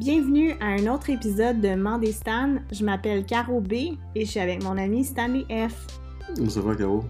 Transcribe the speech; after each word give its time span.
Bienvenue 0.00 0.52
à 0.60 0.68
un 0.68 0.86
autre 0.86 1.10
épisode 1.10 1.60
de 1.60 1.74
Mandé 1.74 2.12
Stan. 2.12 2.54
Je 2.72 2.82
m'appelle 2.86 3.22
Caro 3.26 3.60
B 3.60 3.72
et 4.14 4.24
je 4.24 4.24
suis 4.24 4.40
avec 4.40 4.64
mon 4.64 4.78
ami 4.78 5.04
Stanley 5.04 5.44
F. 5.50 5.86
Ça 6.48 6.62
va, 6.62 6.74
Caro? 6.74 7.04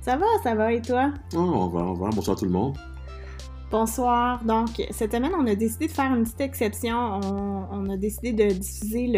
Ça 0.00 0.16
va, 0.16 0.24
ça 0.42 0.54
va 0.54 0.72
et 0.72 0.80
toi? 0.80 1.12
Oh, 1.34 1.38
on 1.38 1.66
va, 1.66 1.80
on 1.80 1.92
va. 1.92 2.08
Bonsoir 2.08 2.38
tout 2.38 2.46
le 2.46 2.50
monde. 2.50 2.78
Bonsoir. 3.70 4.42
Donc, 4.42 4.70
cette 4.90 5.12
semaine, 5.12 5.32
on 5.38 5.46
a 5.48 5.54
décidé 5.54 5.86
de 5.86 5.92
faire 5.92 6.14
une 6.14 6.22
petite 6.22 6.40
exception. 6.40 6.96
On, 6.96 7.90
a 7.90 7.98
décidé 7.98 8.32
de 8.32 8.54
diffuser 8.54 9.08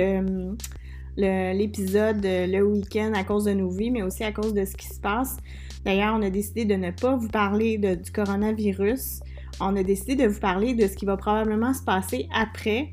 le, 1.16 1.52
l'épisode 1.52 2.24
le, 2.24 2.60
week-end 2.62 3.12
à 3.14 3.22
cause 3.22 3.44
de 3.44 3.52
nos 3.52 3.70
vies, 3.70 3.92
mais 3.92 4.02
aussi 4.02 4.24
à 4.24 4.32
cause 4.32 4.52
de 4.52 4.64
ce 4.64 4.74
qui 4.74 4.88
se 4.88 4.98
passe. 4.98 5.36
D'ailleurs, 5.84 6.16
on 6.18 6.22
a 6.22 6.30
décidé 6.30 6.64
de 6.64 6.74
ne 6.74 6.90
pas 6.90 7.14
vous 7.14 7.28
parler 7.28 7.78
du 7.78 8.10
coronavirus. 8.10 9.20
On 9.60 9.76
a 9.76 9.84
décidé 9.84 10.16
de 10.16 10.26
vous 10.26 10.40
parler 10.40 10.74
de 10.74 10.88
ce 10.88 10.96
qui 10.96 11.04
va 11.04 11.16
probablement 11.16 11.72
se 11.72 11.84
passer 11.84 12.28
après. 12.34 12.90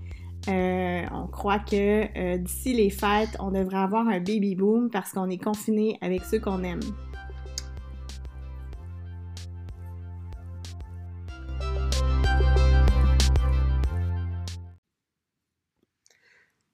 Euh, 0.48 1.06
on 1.12 1.28
croit 1.28 1.60
que 1.60 2.18
euh, 2.18 2.38
d'ici 2.38 2.74
les 2.74 2.90
fêtes, 2.90 3.36
on 3.40 3.52
devrait 3.52 3.78
avoir 3.78 4.08
un 4.08 4.20
baby 4.20 4.56
boom 4.56 4.90
parce 4.90 5.12
qu'on 5.12 5.30
est 5.30 5.38
confiné 5.38 5.98
avec 6.02 6.24
ceux 6.24 6.40
qu'on 6.40 6.64
aime. 6.64 6.80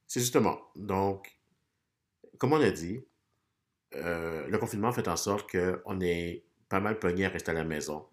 C'est 0.08 0.22
justement, 0.22 0.58
donc, 0.78 1.30
comme 2.38 2.54
on 2.54 2.62
a 2.62 2.72
dit, 2.72 3.04
euh, 3.96 4.48
le 4.48 4.58
confinement 4.58 4.94
fait 4.94 5.10
en 5.10 5.18
sorte 5.18 5.52
qu'on 5.52 6.00
est 6.00 6.46
pas 6.70 6.80
mal 6.80 7.00
pogné 7.00 7.26
à 7.26 7.30
rester 7.30 7.52
à 7.52 7.54
la 7.54 7.66
maison. 7.66 8.06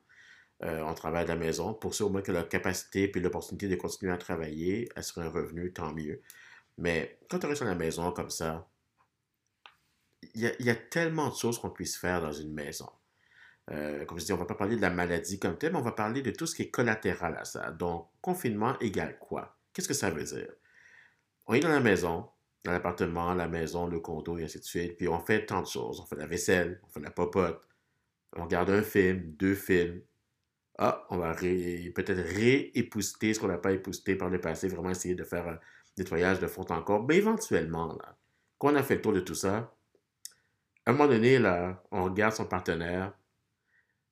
Euh, 0.65 0.83
on 0.83 0.95
travaille 0.95 1.25
à 1.25 1.27
la 1.27 1.37
maison. 1.37 1.75
Pour 1.75 1.95
ceux 1.95 2.05
au 2.05 2.09
moins 2.09 2.23
qui 2.23 2.31
ont 2.31 2.35
la 2.35 2.45
capacité 2.45 3.11
et 3.15 3.21
l'opportunité 3.21 3.69
de 3.69 3.77
continuer 3.77 4.13
à 4.13 4.17
travailler, 4.17 4.89
sur 5.01 5.23
un 5.23 5.29
revenu, 5.29 5.73
tant 5.73 5.93
mieux. 5.93 6.23
Mais 6.79 7.19
quand 7.29 7.39
tu 7.39 7.47
restes 7.47 7.63
à 7.63 7.67
la 7.67 7.75
maison 7.75 8.13
comme 8.13 8.31
ça, 8.31 8.69
il 10.35 10.55
y, 10.61 10.71
a 10.71 10.75
tellement 10.75 11.29
de 11.29 11.35
choses 11.35 11.59
qu'on 11.59 11.71
puisse 11.71 11.97
faire 11.97 12.23
dans 12.23 12.33
une 12.33 12.53
maison. 12.53 12.89
Euh, 13.71 14.05
comme 14.05 14.19
je 14.19 14.25
dis, 14.25 14.33
on 14.33 14.37
ne 14.37 14.41
va 14.41 14.47
pas 14.47 14.55
parler 14.55 14.77
de 14.77 14.81
la 14.81 14.91
maladie 14.91 15.39
comme 15.39 15.59
telle, 15.59 15.73
mais 15.73 15.79
on 15.79 15.83
va 15.83 15.93
parler 15.93 16.23
de 16.23 16.31
tout 16.31 16.47
ce 16.47 16.55
qui 16.55 16.63
est 16.63 16.71
collatéral 16.71 17.37
à 17.37 17.45
ça. 17.45 17.71
Donc, 17.73 18.09
confinement 18.21 18.79
égale 18.79 19.19
quoi? 19.19 19.57
Qu'est-ce 19.73 19.89
que 19.89 19.95
ça 19.95 20.11
veut 20.11 20.25
dire? 20.25 20.53
On 21.47 21.55
est 21.55 21.61
dans 21.61 21.69
la 21.69 21.81
maison, 21.81 22.29
dans 22.65 22.73
l'appartement, 22.73 23.35
la 23.35 23.49
maison, 23.49 23.87
le 23.87 24.01
condo, 24.01 24.39
et 24.39 24.45
ainsi 24.45 24.59
de 24.59 24.65
suite, 24.65 24.97
puis 24.97 25.09
on 25.09 25.19
fait 25.19 25.45
tant 25.45 25.61
de 25.61 25.67
choses. 25.67 26.01
On 26.01 26.07
fait 26.07 26.17
la 26.17 26.27
vaisselle, 26.27 26.81
on 26.85 26.89
fait 26.89 27.01
la 27.01 27.11
popote, 27.11 27.67
on 28.37 28.45
regarde 28.45 28.71
un 28.71 28.83
film, 28.83 29.33
deux 29.33 29.55
films, 29.55 30.03
ah, 30.79 31.07
on 31.11 31.19
va 31.19 31.35
peut-être 31.35 32.35
réépousseter 32.35 33.35
ce 33.35 33.41
qu'on 33.41 33.49
n'a 33.49 33.59
pas 33.59 33.73
épousseté 33.73 34.17
par 34.17 34.31
le 34.31 34.41
passé, 34.41 34.69
vraiment 34.69 34.91
essayer 34.91 35.15
de 35.15 35.25
faire 35.25 35.47
un 35.47 35.59
nettoyage 35.99 36.41
de 36.41 36.47
fond 36.47 36.65
en 36.71 36.83
corps. 36.83 37.05
Mais 37.07 37.17
éventuellement, 37.17 37.93
là, 37.95 38.17
quand 38.59 38.73
on 38.73 38.77
a 38.77 38.83
fait 38.83 38.97
le 38.97 39.03
tour 39.03 39.13
de 39.13 39.21
tout 39.21 39.35
ça, 39.35 39.75
à 40.87 40.91
un 40.91 40.93
moment 40.93 41.09
donné, 41.09 41.39
là, 41.39 41.83
on 41.91 42.05
regarde 42.05 42.35
son 42.35 42.47
partenaire, 42.47 43.13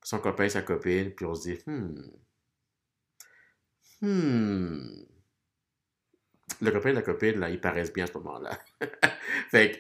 son 0.02 0.18
copain, 0.18 0.48
sa 0.48 0.62
copine, 0.62 1.12
puis 1.12 1.24
on 1.24 1.34
se 1.34 1.48
dit, 1.48 1.58
hmm, 1.66 2.02
hmm, 4.02 5.04
le 6.60 6.70
copain 6.70 6.90
et 6.90 6.92
la 6.92 7.02
copine, 7.02 7.40
là, 7.40 7.50
ils 7.50 7.60
paraissent 7.60 7.92
bien 7.92 8.04
à 8.04 8.06
ce 8.06 8.14
moment-là. 8.14 8.58
fait 9.50 9.72
que, 9.72 9.78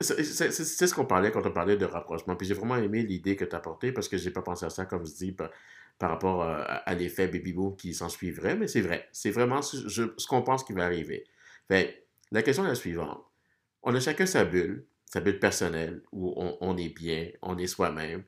c'est 0.00 0.86
ce 0.86 0.94
qu'on 0.94 1.04
parlait 1.04 1.30
quand 1.30 1.44
on 1.46 1.52
parlait 1.52 1.76
de 1.76 1.84
rapprochement. 1.84 2.34
Puis 2.34 2.46
j'ai 2.46 2.54
vraiment 2.54 2.76
aimé 2.76 3.02
l'idée 3.02 3.36
que 3.36 3.44
tu 3.44 3.54
as 3.54 3.58
apportée 3.58 3.92
parce 3.92 4.08
que 4.08 4.16
j'ai 4.16 4.30
pas 4.30 4.42
pensé 4.42 4.64
à 4.64 4.70
ça, 4.70 4.86
comme 4.86 5.06
je 5.06 5.12
dis, 5.12 5.32
par 5.32 6.10
rapport 6.10 6.42
euh, 6.42 6.62
à, 6.66 6.94
l'effet 6.94 7.28
baby 7.28 7.52
boom 7.52 7.76
qui 7.76 7.92
s'en 7.92 8.08
suivrait, 8.08 8.56
mais 8.56 8.66
c'est 8.66 8.80
vrai. 8.80 9.08
C'est 9.12 9.30
vraiment 9.30 9.60
ce, 9.60 10.26
qu'on 10.26 10.42
pense 10.42 10.64
qui 10.64 10.72
va 10.72 10.84
arriver. 10.84 11.24
Fait, 11.68 12.06
la 12.32 12.42
question 12.42 12.64
est 12.64 12.68
la 12.68 12.74
suivante. 12.74 13.22
On 13.82 13.94
a 13.94 14.00
chacun 14.00 14.24
sa 14.24 14.44
bulle, 14.44 14.86
sa 15.04 15.20
bulle 15.20 15.38
personnelle, 15.38 16.02
où 16.12 16.32
on, 16.36 16.76
est 16.78 16.88
bien, 16.88 17.28
on 17.42 17.58
est 17.58 17.66
soi-même. 17.66 18.24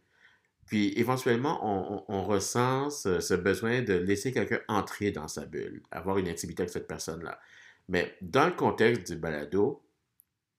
Puis 0.66 0.92
éventuellement, 0.96 2.04
on, 2.08 2.24
ressent 2.24 2.90
ce, 2.90 3.34
besoin 3.34 3.82
de 3.82 3.94
laisser 3.94 4.32
quelqu'un 4.32 4.60
entrer 4.68 5.10
dans 5.10 5.28
sa 5.28 5.46
bulle, 5.46 5.82
avoir 5.90 6.18
une 6.18 6.28
intimité 6.28 6.62
avec 6.62 6.72
cette 6.72 6.86
personne-là. 6.86 7.40
Mais 7.88 8.14
dans 8.20 8.46
le 8.46 8.52
contexte 8.52 9.12
du 9.12 9.18
balado, 9.18 9.82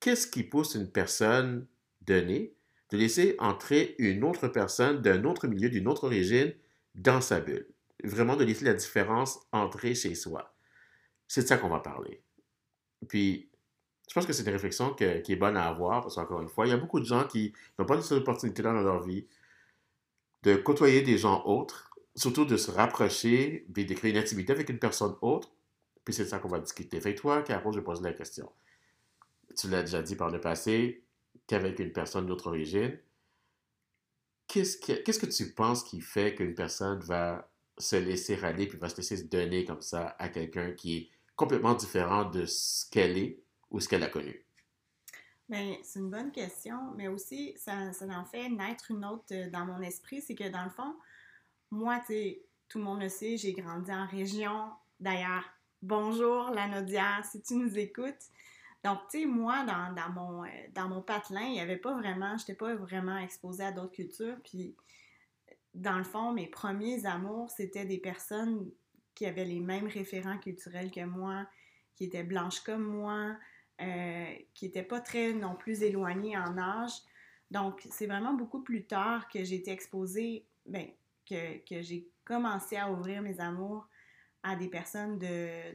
qu'est-ce 0.03 0.27
qui 0.27 0.43
pousse 0.43 0.75
une 0.75 0.91
personne 0.91 1.65
donnée 2.01 2.57
de 2.89 2.97
laisser 2.97 3.37
entrer 3.39 3.95
une 3.99 4.25
autre 4.25 4.49
personne 4.49 5.01
d'un 5.01 5.23
autre 5.23 5.47
milieu, 5.47 5.69
d'une 5.69 5.87
autre 5.87 6.03
origine, 6.03 6.53
dans 6.93 7.21
sa 7.21 7.39
bulle? 7.39 7.69
Vraiment 8.03 8.35
de 8.35 8.43
laisser 8.43 8.65
la 8.65 8.73
différence 8.73 9.39
entrer 9.53 9.95
chez 9.95 10.13
soi. 10.13 10.53
C'est 11.29 11.43
de 11.43 11.47
ça 11.47 11.55
qu'on 11.55 11.69
va 11.69 11.79
parler. 11.79 12.21
Puis, 13.07 13.49
je 14.09 14.13
pense 14.13 14.25
que 14.25 14.33
c'est 14.33 14.43
une 14.43 14.51
réflexion 14.51 14.93
qui 14.93 15.05
est 15.05 15.35
bonne 15.37 15.55
à 15.55 15.69
avoir, 15.69 16.01
parce 16.01 16.15
qu'encore 16.15 16.41
une 16.41 16.49
fois, 16.49 16.67
il 16.67 16.71
y 16.71 16.73
a 16.73 16.77
beaucoup 16.77 16.99
de 16.99 17.05
gens 17.05 17.25
qui 17.25 17.53
n'ont 17.79 17.85
pas 17.85 18.01
cette 18.01 18.17
opportunité-là 18.17 18.73
dans 18.73 18.81
leur 18.81 19.01
vie 19.03 19.25
de 20.43 20.57
côtoyer 20.57 21.01
des 21.01 21.17
gens 21.17 21.45
autres, 21.45 21.91
surtout 22.13 22.43
de 22.43 22.57
se 22.57 22.71
rapprocher, 22.71 23.65
puis 23.73 23.85
de 23.85 23.93
créer 23.93 24.11
une 24.11 24.17
intimité 24.17 24.51
avec 24.51 24.67
une 24.67 24.79
personne 24.79 25.15
autre. 25.21 25.53
Puis 26.03 26.13
c'est 26.13 26.25
de 26.25 26.29
ça 26.29 26.39
qu'on 26.39 26.49
va 26.49 26.59
discuter. 26.59 26.99
Fait 26.99 27.15
toi, 27.15 27.41
Caro, 27.41 27.71
je 27.71 27.79
pose 27.79 28.01
la 28.01 28.11
question. 28.11 28.51
Tu 29.55 29.69
l'as 29.69 29.81
déjà 29.81 30.01
dit 30.01 30.15
par 30.15 30.29
le 30.29 30.39
passé, 30.39 31.03
qu'avec 31.47 31.79
une 31.79 31.91
personne 31.91 32.25
d'autre 32.25 32.47
origine, 32.47 32.97
qu'est-ce 34.47 34.77
que, 34.77 35.25
tu 35.25 35.53
penses 35.53 35.83
qui 35.83 36.01
fait 36.01 36.35
qu'une 36.35 36.53
personne 36.53 36.99
va 36.99 37.49
se 37.77 37.95
laisser 37.95 38.41
aller 38.43 38.67
puis 38.67 38.77
va 38.77 38.89
se 38.89 38.97
laisser 38.97 39.17
se 39.17 39.23
donner 39.23 39.65
comme 39.65 39.81
ça 39.81 40.15
à 40.19 40.29
quelqu'un 40.29 40.71
qui 40.71 40.97
est 40.97 41.09
complètement 41.35 41.73
différent 41.73 42.25
de 42.25 42.45
ce 42.45 42.89
qu'elle 42.89 43.17
est 43.17 43.43
ou 43.71 43.79
ce 43.79 43.89
qu'elle 43.89 44.03
a 44.03 44.09
connu? 44.09 44.45
Bien, 45.49 45.75
c'est 45.83 45.99
une 45.99 46.09
bonne 46.09 46.31
question, 46.31 46.93
mais 46.95 47.07
aussi, 47.07 47.53
ça, 47.57 47.91
ça 47.91 48.05
en 48.05 48.25
fait 48.25 48.49
naître 48.49 48.91
une 48.91 49.03
autre 49.05 49.25
euh, 49.31 49.49
dans 49.49 49.65
mon 49.65 49.81
esprit, 49.81 50.21
c'est 50.21 50.35
que 50.35 50.47
dans 50.47 50.63
le 50.63 50.69
fond, 50.69 50.95
moi, 51.69 51.99
tu 51.99 52.13
sais, 52.13 52.45
tout 52.69 52.77
le 52.77 52.85
monde 52.85 53.01
le 53.01 53.09
sait, 53.09 53.35
j'ai 53.35 53.53
grandi 53.53 53.91
en 53.91 54.07
région. 54.07 54.71
D'ailleurs, 54.99 55.43
bonjour 55.81 56.49
la 56.51 56.67
Nodière, 56.67 57.25
si 57.29 57.41
tu 57.41 57.55
nous 57.55 57.77
écoutes. 57.77 58.31
Donc, 58.83 58.99
tu 59.09 59.21
sais, 59.21 59.25
moi, 59.25 59.63
dans, 59.65 60.11
mon, 60.11 60.43
euh, 60.43 60.47
dans 60.73 60.89
mon 60.89 61.01
patelin, 61.01 61.43
il 61.43 61.53
n'y 61.53 61.61
avait 61.61 61.77
pas 61.77 61.93
vraiment, 61.93 62.37
je 62.37 62.43
n'étais 62.43 62.55
pas 62.55 62.75
vraiment 62.75 63.17
exposée 63.17 63.63
à 63.63 63.71
d'autres 63.71 63.93
cultures. 63.93 64.35
Puis, 64.43 64.75
dans 65.73 65.97
le 65.97 66.03
fond, 66.03 66.33
mes 66.33 66.47
premiers 66.47 67.05
amours, 67.05 67.49
c'était 67.49 67.85
des 67.85 67.97
personnes 67.97 68.69
qui 69.15 69.25
avaient 69.25 69.45
les 69.45 69.59
mêmes 69.59 69.87
référents 69.87 70.37
culturels 70.37 70.91
que 70.91 71.05
moi, 71.05 71.47
qui 71.95 72.05
étaient 72.05 72.23
blanches 72.23 72.59
comme 72.59 72.83
moi, 72.83 73.37
euh, 73.81 74.35
qui 74.53 74.65
n'étaient 74.65 74.83
pas 74.83 74.99
très 74.99 75.33
non 75.33 75.55
plus 75.55 75.81
éloignées 75.81 76.37
en 76.37 76.57
âge. 76.57 76.93
Donc, 77.51 77.87
c'est 77.89 78.07
vraiment 78.07 78.33
beaucoup 78.33 78.61
plus 78.61 78.85
tard 78.85 79.29
que 79.29 79.43
j'ai 79.43 79.55
été 79.55 79.71
exposée, 79.71 80.45
ben, 80.65 80.87
que, 81.25 81.57
que 81.67 81.81
j'ai 81.81 82.09
commencé 82.25 82.75
à 82.75 82.91
ouvrir 82.91 83.21
mes 83.21 83.39
amours 83.39 83.87
à 84.43 84.57
des 84.57 84.67
personnes 84.67 85.17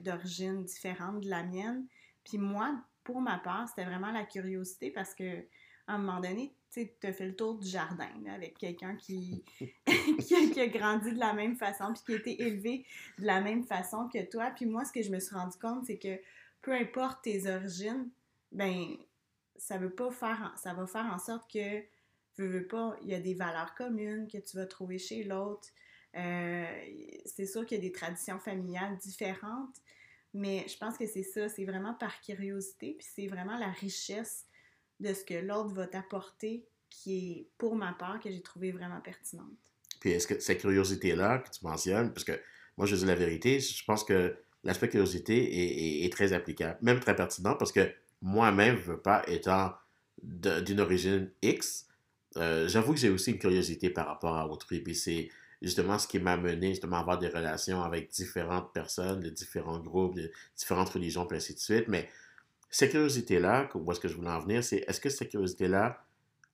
d'origine 0.03 0.65
différente 0.65 1.21
de 1.21 1.31
la 1.31 1.43
mienne. 1.43 1.87
Puis 2.25 2.37
moi, 2.37 2.79
pour 3.09 3.23
ma 3.23 3.39
part, 3.39 3.67
c'était 3.67 3.87
vraiment 3.87 4.13
la 4.13 4.25
curiosité 4.25 4.91
parce 4.91 5.15
que 5.15 5.39
à 5.87 5.95
un 5.95 5.99
moment 5.99 6.21
donné, 6.21 6.53
tu 6.71 6.87
as 7.03 7.13
fait 7.15 7.25
le 7.25 7.35
tour 7.35 7.55
du 7.55 7.67
jardin 7.67 8.11
avec 8.31 8.59
quelqu'un 8.59 8.97
qui, 8.97 9.43
qui, 9.57 10.61
a, 10.61 10.67
grandi 10.67 11.15
de 11.15 11.19
la 11.19 11.33
même 11.33 11.57
façon, 11.57 11.95
puis 11.95 12.03
qui 12.05 12.13
a 12.13 12.17
été 12.17 12.43
élevé 12.43 12.85
de 13.19 13.25
la 13.25 13.41
même 13.41 13.65
façon 13.65 14.11
que 14.13 14.23
toi. 14.31 14.53
Puis 14.55 14.67
moi, 14.67 14.85
ce 14.85 14.93
que 14.93 15.01
je 15.01 15.11
me 15.11 15.21
suis 15.21 15.35
rendu 15.35 15.57
compte, 15.57 15.87
c'est 15.87 15.97
que 15.97 16.21
peu 16.61 16.75
importe 16.75 17.23
tes 17.23 17.51
origines, 17.51 18.11
ben 18.53 18.99
ça 19.57 19.79
veut 19.79 19.95
pas 19.95 20.11
faire, 20.11 20.53
ça 20.63 20.75
va 20.75 20.87
faire 20.87 21.07
en 21.07 21.19
sorte 21.19 21.51
que, 21.51 21.81
veux, 22.37 22.47
veux 22.47 22.67
pas, 22.67 22.95
il 23.01 23.09
y 23.09 23.15
a 23.15 23.21
des 23.21 23.33
valeurs 23.33 23.75
communes 23.75 24.29
que 24.29 24.37
tu 24.37 24.59
vas 24.59 24.67
trouver 24.67 24.99
chez 24.99 25.25
l'autre. 25.25 25.69
Euh, 26.15 26.67
c'est 27.25 27.47
sûr 27.47 27.65
qu'il 27.65 27.79
y 27.79 27.81
a 27.81 27.83
des 27.83 27.93
traditions 27.93 28.39
familiales 28.39 28.99
différentes, 28.99 29.77
mais 30.35 30.67
je 30.69 30.77
pense 30.77 30.97
que 30.97 31.07
c'est 31.07 31.23
ça, 31.23 31.49
c'est 31.49 31.65
vraiment 31.65 31.95
par 31.95 32.21
curiosité, 32.21 32.95
puis 32.99 33.07
c'est 33.15 33.27
vraiment 33.27 33.59
la 33.59 33.71
richesse 33.71 34.47
de 35.01 35.13
ce 35.13 35.25
que 35.25 35.35
l'autre 35.35 35.73
va 35.75 35.87
t'apporter 35.87 36.67
qui 36.91 37.17
est, 37.17 37.49
pour 37.59 37.77
ma 37.77 37.93
part, 37.93 38.21
que 38.21 38.31
j'ai 38.31 38.41
trouvé 38.41 38.73
vraiment 38.73 39.01
pertinente. 39.01 39.47
Puis 40.01 40.11
est-ce 40.11 40.27
que 40.27 40.39
cette 40.41 40.61
curiosité-là 40.61 41.39
que 41.39 41.51
tu 41.51 41.65
mentionnes, 41.65 42.13
parce 42.13 42.25
que 42.25 42.41
moi 42.77 42.87
je 42.87 42.97
dis 42.97 43.05
la 43.05 43.15
vérité, 43.15 43.61
je 43.61 43.85
pense 43.85 44.05
que 44.05 44.37
l'aspect 44.65 44.89
curiosité 44.89 46.05
est, 46.05 46.13
très 46.13 46.33
applicable, 46.33 46.79
même 46.83 47.01
très 47.01 47.17
pertinent, 47.17 47.55
parce 47.55 47.73
que 47.73 47.93
moi-même, 48.21 48.77
je 48.77 48.93
veux 48.93 49.01
pas, 49.01 49.23
étant 49.29 49.73
d'une 50.23 50.81
origine 50.81 51.31
X, 51.43 51.87
euh, 52.37 52.69
j'avoue 52.69 52.93
que 52.93 52.99
j'ai 52.99 53.09
aussi 53.09 53.33
une 53.33 53.39
curiosité 53.39 53.91
par 53.91 54.07
rapport 54.07 54.37
à 54.37 54.49
autrui, 54.49 54.81
puis 54.81 54.95
c'est 54.95 55.29
justement 55.63 55.99
ce 55.99 56.07
qui 56.07 56.19
m'a 56.19 56.37
mené 56.37 56.69
justement 56.71 56.97
à 56.97 57.01
avoir 57.01 57.19
des 57.19 57.29
relations 57.29 57.83
avec 57.83 58.11
différentes 58.11 58.73
personnes, 58.73 59.21
de 59.21 59.31
différents 59.31 59.81
groupes, 59.81 60.15
de 60.15 60.31
différentes 60.57 60.91
religions, 60.91 61.27
et 61.29 61.35
ainsi 61.35 61.55
de 61.55 61.59
suite. 61.59 61.89
Mais 61.89 62.09
cette 62.71 62.91
curiosité-là, 62.91 63.69
où 63.75 63.91
est-ce 63.91 64.01
que 64.01 64.09
je 64.09 64.15
voulais 64.15 64.31
en 64.31 64.41
venir, 64.41 64.63
c'est 64.63 64.85
est-ce 64.87 65.01
que 65.01 65.09
cette 65.09 65.31
curiosité-là 65.31 66.05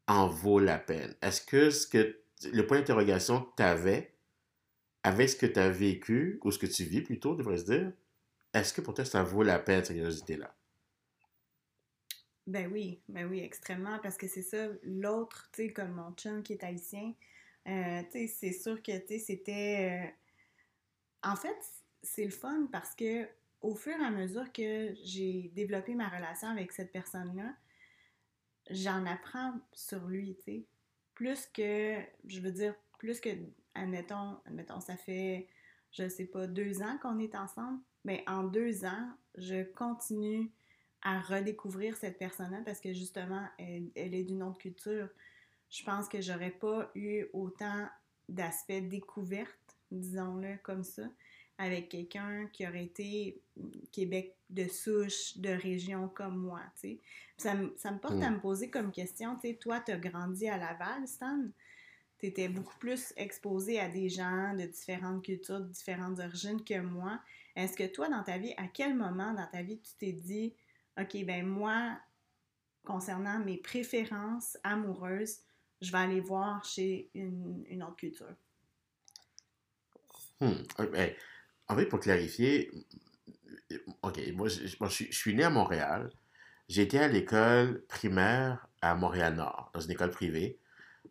en 0.07 0.29
vaut 0.29 0.59
la 0.59 0.79
peine? 0.79 1.15
Est-ce 1.23 1.41
que, 1.43 1.71
ce 1.71 1.87
que 1.87 2.19
le 2.53 2.67
point 2.67 2.79
d'interrogation 2.79 3.43
que 3.43 3.51
tu 3.57 3.63
avais 3.63 4.13
avec 5.03 5.29
ce 5.29 5.37
que 5.37 5.47
tu 5.47 5.61
as 5.61 5.71
vécu, 5.71 6.41
ou 6.43 6.51
ce 6.51 6.59
que 6.59 6.67
tu 6.67 6.85
vis 6.85 7.03
plutôt, 7.03 7.35
devrais 7.35 7.59
se 7.59 7.65
dire, 7.65 7.93
est-ce 8.55 8.73
que 8.73 8.81
pour 8.81 8.95
toi, 8.95 9.05
ça 9.05 9.23
vaut 9.23 9.43
la 9.43 9.59
peine, 9.59 9.85
cette 9.85 9.97
curiosité-là? 9.97 10.55
Ben 12.47 12.71
oui, 12.73 13.01
ben 13.09 13.27
oui, 13.27 13.41
extrêmement, 13.41 13.99
parce 14.03 14.17
que 14.17 14.29
c'est 14.29 14.43
ça, 14.43 14.69
l'autre, 14.83 15.49
tu 15.53 15.63
sais, 15.63 15.73
comme 15.73 15.93
mon 15.93 16.13
chum 16.13 16.43
qui 16.43 16.53
est 16.53 16.65
haïtien, 16.65 17.15
euh, 17.67 18.03
c'est 18.13 18.53
sûr 18.53 18.83
que, 18.83 18.93
c'était... 19.19 20.07
euh, 20.07 21.31
En 21.31 21.37
fait, 21.37 21.57
c'est 22.03 22.25
le 22.25 22.31
fun 22.31 22.69
parce 22.71 22.95
que 22.95 23.27
au 23.61 23.75
fur 23.75 23.95
et 23.99 24.05
à 24.05 24.11
mesure 24.11 24.53
que 24.53 24.95
j'ai 25.03 25.51
développé 25.55 25.95
ma 25.95 26.09
relation 26.09 26.49
avec 26.49 26.71
cette 26.73 26.93
personne-là, 26.93 27.55
j'en 28.71 29.07
apprends 29.07 29.55
sur 29.73 30.05
lui, 30.07 30.37
tu 30.37 30.43
sais. 30.43 30.65
Plus 31.15 31.47
que, 31.47 31.99
je 32.27 32.41
veux 32.41 32.51
dire, 32.53 32.75
plus 32.99 33.21
que, 33.21 33.31
admettons, 33.75 34.39
admettons, 34.45 34.81
ça 34.81 34.97
fait, 34.97 35.49
je 35.93 36.09
sais 36.09 36.27
pas, 36.27 36.47
deux 36.47 36.83
ans 36.83 36.99
qu'on 37.01 37.19
est 37.19 37.35
ensemble, 37.35 37.79
mais 38.05 38.23
en 38.27 38.43
deux 38.43 38.85
ans, 38.85 39.11
je 39.37 39.63
continue 39.63 40.51
à 41.03 41.21
redécouvrir 41.21 41.97
cette 41.97 42.19
personne-là 42.19 42.63
parce 42.65 42.81
que 42.81 42.93
justement, 42.93 43.47
elle 43.59 43.91
est 43.95 44.25
d'une 44.25 44.43
autre 44.43 44.59
culture. 44.59 45.09
Je 45.71 45.83
pense 45.85 46.09
que 46.09 46.21
j'aurais 46.21 46.51
pas 46.51 46.91
eu 46.95 47.27
autant 47.33 47.89
d'aspects 48.29 48.73
découvertes, 48.89 49.77
disons-le 49.91 50.57
comme 50.63 50.85
ça, 50.85 51.03
avec 51.59 51.89
quelqu'un 51.89 52.47
qui 52.53 52.67
aurait 52.67 52.85
été 52.85 53.41
Québec 53.93 54.37
de 54.51 54.67
souche, 54.67 55.37
de 55.39 55.51
région 55.51 56.09
comme 56.09 56.37
moi, 56.37 56.63
tu 56.75 56.81
sais. 56.81 57.01
Ça, 57.37 57.55
me- 57.55 57.73
ça 57.77 57.93
me 57.93 57.99
porte 57.99 58.23
à 58.23 58.31
Hmm. 58.31 58.35
me 58.35 58.41
poser 58.41 58.71
comme 58.71 58.91
question, 58.93 59.35
tu 59.37 59.49
sais, 59.49 59.55
toi, 59.55 59.81
tu 59.81 59.93
as 59.93 59.97
grandi 59.99 60.49
à 60.49 60.57
Laval, 60.57 61.07
Stan, 61.07 61.45
tu 62.19 62.27
étais 62.27 62.49
beaucoup 62.49 62.77
plus 62.79 63.13
exposé 63.17 63.79
à 63.81 63.89
des 63.89 64.09
gens 64.09 64.55
de 64.55 64.65
différentes 64.67 65.25
cultures, 65.25 65.61
de 65.61 65.69
différentes 65.69 66.19
origines 66.21 66.63
que 66.65 66.81
moi. 66.81 67.21
Est-ce 67.57 67.77
que 67.77 67.87
toi, 67.87 68.09
dans 68.09 68.23
ta 68.23 68.39
vie, 68.39 68.55
à 68.57 68.67
quel 68.69 68.95
moment 68.97 69.33
dans 69.35 69.47
ta 69.47 69.63
vie 69.63 69.81
tu 69.81 69.93
t'es 69.99 70.13
dit, 70.13 70.55
OK, 71.01 71.25
ben 71.25 71.45
moi, 71.47 71.99
concernant 72.85 73.39
mes 73.41 73.59
préférences 73.59 74.57
amoureuses, 74.63 75.39
je 75.85 75.93
vais 75.93 75.99
aller 75.99 76.21
voir 76.21 76.65
chez 76.65 77.11
une, 77.15 77.83
autre 77.83 77.97
culture? 77.97 78.35
Hmm. 80.41 80.53
Euh, 80.81 80.87
ben, 80.91 81.13
en 81.69 81.77
fait, 81.77 81.87
pour 81.87 82.01
clarifier, 82.01 82.71
OK, 84.03 84.21
moi, 84.35 84.49
je, 84.49 85.05
suis 85.11 85.35
né 85.35 85.45
à 85.45 85.51
Montréal. 85.51 86.11
Été 86.69 86.99
à 86.99 87.09
l'école 87.09 87.85
primaire 87.89 88.67
à 88.81 88.95
Montréal-Nord, 88.95 89.71
dans 89.75 89.81
une 89.81 89.93
école 89.93 90.11
privée. 90.11 90.59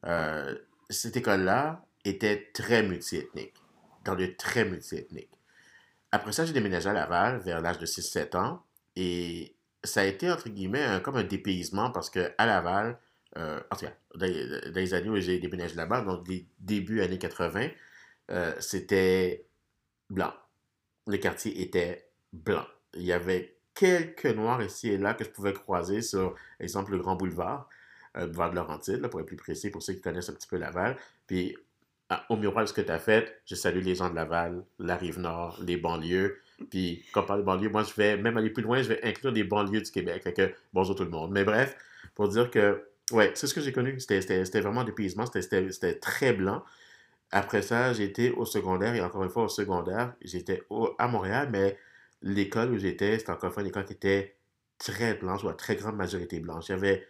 Euh, 0.06 0.58
cette 0.90 1.16
école-là 1.16 1.86
était 2.04 2.52
très 2.54 2.84
multiethnique, 2.84 3.54
dans 4.04 4.16
le 4.16 4.36
très 4.36 4.66
multiethnique. 4.66 5.30
Après 6.12 6.32
ça, 6.32 6.46
j'ai 6.46 6.54
déménagé 6.54 6.90
à 6.90 6.94
Laval 6.94 7.40
vers 7.42 7.62
l'âge 7.62 7.80
de 7.80 7.86
6-7 7.86 8.36
ans 8.36 8.64
et 8.96 9.56
ça 9.84 10.02
a 10.02 10.06
été, 10.06 10.32
entre 10.32 10.50
guillemets, 10.50 11.02
comme 11.04 11.18
un 11.18 11.24
dépaysement 11.24 11.92
parce 11.92 12.10
que 12.10 12.34
à 12.38 12.46
Laval, 12.46 13.00
euh, 13.38 13.60
en 13.72 13.76
tout 13.76 13.86
cas, 13.86 13.94
dans, 14.16 14.28
les 14.76 14.94
années 14.94 15.10
où 15.10 15.20
j'ai 15.20 15.40
déménagé 15.40 15.76
là-bas, 15.76 16.02
donc 16.02 16.26
des 16.26 16.46
débuts 16.60 17.02
années 17.02 17.18
80, 17.18 17.70
euh, 18.32 18.54
c'était 18.60 19.46
blanc. 20.10 20.34
Le 21.08 21.18
quartier 21.18 21.62
était 21.62 22.10
blanc. 22.32 22.66
Il 22.94 23.04
y 23.04 23.12
avait 23.12 23.56
quelques 23.74 24.26
noirs 24.26 24.62
ici 24.62 24.90
et 24.90 24.98
là 24.98 25.14
que 25.14 25.24
je 25.24 25.30
pouvais 25.30 25.54
croiser 25.54 26.02
sur, 26.02 26.36
exemple, 26.60 26.92
le 26.92 27.00
Grand 27.00 27.16
Boulevard, 27.16 27.68
euh, 28.18 28.28
boulevard 28.28 28.52
de 28.52 28.56
Laurentide, 28.56 29.02
là, 29.02 29.10
pour 29.10 29.20
être 29.20 29.26
plus 29.26 29.36
précis, 29.36 29.72
pour 29.72 29.82
ceux 29.82 29.94
qui 29.94 30.02
connaissent 30.02 30.30
un 30.30 30.34
petit 30.34 30.48
peu 30.48 30.58
Laval. 30.58 30.98
Puis, 31.26 31.58
au 32.30 32.36
miroir 32.36 32.64
de 32.64 32.70
ce 32.70 32.74
que 32.74 32.82
tu 32.82 32.92
as 32.92 33.00
fait, 33.00 33.42
je 33.46 33.56
salue 33.56 33.82
les 33.82 33.96
gens 33.96 34.10
de 34.12 34.16
Laval, 34.16 34.64
la 34.78 34.96
Rive-Nord, 34.96 35.60
les 35.64 35.78
banlieues. 35.78 36.40
Puis, 36.70 37.04
quand 37.12 37.24
on 37.24 37.26
parle 37.26 37.40
de 37.40 37.46
banlieues, 37.46 37.70
moi, 37.70 37.84
je 37.84 37.94
vais 37.96 38.18
même 38.18 38.38
aller 38.38 38.52
plus 38.52 38.62
loin, 38.62 38.84
je 38.84 38.90
vais 38.90 39.04
inclure 39.04 39.34
des 39.34 39.44
banlieues 39.44 39.82
du 39.82 39.90
Québec. 39.90 40.22
Fait 40.22 40.34
que, 40.34 40.54
bonjour 40.74 40.96
tout 40.96 41.04
le 41.04 41.10
monde. 41.10 41.32
Mais 41.32 41.44
bref, 41.44 41.76
pour 42.14 42.28
dire 42.28 42.52
que, 42.52 42.84
ouais, 43.14 43.32
c'est 43.36 43.48
ce 43.48 43.54
que 43.54 43.62
j'ai 43.62 43.72
connu. 43.72 44.00
C'était 44.00 44.62
vraiment 44.62 44.82
un 44.82 44.86
dépaysement, 44.86 45.26
c'était- 45.26 46.00
très 46.00 46.34
blanc. 46.34 46.64
Après 47.32 47.62
ça, 47.62 47.94
j'étais 47.94 48.32
au 48.32 48.46
secondaire, 48.46 48.96
et 48.96 49.02
encore 49.02 49.24
une 49.24 49.30
fois 49.30 49.46
au 49.46 49.48
secondaire, 49.50 50.16
j'étais 50.22 50.64
à 51.00 51.08
Montréal, 51.08 51.50
mais 51.52 51.78
l'école 52.22 52.72
où 52.72 52.78
j'étais, 52.78 53.20
c'était 53.20 53.32
encore 53.32 53.50
une 53.50 53.54
fois 53.54 53.64
une 53.64 53.70
école 53.70 53.86
qui 53.86 53.94
était 53.94 54.38
très 54.78 55.16
blanche, 55.16 55.44
ou 55.44 55.50
à 55.50 55.54
très 55.56 55.76
grande 55.76 55.96
majorité 55.96 56.40
blanche. 56.40 56.70
Il 56.70 56.74
y 56.74 56.76
avait, 56.76 57.08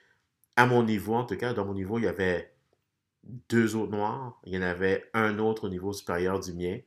à 0.56 0.66
mon 0.66 0.84
niveau 0.84 1.16
en 1.16 1.26
tout 1.26 1.38
cas, 1.38 1.54
dans 1.54 1.66
mon 1.66 1.74
niveau, 1.74 2.00
il 2.00 2.06
y 2.06 2.08
avait 2.08 2.54
deux 3.50 3.76
autres 3.76 3.92
noirs, 3.92 4.40
il 4.46 4.54
y 4.54 4.58
en 4.58 4.62
avait 4.62 5.10
un 5.14 5.40
autre 5.40 5.66
au 5.66 5.70
niveau 5.70 5.94
supérieur 5.94 6.40
du 6.40 6.54
mien. 6.54 6.80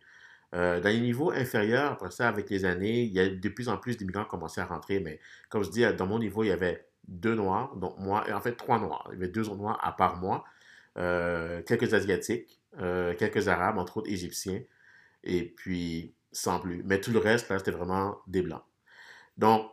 Euh, 0.54 0.80
dans 0.80 0.88
les 0.90 1.00
niveaux 1.00 1.30
inférieurs, 1.32 1.92
après 1.92 2.10
ça, 2.10 2.28
avec 2.28 2.48
les 2.50 2.64
années, 2.64 3.02
il 3.02 3.12
y 3.12 3.20
a 3.20 3.28
de 3.28 3.48
plus 3.48 3.68
en 3.68 3.78
plus 3.78 3.96
d'immigrants 3.96 4.24
qui 4.24 4.30
commençaient 4.30 4.60
à 4.60 4.66
rentrer, 4.66 5.00
mais 5.00 5.20
comme 5.50 5.64
je 5.64 5.70
dis, 5.70 5.84
dans 5.94 6.06
mon 6.06 6.18
niveau, 6.18 6.44
il 6.44 6.48
y 6.48 6.52
avait 6.52 6.86
deux 7.08 7.34
noirs, 7.34 7.76
donc 7.76 7.98
moi, 7.98 8.24
et 8.28 8.32
en 8.32 8.40
fait 8.40 8.52
trois 8.52 8.78
noirs. 8.78 9.08
Il 9.12 9.14
y 9.14 9.22
avait 9.22 9.28
deux 9.28 9.48
autres 9.48 9.58
noirs 9.58 9.78
à 9.82 9.92
part 9.92 10.16
moi, 10.16 10.44
euh, 10.98 11.62
quelques 11.62 11.94
asiatiques, 11.94 12.60
euh, 12.80 13.14
quelques 13.14 13.48
arabes, 13.48 13.78
entre 13.78 13.98
autres 13.98 14.10
égyptiens, 14.10 14.62
et 15.24 15.44
puis 15.44 16.14
sans 16.32 16.60
plus. 16.60 16.82
Mais 16.84 17.00
tout 17.00 17.12
le 17.12 17.18
reste, 17.18 17.48
là, 17.48 17.58
c'était 17.58 17.70
vraiment 17.70 18.18
des 18.26 18.42
blancs. 18.42 18.64
Donc, 19.38 19.70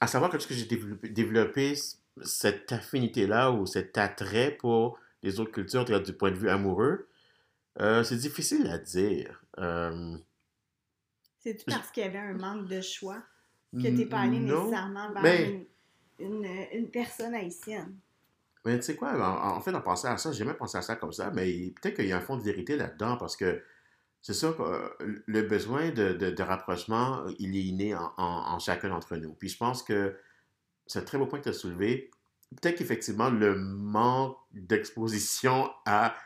à 0.00 0.06
savoir 0.06 0.30
que 0.30 0.38
j'ai 0.38 0.64
développé, 0.64 1.08
développé 1.08 1.74
cette 2.22 2.72
affinité-là 2.72 3.52
ou 3.52 3.66
cet 3.66 3.96
attrait 3.98 4.50
pour 4.50 4.98
les 5.22 5.40
autres 5.40 5.52
cultures 5.52 5.84
du 5.84 6.12
point 6.12 6.30
de 6.30 6.36
vue 6.36 6.50
amoureux, 6.50 7.08
euh, 7.80 8.02
c'est 8.02 8.16
difficile 8.16 8.66
à 8.66 8.78
dire. 8.78 9.42
Euh, 9.58 10.16
C'est-tu 11.38 11.64
parce 11.66 11.90
qu'il 11.90 12.02
y 12.02 12.06
avait 12.06 12.18
un 12.18 12.34
manque 12.34 12.68
de 12.68 12.80
choix 12.80 13.22
que 13.72 13.82
tu 13.82 13.92
n'es 13.92 14.06
pas 14.06 14.20
allé 14.20 14.38
non, 14.38 14.64
nécessairement 14.64 15.12
vers 15.12 15.22
mais, 15.22 15.50
une, 15.50 15.64
une, 16.18 16.46
une 16.72 16.90
personne 16.90 17.34
haïtienne? 17.34 17.98
mais 18.64 18.78
tu 18.78 18.84
sais 18.84 18.96
quoi, 18.96 19.12
en, 19.56 19.60
fait, 19.60 19.74
en 19.74 19.80
pensant 19.80 20.12
à 20.12 20.16
ça, 20.18 20.30
j'ai 20.30 20.38
jamais 20.38 20.54
pensé 20.54 20.78
à 20.78 20.82
ça 20.82 20.94
comme 20.94 21.12
ça, 21.12 21.30
mais 21.32 21.72
peut-être 21.80 21.96
qu'il 21.96 22.06
y 22.06 22.12
a 22.12 22.18
un 22.18 22.20
fond 22.20 22.36
de 22.36 22.42
vérité 22.42 22.76
là-dedans 22.76 23.16
parce 23.16 23.36
que 23.36 23.62
c'est 24.22 24.34
sûr 24.34 24.56
que 24.56 24.62
euh, 24.62 25.22
le 25.26 25.42
besoin 25.42 25.90
de, 25.90 26.12
de- 26.14 26.42
rapprochement, 26.42 27.24
il 27.38 27.56
est 27.56 27.62
inné 27.64 27.94
en, 27.96 28.12
en- 28.18 28.58
chacun 28.60 28.90
d'entre 28.90 29.16
nous. 29.16 29.34
Puis 29.34 29.48
je 29.50 29.58
pense 29.58 29.82
que 29.82 30.16
c'est 30.86 31.00
un 31.00 31.04
très 31.04 31.18
beau 31.18 31.26
point 31.26 31.38
que 31.40 31.44
tu 31.44 31.50
as 31.50 31.54
soulevé. 31.54 32.10
Peut-être 32.62 32.76
qu'effectivement, 32.78 33.30
le 33.30 33.56
manque 33.56 34.36
d'exposition 34.52 35.70
à 35.86 36.16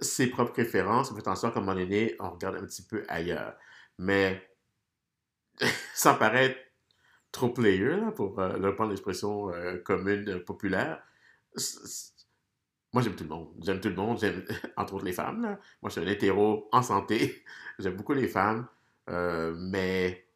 ses 0.00 0.28
propres 0.28 0.52
préférences 0.52 1.14
fait 1.14 1.28
en 1.28 1.36
sorte 1.36 1.54
qu'à 1.54 1.60
un 1.60 1.64
moment 1.64 1.78
donné, 1.78 2.16
on 2.20 2.30
regarde 2.30 2.56
un 2.56 2.64
petit 2.66 2.82
peu 2.82 3.04
ailleurs. 3.08 3.56
Mais 3.98 4.42
sans 5.94 6.14
paraître 6.16 6.58
trop 7.32 7.50
player, 7.50 7.96
là, 7.96 8.12
pour 8.12 8.38
euh, 8.38 8.56
reprendre 8.58 8.90
l'expression 8.90 9.50
euh, 9.52 9.78
commune, 9.78 10.28
euh, 10.28 10.44
populaire, 10.44 11.02
moi 12.92 13.02
j'aime 13.02 13.16
tout 13.16 13.24
le 13.24 13.30
monde. 13.30 13.48
J'aime 13.62 13.80
tout 13.80 13.88
le 13.88 13.94
monde, 13.94 14.18
j'aime 14.18 14.44
entre 14.76 14.94
autres 14.94 15.04
les 15.04 15.12
femmes. 15.12 15.42
là. 15.42 15.58
Moi 15.82 15.90
je 15.90 16.00
suis 16.00 16.00
un 16.00 16.06
hétéro 16.06 16.68
en 16.72 16.82
santé, 16.82 17.44
j'aime 17.78 17.96
beaucoup 17.96 18.14
les 18.14 18.28
femmes, 18.28 18.66
euh, 19.10 19.54
mais 19.56 20.26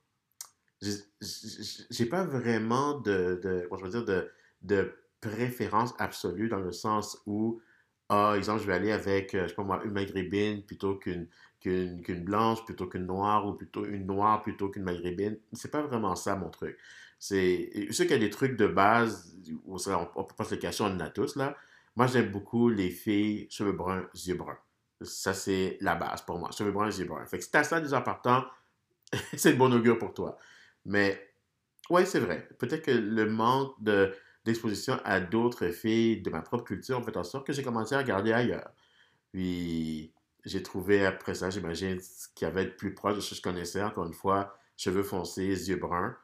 j'ai 0.80 2.06
pas 2.06 2.24
vraiment 2.24 3.00
de, 3.00 3.40
de, 3.42 3.68
je 3.76 3.84
veux 3.84 3.90
dire, 3.90 4.04
de, 4.04 4.30
de 4.62 4.94
préférence 5.20 5.94
absolue 5.98 6.48
dans 6.48 6.58
le 6.58 6.72
sens 6.72 7.22
où, 7.26 7.60
ah, 8.08 8.34
exemple, 8.36 8.60
je 8.62 8.66
vais 8.66 8.74
aller 8.74 8.90
avec, 8.90 9.34
euh, 9.34 9.44
je 9.44 9.48
sais 9.48 9.54
pas 9.54 9.62
moi, 9.62 9.80
une 9.84 9.92
maghrébine 9.92 10.64
plutôt 10.64 10.96
qu'une 10.96 11.28
qu'une 11.62 12.24
blanche, 12.24 12.64
plutôt 12.64 12.86
qu'une 12.86 13.06
noire, 13.06 13.46
ou 13.46 13.54
plutôt 13.54 13.84
une 13.86 14.06
noire 14.06 14.42
plutôt 14.42 14.68
qu'une 14.68 14.82
maghrébine. 14.82 15.38
C'est 15.52 15.70
pas 15.70 15.82
vraiment 15.82 16.14
ça 16.16 16.36
mon 16.36 16.50
truc. 16.50 16.76
C'est, 17.18 17.70
sais 17.90 18.04
qu'il 18.04 18.12
y 18.12 18.14
a 18.14 18.18
des 18.18 18.30
trucs 18.30 18.56
de 18.56 18.66
base, 18.66 19.36
on, 19.66 19.76
on 20.16 20.24
peut 20.24 20.34
pas 20.36 20.44
se 20.44 20.54
le 20.54 20.60
cacher, 20.60 20.82
on 20.82 20.88
en 20.88 21.00
a 21.00 21.08
tous 21.08 21.36
là. 21.36 21.56
Moi, 21.94 22.06
j'aime 22.06 22.30
beaucoup 22.30 22.68
les 22.68 22.90
filles 22.90 23.46
cheveux 23.50 23.72
bruns, 23.72 24.08
yeux 24.14 24.34
bruns. 24.34 24.58
Ça, 25.02 25.34
c'est 25.34 25.78
la 25.80 25.94
base 25.94 26.22
pour 26.22 26.38
moi. 26.38 26.50
Cheveux 26.50 26.72
bruns, 26.72 26.90
yeux 26.90 27.04
bruns. 27.04 27.24
Fait 27.26 27.38
que 27.38 27.44
si 27.44 27.50
t'as 27.50 27.64
ça 27.64 27.80
déjà 27.80 28.00
partant, 28.00 28.44
c'est 29.36 29.52
de 29.52 29.58
bon 29.58 29.72
augure 29.72 29.98
pour 29.98 30.14
toi. 30.14 30.38
Mais, 30.84 31.34
ouais, 31.90 32.06
c'est 32.06 32.20
vrai. 32.20 32.48
Peut-être 32.58 32.82
que 32.82 32.90
le 32.90 33.28
manque 33.28 33.80
de, 33.82 34.14
d'exposition 34.44 34.98
à 35.04 35.20
d'autres 35.20 35.68
filles 35.68 36.22
de 36.22 36.30
ma 36.30 36.42
propre 36.42 36.64
culture 36.64 37.04
fait 37.04 37.16
en 37.16 37.24
sorte 37.24 37.46
que 37.46 37.52
j'ai 37.52 37.62
commencé 37.62 37.94
à 37.94 37.98
regarder 37.98 38.32
ailleurs. 38.32 38.72
Puis, 39.32 40.12
j'ai 40.44 40.62
trouvé 40.62 41.06
après 41.06 41.34
ça, 41.34 41.50
j'imagine, 41.50 42.00
ce 42.00 42.28
qui 42.34 42.44
avait 42.44 42.64
de 42.66 42.70
plus 42.70 42.94
proche 42.94 43.16
de 43.16 43.20
ce 43.20 43.30
que 43.30 43.36
je 43.36 43.42
connaissais, 43.42 43.82
encore 43.82 44.06
une 44.06 44.14
fois, 44.14 44.56
cheveux 44.76 45.02
foncés, 45.02 45.68
yeux 45.68 45.76
bruns. 45.76 46.16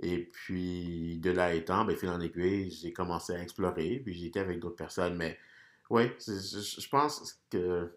Et 0.00 0.18
puis, 0.26 1.18
de 1.18 1.30
là 1.30 1.54
étant, 1.54 1.84
ben, 1.84 1.96
fil 1.96 2.08
en 2.08 2.20
aiguille, 2.20 2.70
j'ai 2.70 2.92
commencé 2.92 3.34
à 3.34 3.42
explorer, 3.42 4.00
puis 4.04 4.26
été 4.26 4.40
avec 4.40 4.60
d'autres 4.60 4.76
personnes. 4.76 5.16
Mais, 5.16 5.38
c'est- 6.18 6.80
je, 6.80 6.88
pense 6.88 7.40
que 7.50 7.92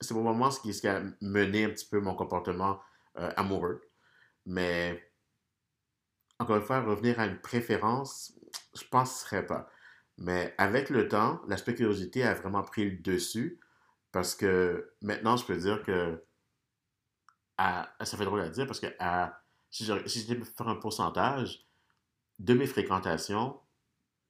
c'est 0.00 0.14
pour 0.14 0.22
moment 0.22 0.50
ce 0.50 0.60
qui, 0.60 0.86
a 0.88 1.02
mené 1.20 1.64
un 1.64 1.70
petit 1.70 1.86
peu 1.86 2.00
mon 2.00 2.14
comportement 2.14 2.80
euh, 3.18 3.30
amoureux. 3.36 3.82
Mais, 4.46 5.12
encore 6.38 6.56
une 6.56 6.62
fois, 6.62 6.80
revenir 6.80 7.20
à 7.20 7.26
une 7.26 7.40
préférence, 7.40 8.34
je 8.76 8.84
penserais 8.84 9.46
pas. 9.46 9.68
Mais 10.18 10.54
avec 10.58 10.90
le 10.90 11.08
temps, 11.08 11.40
l'aspect 11.48 11.74
curiosité 11.74 12.22
a 12.24 12.34
vraiment 12.34 12.62
pris 12.62 12.90
le 12.90 12.96
dessus 12.98 13.60
parce 14.14 14.36
que 14.36 14.92
maintenant, 15.02 15.36
je 15.36 15.44
peux 15.44 15.56
dire 15.56 15.82
que, 15.82 16.24
ça 17.58 18.16
fait 18.16 18.24
drôle 18.24 18.42
à 18.42 18.48
dire 18.48 18.64
parce 18.64 18.78
que 18.78 18.86
à, 19.00 19.42
si 19.70 19.84
je, 19.84 20.06
si 20.06 20.24
faire 20.24 20.68
un 20.68 20.76
pourcentage 20.76 21.66
de 22.38 22.54
mes 22.54 22.68
fréquentations, 22.68 23.58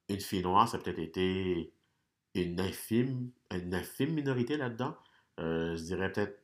une 0.09 0.19
fille 0.19 0.41
noire, 0.41 0.67
ça 0.67 0.77
a 0.77 0.79
peut-être 0.79 0.97
été 0.97 1.71
une 2.33 2.59
infime, 2.59 3.29
une 3.51 3.75
infime 3.75 4.15
minorité 4.15 4.57
là-dedans. 4.57 4.97
Euh, 5.39 5.77
je 5.77 5.83
dirais 5.83 6.11
peut-être 6.11 6.41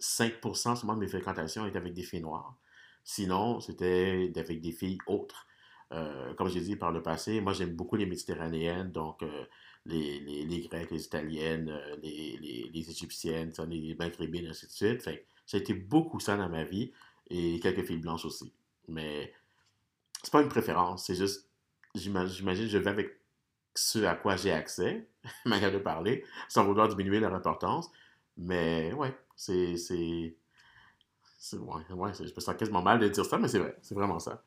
5% 0.00 0.76
seulement 0.76 0.94
de 0.94 1.00
mes 1.00 1.08
fréquentations 1.08 1.66
étaient 1.66 1.76
avec 1.76 1.92
des 1.92 2.02
filles 2.02 2.22
noires. 2.22 2.56
Sinon, 3.04 3.60
c'était 3.60 4.32
avec 4.34 4.62
des 4.62 4.72
filles 4.72 4.98
autres. 5.06 5.46
Euh, 5.92 6.34
comme 6.34 6.48
j'ai 6.48 6.60
dit 6.60 6.76
par 6.76 6.92
le 6.92 7.02
passé, 7.02 7.40
moi 7.40 7.52
j'aime 7.54 7.74
beaucoup 7.74 7.96
les 7.96 8.06
méditerranéennes, 8.06 8.92
donc 8.92 9.22
euh, 9.22 9.44
les, 9.86 10.66
Grecs, 10.68 10.90
les 10.90 11.04
Italiennes, 11.04 11.80
les, 12.02 12.70
les, 12.72 12.90
Égyptiennes, 12.90 13.52
les 13.68 13.94
Maghrébines, 13.94 14.48
ainsi 14.48 14.66
de 14.66 14.70
suite. 14.70 15.02
Ça 15.02 15.10
a 15.56 15.56
été 15.56 15.74
beaucoup 15.74 16.20
ça 16.20 16.36
dans 16.36 16.48
ma 16.48 16.64
vie 16.64 16.92
et 17.30 17.58
quelques 17.60 17.86
filles 17.86 17.98
blanches 17.98 18.26
aussi. 18.26 18.52
Mais 18.88 19.32
c'est 20.22 20.32
pas 20.32 20.42
une 20.42 20.48
préférence, 20.48 21.06
c'est 21.06 21.14
juste, 21.14 21.48
j'imagine, 21.94 22.68
je 22.68 22.78
vais 22.78 22.90
avec 22.90 23.18
ce 23.74 24.00
à 24.04 24.14
quoi 24.14 24.36
j'ai 24.36 24.52
accès, 24.52 25.08
manière 25.46 25.72
de 25.72 25.78
parler, 25.78 26.24
sans 26.48 26.64
vouloir 26.64 26.88
diminuer 26.88 27.20
leur 27.20 27.34
importance. 27.34 27.90
Mais 28.36 28.92
ouais, 28.92 29.16
c'est. 29.36 29.76
c'est, 29.76 30.34
ouais, 31.54 31.82
ouais, 31.90 32.12
je 32.14 32.34
me 32.34 32.40
sens 32.40 32.56
quasiment 32.56 32.82
mal 32.82 32.98
de 32.98 33.08
dire 33.08 33.24
ça, 33.24 33.38
mais 33.38 33.48
c'est 33.48 33.58
vrai, 33.58 33.76
c'est 33.82 33.94
vraiment 33.94 34.18
ça. 34.18 34.42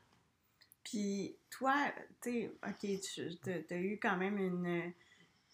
Puis 0.83 1.35
toi, 1.50 1.73
tu 2.21 2.31
sais, 2.31 2.51
ok, 2.67 3.00
tu 3.43 3.73
as 3.73 3.77
eu 3.77 4.00
quand 4.01 4.17
même 4.17 4.38
une, 4.38 4.93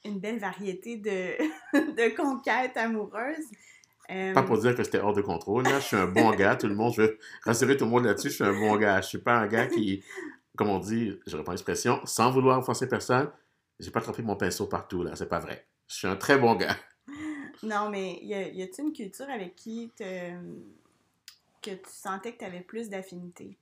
une 0.05 0.19
belle 0.19 0.39
variété 0.39 0.97
de, 0.97 1.37
de 1.73 2.15
conquêtes 2.15 2.77
amoureuses. 2.77 3.45
Pas 4.07 4.43
pour 4.43 4.57
dire 4.57 4.73
que 4.73 4.83
c'était 4.83 4.99
hors 4.99 5.13
de 5.13 5.21
contrôle. 5.21 5.63
Là, 5.63 5.81
je 5.81 5.85
suis 5.85 5.97
un 5.97 6.07
bon 6.07 6.31
gars. 6.31 6.55
Tout 6.55 6.67
le 6.67 6.75
monde, 6.75 6.93
je 6.95 7.01
veux 7.01 7.19
rassurer 7.43 7.75
tout 7.75 7.83
le 7.83 7.91
monde 7.91 8.05
là-dessus. 8.05 8.29
Je 8.29 8.35
suis 8.35 8.43
un 8.45 8.57
bon 8.57 8.77
gars. 8.77 9.01
Je 9.01 9.07
suis 9.07 9.17
pas 9.17 9.35
un 9.35 9.47
gars 9.47 9.67
qui, 9.67 10.01
comme 10.55 10.69
on 10.69 10.79
dit, 10.79 11.19
je 11.27 11.35
reprends 11.35 11.51
l'expression, 11.51 11.99
sans 12.05 12.31
vouloir 12.31 12.59
offenser 12.59 12.87
personne, 12.87 13.29
j'ai 13.79 13.91
pas 13.91 14.01
trempé 14.01 14.23
mon 14.23 14.35
pinceau 14.35 14.65
partout, 14.65 15.03
là. 15.03 15.15
C'est 15.15 15.29
pas 15.29 15.39
vrai. 15.39 15.65
Je 15.87 15.95
suis 15.95 16.07
un 16.07 16.15
très 16.15 16.37
bon 16.37 16.55
gars. 16.55 16.75
Non, 17.63 17.89
mais 17.89 18.19
y 18.23 18.33
a-t-il 18.33 18.85
une 18.85 18.93
culture 18.93 19.29
avec 19.29 19.55
qui 19.55 19.91
te... 19.95 20.03
que 21.61 21.71
tu 21.71 21.89
sentais 21.89 22.33
que 22.33 22.39
tu 22.39 22.45
avais 22.45 22.61
plus 22.61 22.89
d'affinité? 22.89 23.57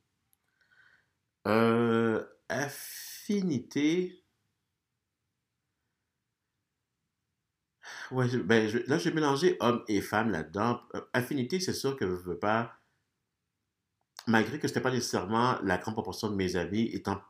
Euh, 1.47 2.23
affinité. 2.49 4.23
Ouais, 8.11 8.27
ben, 8.37 8.67
je, 8.67 8.79
là, 8.87 8.97
j'ai 8.97 9.11
mélangé 9.11 9.57
homme 9.59 9.83
et 9.87 10.01
femme 10.01 10.31
là-dedans. 10.31 10.81
Euh, 10.95 11.01
affinité, 11.13 11.59
c'est 11.59 11.73
sûr 11.73 11.95
que 11.97 12.05
je 12.07 12.13
veux 12.13 12.37
pas. 12.39 12.73
Malgré 14.27 14.59
que 14.59 14.67
ce 14.67 14.73
n'était 14.73 14.81
pas 14.81 14.91
nécessairement 14.91 15.57
la 15.63 15.77
grande 15.77 15.93
proportion 15.95 16.29
de 16.29 16.35
mes 16.35 16.55
amis 16.55 16.89
étant 16.93 17.21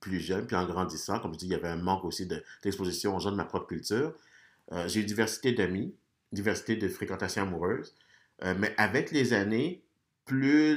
plus 0.00 0.20
jeune, 0.20 0.46
puis 0.46 0.56
en 0.56 0.66
grandissant, 0.66 1.18
comme 1.18 1.32
je 1.32 1.38
dis, 1.38 1.46
il 1.46 1.52
y 1.52 1.54
avait 1.54 1.68
un 1.68 1.76
manque 1.76 2.04
aussi 2.04 2.26
d'exposition 2.26 3.16
aux 3.16 3.20
gens 3.20 3.30
de 3.32 3.36
ma 3.36 3.44
propre 3.44 3.66
culture. 3.66 4.14
Euh, 4.72 4.88
j'ai 4.88 5.00
une 5.00 5.06
diversité 5.06 5.52
d'amis, 5.52 5.94
diversité 6.32 6.76
de 6.76 6.88
fréquentation 6.88 7.42
amoureuse, 7.42 7.94
euh, 8.44 8.54
mais 8.58 8.74
avec 8.78 9.10
les 9.12 9.32
années, 9.32 9.84
plus 10.24 10.76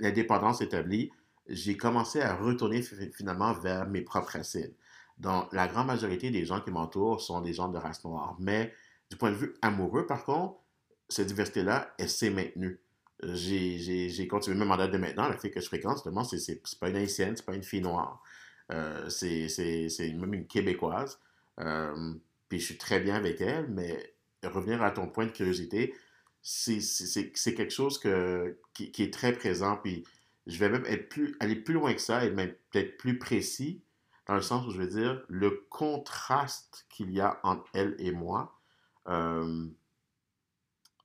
l'indépendance 0.00 0.60
établie, 0.62 1.12
j'ai 1.48 1.76
commencé 1.76 2.20
à 2.20 2.34
retourner 2.34 2.82
finalement 2.82 3.52
vers 3.54 3.86
mes 3.88 4.02
propres 4.02 4.32
racines. 4.32 4.74
Donc, 5.18 5.52
la 5.52 5.66
grande 5.66 5.88
majorité 5.88 6.30
des 6.30 6.44
gens 6.44 6.60
qui 6.60 6.70
m'entourent 6.70 7.20
sont 7.20 7.40
des 7.40 7.52
gens 7.52 7.68
de 7.68 7.78
race 7.78 8.04
noire. 8.04 8.36
Mais 8.38 8.72
du 9.10 9.16
point 9.16 9.30
de 9.30 9.36
vue 9.36 9.54
amoureux, 9.62 10.06
par 10.06 10.24
contre, 10.24 10.58
cette 11.08 11.26
diversité-là, 11.26 11.94
elle 11.98 12.10
s'est 12.10 12.30
maintenue. 12.30 12.80
J'ai 13.22 14.28
continué, 14.28 14.56
même 14.56 14.70
en 14.70 14.76
date 14.76 14.92
de 14.92 14.98
maintenant, 14.98 15.28
la 15.28 15.36
fille 15.36 15.50
que 15.50 15.60
je 15.60 15.66
fréquente, 15.66 15.96
justement, 15.96 16.22
c'est 16.22 16.78
pas 16.78 16.88
une 16.88 16.96
haïtienne, 16.96 17.34
c'est 17.36 17.44
pas 17.44 17.54
une 17.54 17.64
fille 17.64 17.80
noire. 17.80 18.22
Euh, 18.70 19.08
c'est 19.08 20.12
même 20.14 20.34
une 20.34 20.46
québécoise. 20.46 21.18
Euh, 21.58 22.14
puis 22.48 22.60
je 22.60 22.66
suis 22.66 22.78
très 22.78 23.00
bien 23.00 23.16
avec 23.16 23.40
elle, 23.40 23.68
mais 23.70 24.14
revenir 24.44 24.82
à 24.82 24.92
ton 24.92 25.08
point 25.08 25.26
de 25.26 25.32
curiosité, 25.32 25.94
c'est 26.42 27.54
quelque 27.56 27.72
chose 27.72 27.98
que, 27.98 28.58
qui, 28.72 28.92
qui, 28.92 29.02
est 29.02 29.12
très 29.12 29.32
présent. 29.32 29.76
Puis 29.82 30.04
je 30.48 30.58
vais 30.58 30.68
même 30.68 30.84
aller 31.40 31.56
plus 31.56 31.74
loin 31.74 31.94
que 31.94 32.00
ça 32.00 32.24
et 32.24 32.30
même 32.30 32.52
peut-être 32.70 32.96
plus 32.96 33.18
précis 33.18 33.84
dans 34.28 34.34
le 34.34 34.42
sens 34.42 34.66
où 34.66 34.70
je 34.70 34.78
veux 34.78 34.86
dire, 34.86 35.24
le 35.28 35.66
contraste 35.70 36.86
qu'il 36.90 37.10
y 37.10 37.20
a 37.20 37.40
entre 37.42 37.66
elle 37.72 37.96
et 37.98 38.12
moi, 38.12 38.60
euh, 39.08 39.66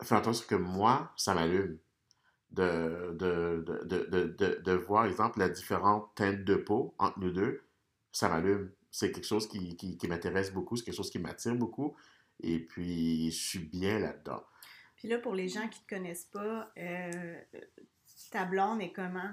fait 0.02 0.16
attention 0.16 0.46
que 0.46 0.56
moi, 0.56 1.12
ça 1.16 1.34
m'allume. 1.34 1.80
De, 2.52 3.16
de, 3.18 3.64
de, 3.66 4.28
de, 4.38 4.62
de, 4.62 4.72
voir, 4.74 5.06
exemple, 5.06 5.40
la 5.40 5.50
différente 5.50 6.14
teinte 6.14 6.44
de 6.44 6.56
peau 6.56 6.94
entre 7.00 7.18
nous 7.20 7.32
deux, 7.32 7.64
ça 8.12 8.30
m'allume. 8.30 8.72
C'est 8.92 9.12
quelque 9.12 9.26
chose 9.26 9.48
qui, 9.48 9.76
qui, 9.76 9.98
qui 9.98 10.08
m'intéresse 10.08 10.54
beaucoup, 10.54 10.76
c'est 10.76 10.84
quelque 10.84 10.98
chose 10.98 11.10
qui 11.10 11.18
m'attire 11.18 11.56
beaucoup. 11.56 11.96
Et 12.42 12.60
puis, 12.60 13.32
je 13.32 13.42
suis 13.42 13.60
bien 13.60 14.00
là-dedans. 14.00 14.44
Puis 14.98 15.08
là, 15.08 15.18
pour 15.18 15.34
les 15.34 15.48
gens 15.48 15.68
qui 15.70 15.80
ne 15.80 15.86
te 15.86 15.96
connaissent 15.96 16.26
pas, 16.26 16.72
euh, 16.78 17.42
ta 18.34 18.46
blonde 18.46 18.82
est 18.82 18.92
comment? 18.92 19.32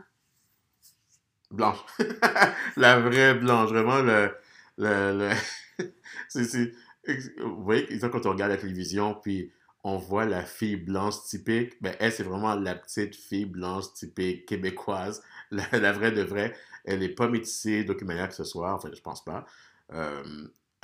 Blanche. 1.51 1.79
la 2.77 3.01
vraie 3.01 3.35
blanche. 3.35 3.71
Vraiment, 3.71 4.01
le. 4.01 4.37
le, 4.77 5.33
c'est, 6.29 6.73
vous 7.39 7.65
voyez, 7.65 7.99
quand 7.99 8.27
on 8.27 8.31
regarde 8.31 8.53
la 8.53 8.59
télévision, 8.59 9.15
puis 9.15 9.51
on 9.83 9.97
voit 9.97 10.27
la 10.27 10.45
fille 10.45 10.77
blanche 10.77 11.25
typique, 11.25 11.81
ben 11.81 11.97
elle, 11.99 12.13
c'est 12.13 12.23
vraiment 12.23 12.55
la 12.55 12.75
petite 12.75 13.17
fille 13.17 13.47
blanche 13.47 13.93
typique 13.95 14.47
québécoise. 14.47 15.23
La, 15.51 15.91
vraie 15.93 16.13
de 16.13 16.23
vraie. 16.23 16.55
Elle 16.85 17.01
n'est 17.01 17.09
pas 17.09 17.27
métissée 17.27 17.83
documentaire 17.83 18.29
que 18.29 18.35
ce 18.35 18.45
soit, 18.45 18.73
enfin, 18.73 18.91
je 18.95 19.01
pense 19.01 19.25
pas. 19.25 19.45
Euh, 19.93 20.23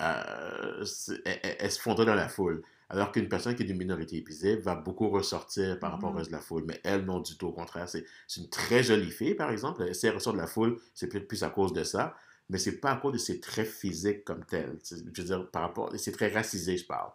euh, 0.01 0.85
elle, 1.25 1.71
se 1.71 1.81
fondrait 1.81 2.05
dans 2.05 2.17
la 2.17 2.29
foule. 2.29 2.65
Alors 2.89 3.11
qu'une 3.11 3.29
personne 3.29 3.57
qui 3.57 3.65
est 3.65 3.67
d'une 3.67 3.79
minorité 3.79 4.17
épisée 4.17 4.57
va 4.57 4.77
beaucoup 4.77 5.09
ressortir 5.09 5.79
par 5.81 5.93
rapport 5.93 6.11
au 6.11 6.15
mm-hmm. 6.15 6.19
reste 6.19 6.31
de 6.31 6.37
la 6.37 6.41
foule. 6.41 6.65
Mais 6.67 6.81
elle, 6.85 7.05
non 7.05 7.21
du 7.21 7.37
tout. 7.37 7.49
Au 7.49 7.53
contraire, 7.53 7.89
c'est 7.89 8.05
une 8.37 8.49
très 8.49 8.83
jolie 8.83 9.11
fille, 9.11 9.35
par 9.35 9.51
exemple. 9.51 9.93
Si 9.95 10.07
elle 10.07 10.15
ressort 10.15 10.33
de 10.33 10.39
la 10.39 10.47
foule, 10.47 10.81
c'est 10.95 11.09
peut-être 11.09 11.27
plus 11.27 11.43
à 11.43 11.51
cause 11.51 11.73
de 11.73 11.83
ça. 11.83 12.15
Mais 12.49 12.59
c'est 12.59 12.79
pas 12.79 12.93
à 12.93 12.97
cause 12.97 13.15
de 13.15 13.19
ses 13.19 13.41
traits 13.41 13.67
physiques 13.67 14.25
comme 14.25 14.45
tels. 14.45 14.79
Je 14.89 15.23
veux 15.23 15.27
dire, 15.27 15.51
par 15.51 15.63
rapport. 15.63 15.93
C'est 15.97 16.13
très 16.13 16.29
racisé, 16.29 16.77
je 16.77 16.87
parle. 16.87 17.11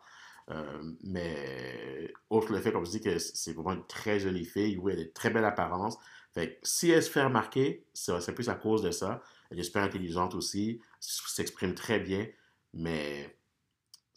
Euh, 0.50 0.94
mais 1.04 2.14
autre 2.30 2.52
le 2.52 2.60
fait, 2.60 2.74
comme 2.74 2.86
je 2.86 2.92
dis, 2.92 3.02
que 3.02 3.18
c'est 3.18 3.54
vraiment 3.54 3.74
une 3.74 3.88
très 3.88 4.20
jolie 4.20 4.46
fille. 4.46 4.78
Oui, 4.78 4.92
elle 4.94 5.00
a 5.00 5.04
une 5.04 5.14
très 5.14 5.30
belle 5.30 5.46
apparence. 5.46 5.98
Fait 6.34 6.60
si 6.64 6.90
elle 6.92 7.04
se 7.04 7.10
fait 7.10 7.24
remarquer, 7.24 7.86
c'est 7.94 8.34
plus 8.34 8.50
à 8.50 8.56
cause 8.56 8.82
de 8.82 8.92
ça. 8.92 9.22
Elle 9.50 9.60
est 9.60 9.64
super 9.64 9.84
intelligente 9.84 10.34
aussi, 10.34 10.82
s'exprime 11.00 11.76
très 11.76 12.00
bien. 12.00 12.28
Mais 12.74 13.36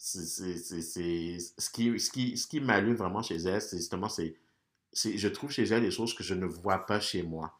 ce 0.05 1.69
qui, 1.71 1.99
ce 1.99 2.09
qui, 2.11 2.37
ce 2.37 2.47
qui 2.47 2.59
m'allume 2.59 2.95
vraiment 2.95 3.23
chez 3.23 3.37
elle, 3.37 3.61
c'est 3.61 3.77
justement, 3.77 4.09
c'est 4.09 4.37
je 4.93 5.27
trouve 5.27 5.51
chez 5.51 5.63
elle 5.63 5.81
des 5.81 5.91
choses 5.91 6.13
que 6.13 6.23
je 6.23 6.35
ne 6.35 6.45
vois 6.45 6.85
pas 6.85 6.99
chez 6.99 7.23
moi. 7.23 7.59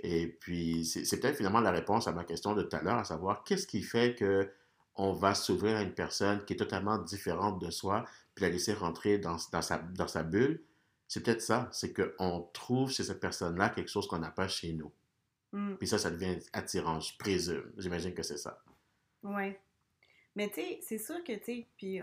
Et 0.00 0.26
puis, 0.26 0.84
c'est 0.84 1.20
peut-être 1.20 1.36
finalement 1.36 1.60
la 1.60 1.70
réponse 1.70 2.08
à 2.08 2.12
ma 2.12 2.24
question 2.24 2.54
de 2.54 2.62
tout 2.62 2.74
à 2.76 2.82
l'heure, 2.82 2.98
à 2.98 3.04
savoir 3.04 3.44
qu'est-ce 3.44 3.66
qui 3.66 3.82
fait 3.82 4.14
que 4.16 4.50
on 4.94 5.12
va 5.12 5.34
s'ouvrir 5.34 5.76
à 5.76 5.82
une 5.82 5.94
personne 5.94 6.44
qui 6.44 6.54
est 6.54 6.56
totalement 6.56 6.98
différente 6.98 7.60
de 7.62 7.70
soi, 7.70 8.04
puis 8.34 8.44
la 8.44 8.50
laisser 8.50 8.74
rentrer 8.74 9.18
dans, 9.18 9.36
dans, 9.52 9.62
sa, 9.62 9.78
dans 9.78 10.08
sa 10.08 10.22
bulle? 10.22 10.62
C'est 11.08 11.22
peut-être 11.22 11.42
ça, 11.42 11.68
c'est 11.72 11.92
qu'on 11.92 12.48
trouve 12.52 12.90
chez 12.90 13.04
cette 13.04 13.20
personne-là 13.20 13.68
quelque 13.68 13.90
chose 13.90 14.08
qu'on 14.08 14.18
n'a 14.18 14.30
pas 14.30 14.48
chez 14.48 14.72
nous. 14.72 14.90
Mmh. 15.52 15.74
Puis 15.74 15.86
ça, 15.86 15.98
ça 15.98 16.10
devient 16.10 16.38
attirant, 16.52 17.00
je 17.00 17.16
présume. 17.18 17.70
J'imagine 17.76 18.14
que 18.14 18.22
c'est 18.22 18.38
ça. 18.38 18.62
Oui. 19.22 19.54
Mais 20.34 20.48
tu 20.48 20.54
sais, 20.54 20.78
c'est 20.82 20.98
sûr 20.98 21.22
que, 21.24 21.32
tu 21.32 21.44
sais, 21.44 21.66
puis 21.76 22.00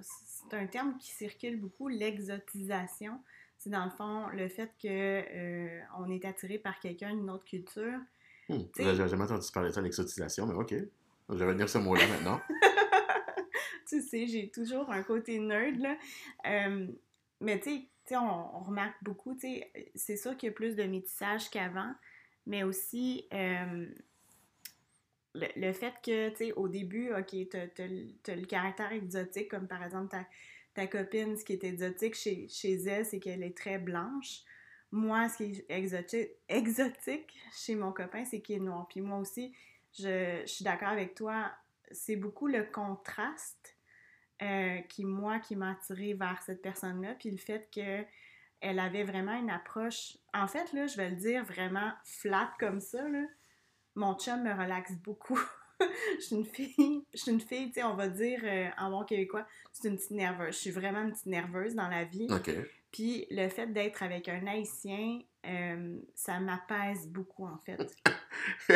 c'est 0.00 0.56
un 0.56 0.66
terme 0.66 0.96
qui 0.98 1.10
circule 1.10 1.60
beaucoup, 1.60 1.88
l'exotisation. 1.88 3.20
C'est 3.58 3.70
dans 3.70 3.84
le 3.84 3.90
fond 3.90 4.28
le 4.28 4.48
fait 4.48 4.70
qu'on 4.80 4.88
euh, 4.88 5.80
on 5.98 6.10
est 6.10 6.24
attiré 6.24 6.58
par 6.58 6.78
quelqu'un 6.80 7.14
d'une 7.14 7.30
autre 7.30 7.44
culture. 7.44 7.98
Hmm, 8.48 8.60
J'ai 8.76 8.94
jamais 8.94 9.24
entendu 9.24 9.46
parler 9.52 9.70
de 9.70 9.74
ça, 9.74 9.80
l'exotisation, 9.80 10.46
mais 10.46 10.54
OK. 10.54 10.74
Je 11.28 11.34
vais 11.34 11.52
venir 11.52 11.68
ce 11.68 11.78
mot-là 11.78 12.06
maintenant. 12.06 12.40
tu 13.88 14.00
sais, 14.00 14.26
j'ai 14.26 14.48
toujours 14.50 14.90
un 14.90 15.02
côté 15.02 15.38
nerd, 15.38 15.78
là. 15.78 15.96
Euh, 16.46 16.86
mais 17.40 17.58
tu 17.60 17.88
sais, 18.04 18.16
on, 18.16 18.56
on, 18.56 18.60
remarque 18.60 19.02
beaucoup, 19.02 19.34
tu 19.34 19.40
sais, 19.40 19.72
c'est 19.94 20.16
sûr 20.16 20.36
qu'il 20.36 20.48
y 20.48 20.50
a 20.50 20.54
plus 20.54 20.76
de 20.76 20.84
métissage 20.84 21.50
qu'avant, 21.50 21.92
mais 22.46 22.62
aussi, 22.62 23.26
euh, 23.32 23.86
le, 25.56 25.72
fait 25.72 25.94
que, 26.02 26.30
tu 26.30 26.36
sais, 26.36 26.52
au 26.52 26.68
début, 26.68 27.12
OK, 27.12 27.28
tu 27.28 27.56
as, 27.56 28.34
le 28.36 28.44
caractère 28.46 28.92
exotique, 28.92 29.50
comme 29.50 29.68
par 29.68 29.82
exemple 29.82 30.16
ta, 30.74 30.86
copine, 30.86 31.36
ce 31.36 31.44
qui 31.44 31.54
est 31.54 31.64
exotique 31.64 32.14
chez, 32.14 32.48
chez 32.48 32.74
elle, 32.74 33.04
c'est 33.04 33.18
qu'elle 33.18 33.42
est 33.42 33.56
très 33.56 33.78
blanche. 33.78 34.42
Moi, 34.92 35.28
ce 35.28 35.38
qui 35.38 35.44
est 35.44 35.64
exotique, 35.70 36.30
exotique 36.48 37.34
chez 37.52 37.74
mon 37.74 37.92
copain, 37.92 38.24
c'est 38.24 38.40
qu'il 38.40 38.56
est 38.56 38.60
noir. 38.60 38.86
Puis 38.88 39.00
moi 39.00 39.18
aussi, 39.18 39.54
je, 39.98 40.42
suis 40.46 40.64
d'accord 40.64 40.88
avec 40.88 41.14
toi, 41.14 41.50
c'est 41.90 42.16
beaucoup 42.16 42.46
le 42.46 42.64
contraste 42.64 43.76
euh, 44.42 44.80
qui, 44.82 45.04
moi, 45.04 45.38
qui 45.38 45.56
m'a 45.56 45.72
attiré 45.72 46.14
vers 46.14 46.42
cette 46.42 46.62
personne-là. 46.62 47.14
Puis 47.18 47.30
le 47.30 47.38
fait 47.38 47.68
que 47.74 48.04
elle 48.60 48.78
avait 48.78 49.04
vraiment 49.04 49.38
une 49.38 49.50
approche. 49.50 50.16
En 50.32 50.46
fait, 50.46 50.72
là, 50.72 50.86
je 50.86 50.96
vais 50.96 51.10
le 51.10 51.16
dire 51.16 51.44
vraiment 51.44 51.92
flat 52.04 52.52
comme 52.58 52.80
ça. 52.80 53.06
Là. 53.08 53.24
Mon 53.96 54.14
chum 54.14 54.42
me 54.42 54.52
relaxe 54.52 54.92
beaucoup. 55.02 55.40
je 55.80 56.24
suis 56.24 56.36
une 56.36 56.44
fille, 56.46 57.02
je 57.12 57.18
suis 57.18 57.32
une 57.32 57.40
fille, 57.40 57.68
tu 57.68 57.80
sais, 57.80 57.82
on 57.84 57.94
va 57.96 58.08
dire 58.08 58.40
euh, 58.44 58.68
en 58.78 58.90
bon 58.90 59.04
québécois, 59.04 59.46
c'est 59.72 59.88
une 59.88 59.96
petite 59.96 60.12
nerveuse. 60.12 60.54
Je 60.54 60.58
suis 60.60 60.70
vraiment 60.70 61.02
une 61.02 61.12
petite 61.12 61.26
nerveuse 61.26 61.74
dans 61.74 61.88
la 61.88 62.04
vie. 62.04 62.28
Puis 62.92 63.26
le 63.30 63.48
fait 63.48 63.66
d'être 63.72 64.02
avec 64.02 64.28
un 64.28 64.46
Haïtien, 64.46 65.18
euh, 65.46 65.98
ça 66.14 66.38
m'apaise 66.40 67.08
beaucoup, 67.08 67.46
en 67.46 67.58
fait. 67.58 67.78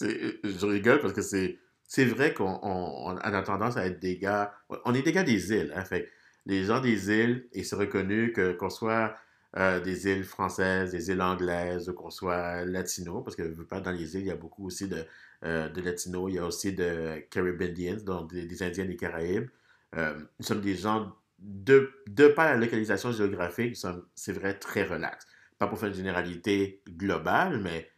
Je 0.00 0.66
rigole 0.66 1.00
parce 1.00 1.12
que 1.12 1.22
c'est 1.22 1.58
c'est 1.90 2.04
vrai 2.04 2.34
qu'on 2.34 2.58
on- 2.62 3.14
on 3.14 3.16
a 3.16 3.42
tendance 3.42 3.76
à 3.76 3.86
être 3.86 3.98
des 3.98 4.18
gars. 4.18 4.52
On 4.84 4.94
est 4.94 5.02
des 5.02 5.12
gars 5.12 5.22
des 5.24 5.52
îles. 5.52 5.72
Hein, 5.74 5.84
fait 5.84 6.08
les 6.46 6.64
gens 6.64 6.80
des 6.80 7.10
îles, 7.10 7.48
et 7.52 7.62
c'est 7.64 7.76
reconnu 7.76 8.32
que 8.32 8.52
qu'on 8.52 8.70
soit 8.70 9.16
euh, 9.56 9.80
des 9.80 10.06
îles 10.06 10.24
françaises, 10.24 10.92
des 10.92 11.10
îles 11.10 11.22
anglaises, 11.22 11.90
qu'on 11.96 12.10
soit 12.10 12.66
latino, 12.66 13.22
parce 13.22 13.34
que 13.34 13.44
je 13.44 13.54
veux 13.54 13.66
pas 13.66 13.80
dans 13.80 13.92
les 13.92 14.14
îles, 14.14 14.22
il 14.22 14.26
y 14.26 14.30
a 14.30 14.36
beaucoup 14.36 14.66
aussi 14.66 14.88
de, 14.88 15.06
euh, 15.44 15.70
de 15.70 15.80
latinos, 15.80 16.30
il 16.30 16.34
y 16.34 16.38
a 16.38 16.44
aussi 16.44 16.74
de 16.74 17.24
Caribbean 17.30 17.96
donc 18.04 18.30
des, 18.30 18.62
Indiens 18.62 18.84
des 18.84 18.96
Caraïbes. 18.96 19.48
Euh, 19.96 20.18
nous 20.38 20.44
sommes 20.44 20.60
des 20.60 20.76
gens, 20.76 21.14
de, 21.38 21.90
de 22.08 22.28
par 22.28 22.44
la 22.46 22.56
localisation 22.56 23.10
géographique, 23.10 23.76
c'est 24.14 24.32
vrai, 24.32 24.54
très 24.58 24.82
relax. 24.82 25.26
Pas 25.58 25.66
pour 25.66 25.78
faire 25.78 25.88
une 25.88 25.94
généralité 25.94 26.82
globale, 26.86 27.58
mais 27.60 27.90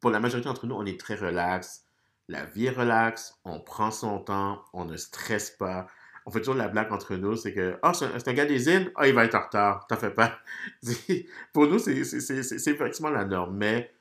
pour 0.00 0.10
la 0.10 0.20
majorité 0.20 0.48
d'entre 0.48 0.66
nous, 0.66 0.76
on 0.76 0.86
est 0.86 1.00
très 1.00 1.16
relax. 1.16 1.84
La 2.28 2.44
vie 2.44 2.66
est 2.66 2.70
relaxe, 2.70 3.40
on 3.44 3.60
prend 3.60 3.90
son 3.90 4.20
temps, 4.20 4.64
on 4.72 4.84
ne 4.84 4.96
stresse 4.96 5.50
pas. 5.50 5.88
On 6.26 6.30
fait 6.32 6.40
toujours 6.40 6.56
la 6.56 6.68
blague 6.68 6.92
entre 6.92 7.14
nous, 7.16 7.36
c'est 7.36 7.54
que, 7.54 7.78
ah, 7.82 7.92
c'est 7.94 8.28
un, 8.28 8.32
gars 8.32 8.46
des 8.46 8.68
îles, 8.68 8.90
ah, 8.96 9.06
il 9.06 9.14
va 9.14 9.24
être 9.24 9.36
en 9.36 9.42
retard, 9.42 9.86
t'en 9.86 9.96
fais 9.96 10.10
pas. 10.10 10.36
Pour 11.52 11.66
nous, 11.68 11.78
c'est 11.78 11.96
effectivement 11.96 13.10
la 13.10 13.24
norme. 13.24 13.56
Mais 13.56 13.92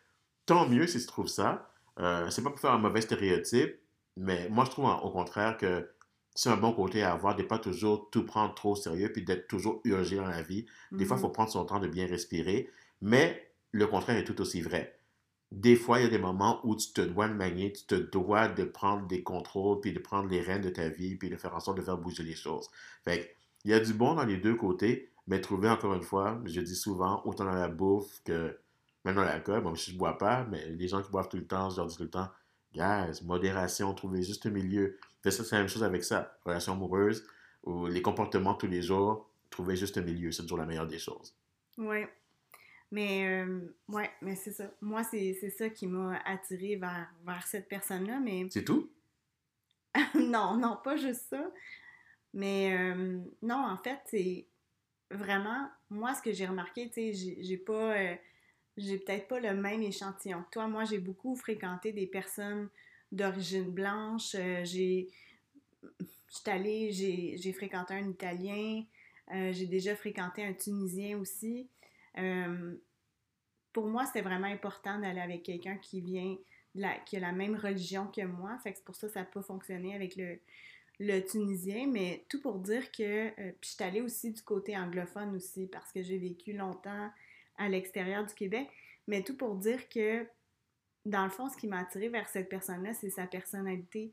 tant 0.45 0.67
mieux 0.67 0.87
si 0.87 0.99
tu 0.99 1.05
trouves 1.05 1.27
ça. 1.27 1.69
Euh, 1.99 2.29
c'est 2.29 2.43
pas 2.43 2.49
pour 2.49 2.59
faire 2.59 2.71
un 2.73 2.77
mauvais 2.77 2.99
stéréotype, 3.01 3.79
mais 4.17 4.49
moi, 4.49 4.65
je 4.65 4.71
trouve 4.71 4.85
au 4.85 5.09
contraire 5.11 5.55
que 5.57 5.89
c'est 6.33 6.49
un 6.49 6.57
bon 6.57 6.73
côté 6.73 7.03
à 7.03 7.13
avoir, 7.13 7.35
de 7.37 7.43
pas 7.43 7.57
toujours 7.59 8.09
tout 8.11 8.25
prendre 8.25 8.53
trop 8.53 8.71
au 8.73 8.75
sérieux, 8.75 9.09
puis 9.13 9.23
d'être 9.23 9.47
toujours 9.47 9.79
urgé 9.85 10.17
dans 10.17 10.27
la 10.27 10.41
vie. 10.41 10.65
Des 10.91 11.05
fois, 11.05 11.15
il 11.15 11.19
Mhm. 11.19 11.21
faut 11.21 11.29
prendre 11.29 11.49
son 11.51 11.63
temps 11.63 11.79
de 11.79 11.87
bien 11.87 12.05
respirer, 12.07 12.69
mais 13.01 13.49
le 13.71 13.87
contraire 13.87 14.17
est 14.17 14.25
tout 14.25 14.41
aussi 14.41 14.61
vrai. 14.61 14.99
Des 15.51 15.75
fois, 15.75 15.99
il 15.99 16.03
y 16.03 16.07
a 16.07 16.09
des 16.09 16.17
moments 16.17 16.59
où 16.63 16.75
tu 16.75 16.91
te 16.91 17.01
dois 17.01 17.27
de 17.27 17.33
manier, 17.33 17.71
tu 17.71 17.85
te 17.85 17.95
dois 17.95 18.47
de 18.47 18.63
prendre 18.63 19.07
des 19.07 19.23
contrôles, 19.23 19.79
puis 19.79 19.93
de 19.93 19.99
prendre 19.99 20.29
les 20.29 20.41
rênes 20.41 20.61
de 20.61 20.69
ta 20.69 20.89
vie, 20.89 21.15
puis 21.15 21.29
de 21.29 21.37
faire 21.37 21.55
en 21.55 21.59
sorte 21.59 21.77
de 21.77 21.83
faire 21.83 21.97
bouger 21.97 22.23
les 22.23 22.35
choses. 22.35 22.69
Fait 23.03 23.35
il 23.63 23.71
y 23.71 23.73
a 23.73 23.79
du 23.79 23.93
bon 23.93 24.13
dans 24.13 24.25
les 24.25 24.37
deux 24.37 24.55
côtés, 24.55 25.11
mais 25.27 25.41
trouver 25.41 25.69
encore 25.69 25.93
une 25.93 26.03
fois, 26.03 26.39
je 26.45 26.61
dis 26.61 26.75
souvent, 26.75 27.21
autant 27.25 27.45
dans 27.45 27.53
la 27.53 27.67
bouffe 27.67 28.21
que 28.23 28.57
même 29.05 29.15
dans 29.15 29.23
l'alcool, 29.23 29.61
bon, 29.61 29.75
je 29.75 29.95
bois 29.95 30.17
pas, 30.17 30.45
mais 30.49 30.69
les 30.69 30.87
gens 30.87 31.01
qui 31.01 31.11
boivent 31.11 31.29
tout 31.29 31.37
le 31.37 31.45
temps, 31.45 31.69
je 31.69 31.77
leur 31.77 31.87
dis 31.87 31.95
tout 31.95 32.03
le 32.03 32.09
temps, 32.09 32.29
guys, 32.73 33.23
modération, 33.23 33.93
trouvez 33.93 34.23
juste 34.23 34.45
un 34.45 34.49
milieu. 34.49 34.97
Fait 35.21 35.31
ça, 35.31 35.43
c'est 35.43 35.55
la 35.55 35.61
même 35.61 35.69
chose 35.69 35.83
avec 35.83 36.03
ça, 36.03 36.37
relation 36.45 36.73
amoureuse, 36.73 37.25
ou 37.63 37.87
les 37.87 38.01
comportements 38.01 38.55
tous 38.55 38.67
les 38.67 38.81
jours, 38.81 39.29
trouver 39.49 39.75
juste 39.75 39.97
un 39.97 40.01
milieu, 40.01 40.31
c'est 40.31 40.43
toujours 40.43 40.57
la 40.57 40.65
meilleure 40.65 40.87
des 40.87 40.99
choses. 40.99 41.35
Oui. 41.77 42.05
Mais, 42.95 43.27
euh, 43.27 43.59
ouais, 43.89 44.09
mais 44.21 44.37
c'est 44.37 44.53
ça. 44.53 44.71
Moi, 44.79 45.03
c'est 45.03 45.49
ça 45.49 45.69
qui 45.69 45.85
m'a 45.85 46.17
attirée 46.23 46.77
vers, 46.77 47.11
vers 47.25 47.45
cette 47.45 47.67
personne-là. 47.67 48.21
Mais 48.21 48.47
C'est 48.49 48.63
tout? 48.63 48.89
non, 50.15 50.55
non, 50.55 50.77
pas 50.81 50.95
juste 50.95 51.25
ça. 51.29 51.51
Mais 52.33 52.73
euh, 52.73 53.19
non, 53.41 53.57
en 53.57 53.75
fait, 53.75 53.99
c'est 54.05 54.47
vraiment, 55.11 55.67
moi, 55.89 56.13
ce 56.13 56.21
que 56.21 56.31
j'ai 56.31 56.45
remarqué, 56.45 56.87
tu 56.87 57.13
sais, 57.13 57.35
j'ai 57.41 57.57
pas, 57.57 57.97
euh, 57.97 58.15
j'ai 58.77 58.97
peut-être 58.97 59.27
pas 59.27 59.41
le 59.41 59.53
même 59.53 59.81
échantillon 59.81 60.43
que 60.43 60.51
toi. 60.51 60.69
Moi, 60.69 60.85
j'ai 60.85 60.99
beaucoup 60.99 61.35
fréquenté 61.35 61.91
des 61.91 62.07
personnes 62.07 62.69
d'origine 63.11 63.71
blanche. 63.71 64.37
J'ai, 64.63 65.09
j'étais 66.33 66.51
allée, 66.51 66.93
j'ai 66.93 67.51
fréquenté 67.51 67.93
un 67.93 68.07
Italien. 68.07 68.85
J'ai 69.29 69.67
déjà 69.67 69.97
fréquenté 69.97 70.45
un 70.45 70.53
Tunisien 70.53 71.19
aussi. 71.19 71.67
Euh, 72.17 72.75
pour 73.73 73.87
moi, 73.87 74.05
c'était 74.05 74.21
vraiment 74.21 74.47
important 74.47 74.99
d'aller 74.99 75.21
avec 75.21 75.43
quelqu'un 75.43 75.77
qui 75.77 76.01
vient, 76.01 76.37
de 76.75 76.81
la, 76.81 76.97
qui 76.99 77.17
a 77.17 77.19
la 77.19 77.31
même 77.31 77.55
religion 77.55 78.07
que 78.07 78.21
moi. 78.21 78.57
C'est 78.63 78.83
pour 78.83 78.95
ça 78.95 79.07
que 79.07 79.13
ça 79.13 79.19
n'a 79.21 79.25
pas 79.25 79.41
fonctionné 79.41 79.95
avec 79.95 80.15
le, 80.15 80.39
Tunisien. 81.25 81.87
Mais 81.87 82.25
tout 82.29 82.41
pour 82.41 82.59
dire 82.59 82.91
que. 82.91 83.27
euh, 83.27 83.51
puis 83.59 83.69
je 83.69 83.75
suis 83.75 83.83
allée 83.83 84.01
aussi 84.01 84.31
du 84.31 84.41
côté 84.41 84.77
anglophone 84.77 85.35
aussi, 85.35 85.67
parce 85.67 85.91
que 85.91 86.01
j'ai 86.01 86.17
vécu 86.17 86.53
longtemps 86.53 87.09
à 87.57 87.69
l'extérieur 87.69 88.25
du 88.25 88.33
Québec. 88.33 88.69
Mais 89.07 89.21
tout 89.23 89.35
pour 89.35 89.55
dire 89.55 89.89
que, 89.89 90.25
dans 91.05 91.25
le 91.25 91.29
fond, 91.29 91.49
ce 91.49 91.57
qui 91.57 91.67
m'a 91.67 91.79
attiré 91.79 92.09
vers 92.09 92.27
cette 92.29 92.49
personne-là, 92.49 92.93
c'est 92.93 93.09
sa 93.09 93.27
personnalité. 93.27 94.11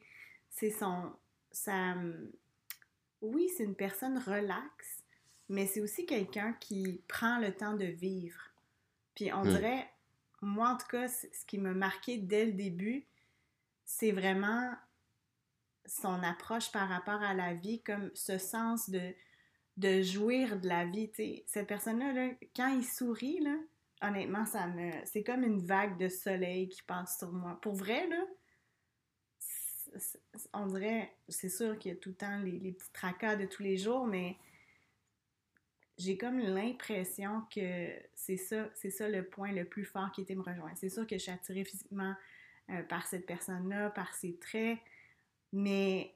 C'est 0.50 0.70
son. 0.70 1.12
Sa, 1.52 1.94
oui, 3.22 3.48
c'est 3.56 3.64
une 3.64 3.76
personne 3.76 4.18
relaxe, 4.18 5.01
mais 5.52 5.66
c'est 5.66 5.80
aussi 5.80 6.06
quelqu'un 6.06 6.54
qui 6.54 7.02
prend 7.08 7.38
le 7.38 7.54
temps 7.54 7.74
de 7.74 7.84
vivre. 7.84 8.40
Puis 9.14 9.32
on 9.32 9.44
Hmm. 9.44 9.50
dirait, 9.50 9.90
moi 10.40 10.70
en 10.70 10.76
tout 10.78 10.86
cas, 10.88 11.08
ce 11.08 11.44
qui 11.46 11.58
m'a 11.58 11.72
marqué 11.74 12.16
dès 12.18 12.46
le 12.46 12.52
début, 12.52 13.06
c'est 13.84 14.12
vraiment 14.12 14.72
son 15.86 16.22
approche 16.22 16.72
par 16.72 16.88
rapport 16.88 17.22
à 17.22 17.34
la 17.34 17.54
vie, 17.54 17.82
comme 17.82 18.10
ce 18.14 18.38
sens 18.38 18.88
de, 18.88 19.14
de 19.76 20.00
jouir 20.02 20.58
de 20.58 20.68
la 20.68 20.86
vie. 20.86 21.10
Cette 21.46 21.66
personne-là, 21.66 22.12
là, 22.12 22.30
quand 22.56 22.68
il 22.68 22.84
sourit, 22.84 23.40
là, 23.40 23.56
honnêtement, 24.00 24.46
ça 24.46 24.66
me. 24.68 24.90
C'est 25.04 25.22
comme 25.22 25.42
une 25.42 25.60
vague 25.60 25.98
de 25.98 26.08
soleil 26.08 26.68
qui 26.68 26.82
passe 26.82 27.18
sur 27.18 27.32
moi. 27.32 27.58
Pour 27.60 27.74
vrai, 27.74 28.06
là, 28.08 28.24
on 30.54 30.66
dirait, 30.66 31.14
c'est 31.28 31.50
sûr 31.50 31.78
qu'il 31.78 31.92
y 31.92 31.94
a 31.94 31.98
tout 31.98 32.10
le 32.10 32.14
temps 32.14 32.38
les, 32.38 32.58
les 32.58 32.72
petits 32.72 32.92
tracas 32.92 33.36
de 33.36 33.44
tous 33.44 33.62
les 33.62 33.76
jours, 33.76 34.06
mais 34.06 34.38
j'ai 36.02 36.16
comme 36.18 36.38
l'impression 36.38 37.42
que 37.54 37.90
c'est 38.14 38.36
ça, 38.36 38.68
c'est 38.74 38.90
ça 38.90 39.08
le 39.08 39.24
point 39.24 39.52
le 39.52 39.64
plus 39.64 39.84
fort 39.84 40.10
qui 40.12 40.22
était 40.22 40.34
me 40.34 40.42
rejoindre. 40.42 40.76
C'est 40.76 40.88
sûr 40.88 41.06
que 41.06 41.16
je 41.16 41.22
suis 41.22 41.32
attirée 41.32 41.64
physiquement 41.64 42.14
euh, 42.70 42.82
par 42.84 43.06
cette 43.06 43.26
personne-là, 43.26 43.90
par 43.90 44.12
ses 44.14 44.36
traits, 44.38 44.78
mais 45.52 46.14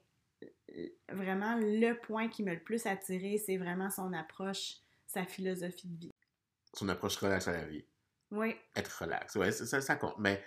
vraiment 1.09 1.57
le 1.59 1.93
point 1.93 2.27
qui 2.29 2.43
m'a 2.43 2.53
le 2.53 2.59
plus 2.59 2.85
attirée, 2.85 3.37
c'est 3.37 3.57
vraiment 3.57 3.89
son 3.89 4.13
approche, 4.13 4.75
sa 5.05 5.25
philosophie 5.25 5.87
de 5.87 5.97
vie. 5.97 6.11
Son 6.73 6.87
approche 6.89 7.17
relaxe 7.17 7.47
à 7.47 7.53
la 7.53 7.65
vie. 7.65 7.85
Oui, 8.31 8.55
Être 8.75 9.03
relax, 9.03 9.35
ouais, 9.35 9.51
ça, 9.51 9.65
ça, 9.65 9.81
ça 9.81 9.95
compte. 9.95 10.17
Mais 10.19 10.43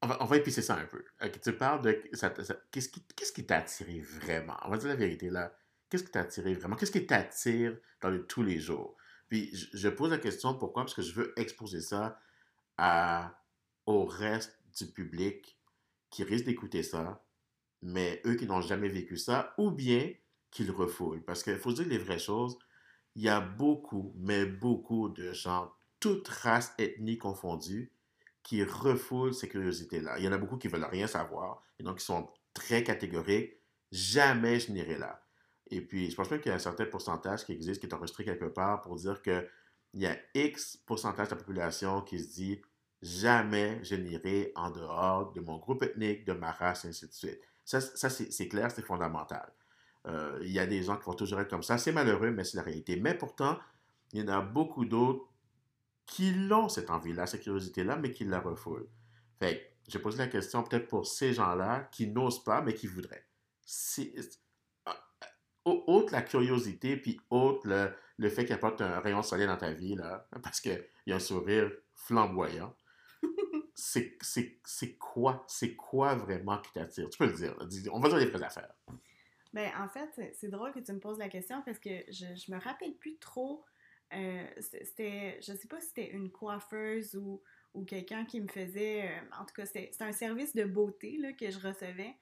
on 0.00 0.06
va, 0.06 0.22
on 0.22 0.24
va 0.26 0.36
épicer 0.36 0.62
ça 0.62 0.76
un 0.76 0.86
peu. 0.86 1.04
Tu 1.42 1.52
parles 1.52 1.82
de. 1.82 2.02
ça- 2.12 2.32
ça- 2.42 2.56
Qu'est-ce 2.70 2.88
qui 2.88 3.02
qu'est-ce 3.16 3.32
qui 3.32 3.44
t'a 3.44 3.58
attiré 3.58 4.00
vraiment? 4.00 4.56
On 4.64 4.70
va 4.70 4.78
dire 4.78 4.88
la 4.88 4.94
vérité 4.96 5.28
là. 5.28 5.52
Qu'est-ce 5.88 6.04
qui 6.04 6.10
t'a 6.10 6.24
vraiment? 6.52 6.76
Qu'est-ce 6.76 6.92
qui 6.92 7.06
t'attire 7.06 7.76
dans 8.00 8.10
le 8.10 8.26
tous 8.26 8.42
les 8.42 8.58
jours? 8.58 8.96
Puis 9.28 9.50
je, 9.54 9.88
pose 9.88 10.10
la 10.10 10.18
question 10.18 10.54
pourquoi? 10.54 10.82
Parce 10.82 10.94
que 10.94 11.02
je 11.02 11.12
veux 11.14 11.32
exposer 11.36 11.80
ça 11.80 12.20
au 13.86 14.04
reste 14.04 14.58
du 14.78 14.86
public 14.86 15.58
qui 16.10 16.24
risque 16.24 16.44
d'écouter 16.44 16.82
ça, 16.82 17.22
mais 17.82 18.22
eux 18.24 18.34
qui 18.34 18.46
n'ont 18.46 18.60
jamais 18.60 18.88
vécu 18.88 19.16
ça, 19.16 19.54
ou 19.58 19.70
bien 19.70 20.12
qui 20.50 20.64
le 20.64 20.72
refoulent. 20.72 21.22
Parce 21.22 21.42
qu'il 21.42 21.58
faut 21.58 21.72
dire 21.72 21.86
les 21.86 21.98
vraies 21.98 22.18
choses. 22.18 22.58
Il 23.14 23.22
y 23.22 23.28
a 23.28 23.40
beaucoup, 23.40 24.14
mais 24.16 24.46
beaucoup 24.46 25.08
de 25.08 25.32
gens, 25.32 25.72
toutes 26.00 26.28
races, 26.28 26.72
ethnies 26.78 27.18
confondues, 27.18 27.92
qui 28.42 28.62
refoulent 28.62 29.34
ces 29.34 29.48
curiosités-là. 29.48 30.18
Il 30.18 30.24
y 30.24 30.28
en 30.28 30.32
a 30.32 30.38
beaucoup 30.38 30.56
qui 30.56 30.68
veulent 30.68 30.84
rien 30.84 31.06
savoir, 31.06 31.62
et 31.78 31.82
donc 31.82 31.98
qui 31.98 32.04
sont 32.04 32.30
très 32.54 32.82
catégoriques. 32.82 33.54
Jamais 33.90 34.60
je 34.60 34.72
n'irai 34.72 34.98
là. 34.98 35.22
Et 35.70 35.80
puis, 35.80 36.10
je 36.10 36.16
pense 36.16 36.30
même 36.30 36.40
qu'il 36.40 36.50
y 36.50 36.52
a 36.52 36.56
un 36.56 36.60
certain 36.60 36.86
pourcentage 36.86 37.44
qui 37.44 37.52
existe, 37.52 37.80
qui 37.80 37.86
est 37.86 37.94
enregistré 37.94 38.24
quelque 38.24 38.46
part 38.46 38.80
pour 38.80 38.96
dire 38.96 39.20
qu'il 39.22 39.46
y 39.94 40.06
a 40.06 40.16
X 40.34 40.78
pourcentage 40.86 41.28
de 41.28 41.34
la 41.34 41.36
population 41.38 42.02
qui 42.02 42.18
se 42.18 42.34
dit 42.34 42.62
jamais 43.02 43.82
je 43.84 43.94
n'irai 43.94 44.52
en 44.56 44.70
dehors 44.70 45.32
de 45.32 45.40
mon 45.40 45.58
groupe 45.58 45.82
ethnique, 45.82 46.24
de 46.24 46.32
ma 46.32 46.52
race, 46.52 46.84
et 46.84 46.88
ainsi 46.88 47.06
de 47.06 47.12
suite. 47.12 47.40
Ça, 47.64 47.80
ça 47.80 48.08
c'est 48.08 48.48
clair, 48.48 48.70
c'est 48.70 48.84
fondamental. 48.84 49.52
Euh, 50.06 50.38
il 50.42 50.50
y 50.50 50.58
a 50.58 50.66
des 50.66 50.82
gens 50.82 50.96
qui 50.96 51.04
vont 51.04 51.14
toujours 51.14 51.40
être 51.40 51.50
comme 51.50 51.62
ça. 51.62 51.76
C'est 51.76 51.92
malheureux, 51.92 52.30
mais 52.30 52.44
c'est 52.44 52.56
la 52.56 52.62
réalité. 52.62 52.96
Mais 52.96 53.14
pourtant, 53.14 53.58
il 54.12 54.20
y 54.20 54.22
en 54.22 54.28
a 54.28 54.40
beaucoup 54.40 54.84
d'autres 54.84 55.26
qui 56.06 56.32
l'ont, 56.32 56.68
cette 56.68 56.90
envie-là, 56.90 57.26
cette 57.26 57.42
curiosité-là, 57.42 57.96
mais 57.96 58.10
qui 58.10 58.24
la 58.24 58.40
refoulent. 58.40 58.88
Fait 59.38 59.74
que, 59.86 59.92
je 59.92 59.98
pose 59.98 60.16
la 60.16 60.26
question 60.26 60.62
peut-être 60.62 60.88
pour 60.88 61.06
ces 61.06 61.32
gens-là 61.34 61.88
qui 61.92 62.06
n'osent 62.06 62.42
pas, 62.42 62.62
mais 62.62 62.74
qui 62.74 62.86
voudraient. 62.86 63.26
Autre 65.86 66.12
la 66.12 66.22
curiosité, 66.22 66.96
puis 66.96 67.20
autre 67.30 67.66
le, 67.68 67.92
le 68.18 68.28
fait 68.30 68.44
qu'il 68.44 68.54
apporte 68.54 68.80
un 68.80 69.00
rayon 69.00 69.20
de 69.20 69.24
soleil 69.24 69.46
dans 69.46 69.56
ta 69.56 69.72
vie, 69.72 69.94
là, 69.94 70.26
parce 70.42 70.60
qu'il 70.60 70.84
y 71.06 71.12
a 71.12 71.16
un 71.16 71.20
sourire 71.20 71.70
flamboyant. 71.94 72.74
c'est 73.74 74.16
quoi? 74.98 75.44
C'est 75.48 75.74
quoi 75.76 76.14
vraiment 76.14 76.58
qui 76.58 76.72
t'attire? 76.72 77.08
Tu 77.10 77.18
peux 77.18 77.26
le 77.26 77.32
dire. 77.32 77.56
On 77.92 78.00
va 78.00 78.08
dire 78.08 78.18
les 78.18 78.26
vraies 78.26 78.42
affaires. 78.44 78.74
Ben, 79.52 79.70
en 79.78 79.88
fait, 79.88 80.08
c'est- 80.14 80.32
c'est 80.34 80.48
drôle 80.48 80.72
que 80.72 80.80
tu 80.80 80.92
me 80.92 81.00
poses 81.00 81.18
la 81.18 81.28
question 81.28 81.62
parce 81.62 81.78
que 81.78 81.90
je, 82.10 82.26
je 82.34 82.52
me 82.52 82.58
rappelle 82.60 82.94
plus 82.94 83.16
trop 83.18 83.64
euh, 84.14 84.46
c'était, 84.58 85.38
je 85.42 85.52
sais 85.52 85.68
pas 85.68 85.80
si 85.80 85.88
c'était 85.88 86.10
une 86.10 86.30
coiffeuse 86.30 87.14
ou, 87.14 87.42
ou 87.74 87.84
quelqu'un 87.84 88.24
qui 88.24 88.40
me 88.40 88.48
faisait, 88.48 89.02
euh, 89.06 89.20
en 89.38 89.44
tout 89.44 89.52
cas, 89.54 89.66
c'était 89.66 89.90
un 90.00 90.12
service 90.12 90.54
de 90.54 90.64
beauté 90.64 91.18
là, 91.18 91.32
que 91.34 91.50
je 91.50 91.58
recevais. 91.58 92.14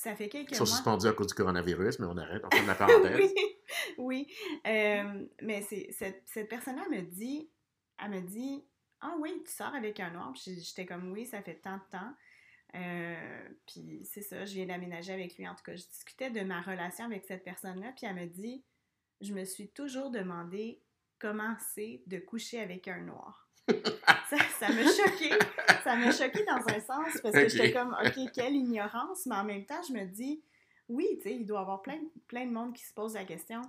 Ça 0.00 0.16
fait 0.16 0.30
quelques 0.30 0.52
Ils 0.52 0.56
sont 0.56 0.64
mois. 0.64 0.72
suspendus 0.72 1.06
à 1.08 1.12
cause 1.12 1.26
du 1.26 1.34
coronavirus, 1.34 1.98
mais 1.98 2.06
on 2.06 2.16
arrête, 2.16 2.42
on 2.42 2.50
fait 2.50 2.64
la 2.64 2.74
parenthèse. 2.86 3.20
oui, 3.20 3.56
oui. 3.98 4.34
Euh, 4.66 5.26
mais 5.42 5.60
cette, 5.60 6.22
cette 6.24 6.48
personne-là 6.48 6.88
me 6.90 7.02
dit, 7.02 7.50
elle 8.02 8.10
me 8.12 8.20
dit, 8.22 8.64
ah 9.02 9.14
oui, 9.18 9.42
tu 9.44 9.52
sors 9.52 9.74
avec 9.74 10.00
un 10.00 10.10
noir. 10.10 10.32
J'étais 10.36 10.86
comme, 10.86 11.12
oui, 11.12 11.26
ça 11.26 11.42
fait 11.42 11.56
tant 11.56 11.76
de 11.76 11.82
temps. 11.90 12.14
Euh, 12.76 13.48
puis 13.66 14.00
c'est 14.04 14.22
ça, 14.22 14.46
je 14.46 14.54
viens 14.54 14.64
d'aménager 14.64 15.12
avec 15.12 15.36
lui. 15.36 15.46
En 15.46 15.54
tout 15.54 15.64
cas, 15.64 15.76
je 15.76 15.84
discutais 15.84 16.30
de 16.30 16.40
ma 16.40 16.62
relation 16.62 17.04
avec 17.04 17.26
cette 17.26 17.44
personne-là, 17.44 17.92
puis 17.94 18.06
elle 18.06 18.14
me 18.16 18.26
dit, 18.26 18.64
je 19.20 19.34
me 19.34 19.44
suis 19.44 19.68
toujours 19.68 20.10
demandé 20.10 20.80
comment 21.18 21.56
c'est 21.74 22.02
de 22.06 22.18
coucher 22.20 22.60
avec 22.60 22.88
un 22.88 23.02
noir. 23.02 23.49
Ça, 23.68 24.36
ça 24.58 24.68
m'a 24.68 24.84
choqué. 24.84 25.30
Ça 25.82 25.96
m'a 25.96 26.12
choqué 26.12 26.44
dans 26.44 26.66
un 26.68 26.80
sens 26.80 27.20
parce 27.22 27.34
que 27.34 27.48
j'étais 27.48 27.72
comme, 27.72 27.96
OK, 28.04 28.30
quelle 28.34 28.54
ignorance, 28.54 29.26
mais 29.26 29.36
en 29.36 29.44
même 29.44 29.64
temps, 29.64 29.82
je 29.86 29.92
me 29.92 30.04
dis, 30.04 30.42
oui, 30.88 31.06
tu 31.16 31.28
sais, 31.28 31.36
il 31.36 31.46
doit 31.46 31.60
y 31.60 31.62
avoir 31.62 31.82
plein, 31.82 32.00
plein 32.26 32.46
de 32.46 32.52
monde 32.52 32.74
qui 32.74 32.84
se 32.84 32.92
pose 32.92 33.14
la 33.14 33.24
question. 33.24 33.62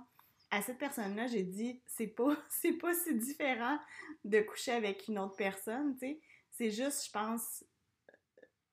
À 0.50 0.60
cette 0.60 0.78
personne-là, 0.78 1.28
j'ai 1.28 1.44
dit, 1.44 1.80
c'est 1.86 2.08
pas, 2.08 2.36
c'est 2.48 2.74
pas 2.74 2.94
si 2.94 3.14
différent 3.14 3.78
de 4.24 4.40
coucher 4.40 4.72
avec 4.72 5.08
une 5.08 5.18
autre 5.18 5.36
personne, 5.36 5.94
tu 5.94 6.06
sais. 6.06 6.20
C'est 6.50 6.70
juste, 6.70 7.06
je 7.06 7.10
pense, 7.10 7.64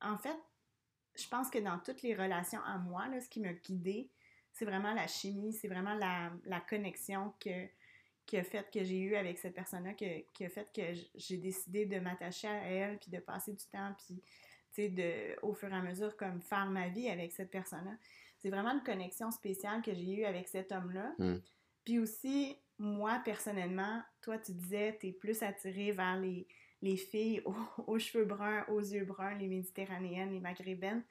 en 0.01 0.17
fait, 0.17 0.37
je 1.15 1.27
pense 1.27 1.49
que 1.49 1.59
dans 1.59 1.79
toutes 1.79 2.01
les 2.01 2.15
relations 2.15 2.61
à 2.65 2.77
moi, 2.77 3.07
là, 3.07 3.21
ce 3.21 3.29
qui 3.29 3.39
m'a 3.39 3.53
guidée, 3.53 4.11
c'est 4.51 4.65
vraiment 4.65 4.93
la 4.93 5.07
chimie, 5.07 5.53
c'est 5.53 5.67
vraiment 5.67 5.93
la, 5.93 6.31
la 6.45 6.59
connexion 6.59 7.33
que, 7.39 7.67
qui 8.29 8.37
a 8.37 8.43
fait 8.43 8.69
que 8.71 8.83
j'ai 8.83 8.99
eue 8.99 9.15
avec 9.15 9.39
cette 9.39 9.55
personne-là, 9.55 9.95
que- 9.95 10.21
qui 10.33 10.45
a 10.45 10.49
fait 10.49 10.71
que 10.71 10.83
j'ai 11.15 11.37
décidé 11.37 11.87
de 11.87 11.99
m'attacher 11.99 12.47
à 12.47 12.61
elle, 12.61 12.99
puis 12.99 13.09
de 13.09 13.17
passer 13.17 13.53
du 13.53 13.65
temps, 13.65 13.91
puis, 13.97 14.21
tu 14.71 14.83
sais, 14.83 14.89
de, 14.89 15.35
au 15.41 15.55
fur 15.55 15.67
et 15.69 15.75
à 15.75 15.81
mesure, 15.81 16.15
comme 16.15 16.39
faire 16.39 16.67
ma 16.67 16.89
vie 16.89 17.09
avec 17.09 17.31
cette 17.31 17.49
personne-là. 17.49 17.97
C'est 18.37 18.51
vraiment 18.51 18.69
une 18.69 18.83
connexion 18.83 19.31
spéciale 19.31 19.81
que 19.81 19.95
j'ai 19.95 20.13
eue 20.13 20.25
avec 20.25 20.47
cet 20.47 20.71
homme-là. 20.71 21.15
Mm. 21.17 21.37
Puis 21.83 21.97
aussi, 21.97 22.55
moi, 22.77 23.19
personnellement, 23.25 23.99
toi, 24.21 24.37
tu 24.37 24.51
disais, 24.51 24.95
tu 25.01 25.07
es 25.07 25.11
plus 25.11 25.41
attirée 25.41 25.91
vers 25.91 26.17
les, 26.17 26.47
les 26.83 26.97
filles 26.97 27.41
aux, 27.45 27.55
aux 27.87 27.97
cheveux 27.97 28.25
bruns, 28.25 28.63
aux 28.67 28.79
yeux 28.79 29.05
bruns, 29.05 29.33
les 29.39 29.47
méditerranéennes, 29.47 30.33
les 30.33 30.39
maghrébines. 30.39 31.03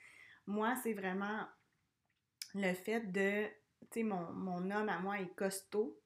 Moi, 0.47 0.77
c'est 0.85 0.95
vraiment 0.95 1.49
le 2.55 2.73
fait 2.75 3.11
de, 3.11 3.47
tu 3.91 4.01
sais, 4.01 4.03
mon, 4.05 4.31
mon 4.33 4.71
homme 4.71 4.89
à 4.89 5.01
moi 5.01 5.19
est 5.19 5.35
costaud, 5.35 6.01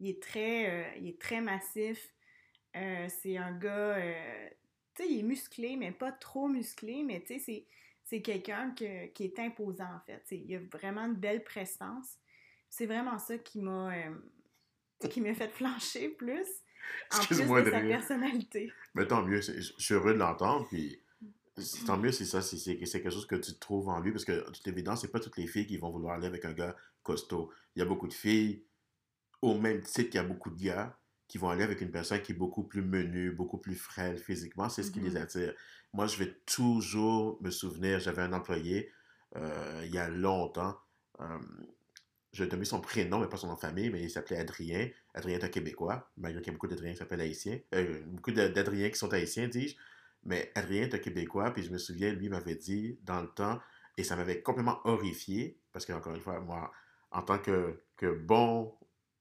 il 0.00 0.10
est 0.10 0.22
très, 0.22 0.70
euh, 0.94 0.98
il 0.98 1.08
est 1.08 1.20
très 1.20 1.40
massif, 1.40 2.14
Euh, 2.76 3.08
c'est 3.08 3.36
un 3.38 3.52
gars, 3.58 3.96
euh, 3.98 4.48
tu 4.94 5.02
sais, 5.04 5.08
il 5.10 5.20
est 5.20 5.22
musclé, 5.22 5.76
mais 5.76 5.92
pas 5.92 6.12
trop 6.12 6.48
musclé, 6.48 7.02
mais 7.04 7.20
tu 7.22 7.34
sais, 7.34 7.38
c'est, 7.40 7.66
c'est 8.04 8.22
quelqu'un 8.22 8.72
que- 8.72 9.06
qui 9.08 9.24
est 9.24 9.38
imposant, 9.40 9.92
en 9.96 10.00
fait. 10.06 10.20
Tu 10.22 10.28
sais, 10.36 10.38
il 10.38 10.54
a 10.56 10.60
vraiment 10.72 11.06
une 11.06 11.14
belle 11.16 11.44
prestance. 11.44 12.18
C'est 12.70 12.86
vraiment 12.86 13.18
ça 13.18 13.38
qui 13.38 13.60
m'a, 13.60 13.92
qui 15.08 15.20
m'a 15.20 15.34
fait 15.34 15.48
flancher 15.48 16.08
plus, 16.10 16.46
en 17.10 17.26
plus 17.26 17.26
Excuse-moi 17.26 17.60
de 17.60 17.64
de 17.64 17.70
sa 17.70 17.80
rire. 17.80 17.98
personnalité. 17.98 18.72
Mais 18.94 19.06
tant 19.06 19.22
mieux, 19.24 19.42
c'est- 19.42 19.60
je 19.60 19.72
suis 19.78 19.94
heureux 19.94 20.14
de 20.14 20.18
l'entendre, 20.18 20.66
puis 20.68 21.00
c'est- 21.58 21.84
tant 21.86 21.98
mieux 21.98 22.12
si 22.12 22.26
ça, 22.26 22.42
c'est 22.42 22.58
c'est 22.58 22.76
quelque 23.02 23.10
chose 23.10 23.26
que 23.26 23.36
tu 23.36 23.58
trouves 23.58 23.88
en 23.88 24.00
lui, 24.00 24.12
parce 24.12 24.24
que 24.24 24.32
de 24.32 24.52
toute 24.52 24.66
évidence, 24.68 25.02
c'est 25.02 25.12
pas 25.12 25.20
toutes 25.20 25.38
les 25.38 25.46
filles 25.46 25.66
qui 25.66 25.78
vont 25.78 25.90
vouloir 25.90 26.14
aller 26.16 26.26
avec 26.28 26.44
un 26.44 26.52
gars 26.54 26.76
costaud. 27.02 27.52
Il 27.76 27.80
y 27.80 27.82
a 27.82 27.86
beaucoup 27.86 28.08
de 28.08 28.14
filles, 28.14 28.64
au 29.42 29.58
même 29.58 29.80
titre 29.82 30.10
qu'il 30.10 30.14
y 30.16 30.18
a 30.18 30.24
beaucoup 30.24 30.50
de 30.50 30.62
gars, 30.62 30.96
qui 31.28 31.38
vont 31.38 31.50
aller 31.50 31.62
avec 31.62 31.80
une 31.80 31.90
personne 31.90 32.22
qui 32.22 32.32
est 32.32 32.34
beaucoup 32.34 32.64
plus 32.64 32.82
menue, 32.82 33.30
beaucoup 33.30 33.58
plus 33.58 33.74
frêle 33.74 34.18
physiquement, 34.18 34.68
c'est 34.68 34.82
ce 34.82 34.90
qui 34.90 35.00
les 35.00 35.16
attire. 35.16 35.54
Moi, 35.92 36.06
je 36.06 36.16
vais 36.16 36.34
toujours 36.46 37.38
me 37.42 37.50
souvenir, 37.50 38.00
j'avais 38.00 38.22
un 38.22 38.32
employé, 38.32 38.90
euh, 39.36 39.82
il 39.84 39.94
y 39.94 39.98
a 39.98 40.08
longtemps, 40.08 40.78
euh, 41.20 41.38
je 42.32 42.44
vais 42.44 42.50
donner 42.50 42.64
son 42.64 42.80
prénom, 42.80 43.20
mais 43.20 43.28
pas 43.28 43.36
son 43.36 43.48
nom 43.48 43.54
de 43.54 43.60
famille, 43.60 43.90
mais 43.90 44.02
il 44.02 44.10
s'appelait 44.10 44.38
Adrien. 44.38 44.88
Adrien 45.14 45.38
est 45.38 45.44
un 45.44 45.48
Québécois, 45.48 46.10
malgré 46.16 46.40
qu'il 46.40 46.48
y 46.48 46.50
a 46.50 46.54
beaucoup 46.54 46.66
d'Adriens 46.66 46.92
qui 46.92 46.98
s'appellent 46.98 47.20
haïtiens. 47.20 47.58
Euh, 47.74 48.02
beaucoup 48.06 48.32
d'Adriens 48.32 48.88
qui 48.90 48.96
sont 48.96 49.12
haïtiens, 49.12 49.48
dis-je. 49.48 49.76
Mais 50.24 50.50
Adrien 50.54 50.82
est 50.82 50.94
un 50.94 50.98
Québécois, 50.98 51.50
puis 51.52 51.62
je 51.62 51.70
me 51.70 51.78
souviens, 51.78 52.12
lui 52.12 52.28
m'avait 52.28 52.54
dit 52.54 52.98
dans 53.02 53.20
le 53.20 53.28
temps, 53.28 53.58
et 53.96 54.04
ça 54.04 54.16
m'avait 54.16 54.42
complètement 54.42 54.80
horrifié, 54.84 55.58
parce 55.72 55.84
que, 55.84 55.92
encore 55.92 56.14
une 56.14 56.20
fois, 56.20 56.40
moi, 56.40 56.70
en 57.10 57.22
tant 57.22 57.38
que, 57.38 57.80
que 57.96 58.12
bon, 58.12 58.74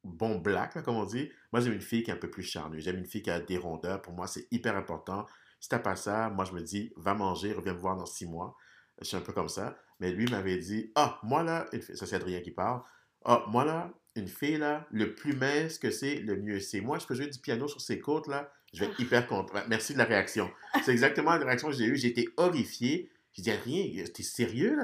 bon 0.07 0.39
black, 0.39 0.75
là, 0.75 0.81
comme 0.81 0.95
on 0.95 1.05
dit, 1.05 1.29
moi, 1.51 1.61
j'aime 1.61 1.73
une 1.73 1.81
fille 1.81 2.03
qui 2.03 2.11
est 2.11 2.13
un 2.13 2.17
peu 2.17 2.29
plus 2.29 2.43
charnue. 2.43 2.81
J'aime 2.81 2.97
une 2.97 3.05
fille 3.05 3.21
qui 3.21 3.29
a 3.29 3.39
des 3.39 3.57
rondeurs. 3.57 4.01
Pour 4.01 4.13
moi, 4.13 4.27
c'est 4.27 4.47
hyper 4.51 4.75
important. 4.75 5.25
Si 5.59 5.69
t'as 5.69 5.79
pas 5.79 5.95
ça, 5.95 6.29
moi, 6.29 6.45
je 6.45 6.53
me 6.53 6.61
dis, 6.61 6.93
va 6.97 7.13
manger, 7.13 7.53
reviens 7.53 7.73
me 7.73 7.79
voir 7.79 7.95
dans 7.95 8.05
six 8.05 8.25
mois. 8.25 8.55
Je 8.99 9.05
suis 9.05 9.17
un 9.17 9.21
peu 9.21 9.33
comme 9.33 9.49
ça. 9.49 9.77
Mais 9.99 10.11
lui 10.11 10.27
m'avait 10.27 10.57
dit, 10.57 10.91
ah, 10.95 11.19
moi, 11.23 11.43
là, 11.43 11.67
une 11.73 11.81
fille- 11.81 11.97
ça 11.97 12.05
c'est 12.05 12.15
Adrien 12.15 12.41
qui 12.41 12.51
parle, 12.51 12.81
ah, 13.25 13.43
moi, 13.47 13.65
là, 13.65 13.91
une 14.15 14.27
fille, 14.27 14.57
là, 14.57 14.87
le 14.91 15.13
plus 15.13 15.33
mince 15.33 15.77
que 15.77 15.91
c'est, 15.91 16.15
le 16.15 16.37
mieux 16.37 16.59
c'est. 16.59 16.81
Moi, 16.81 16.99
je 16.99 17.05
peux 17.05 17.15
jouer 17.15 17.27
du 17.27 17.39
piano 17.39 17.67
sur 17.67 17.81
ses 17.81 17.99
côtes, 17.99 18.27
là, 18.27 18.51
je 18.73 18.79
vais 18.81 18.91
être 18.91 18.99
hyper 18.99 19.27
content. 19.27 19.53
Merci 19.67 19.93
de 19.93 19.97
la 19.97 20.05
réaction. 20.05 20.51
C'est 20.83 20.91
exactement 20.91 21.35
la 21.35 21.45
réaction 21.45 21.69
que 21.69 21.75
j'ai 21.75 21.85
eue. 21.85 22.05
Été 22.05 22.27
horrifié. 22.37 23.09
J'ai 23.33 23.41
dit, 23.41 23.51
Adrien, 23.51 24.03
t'es 24.13 24.23
sérieux, 24.23 24.75
là? 24.75 24.83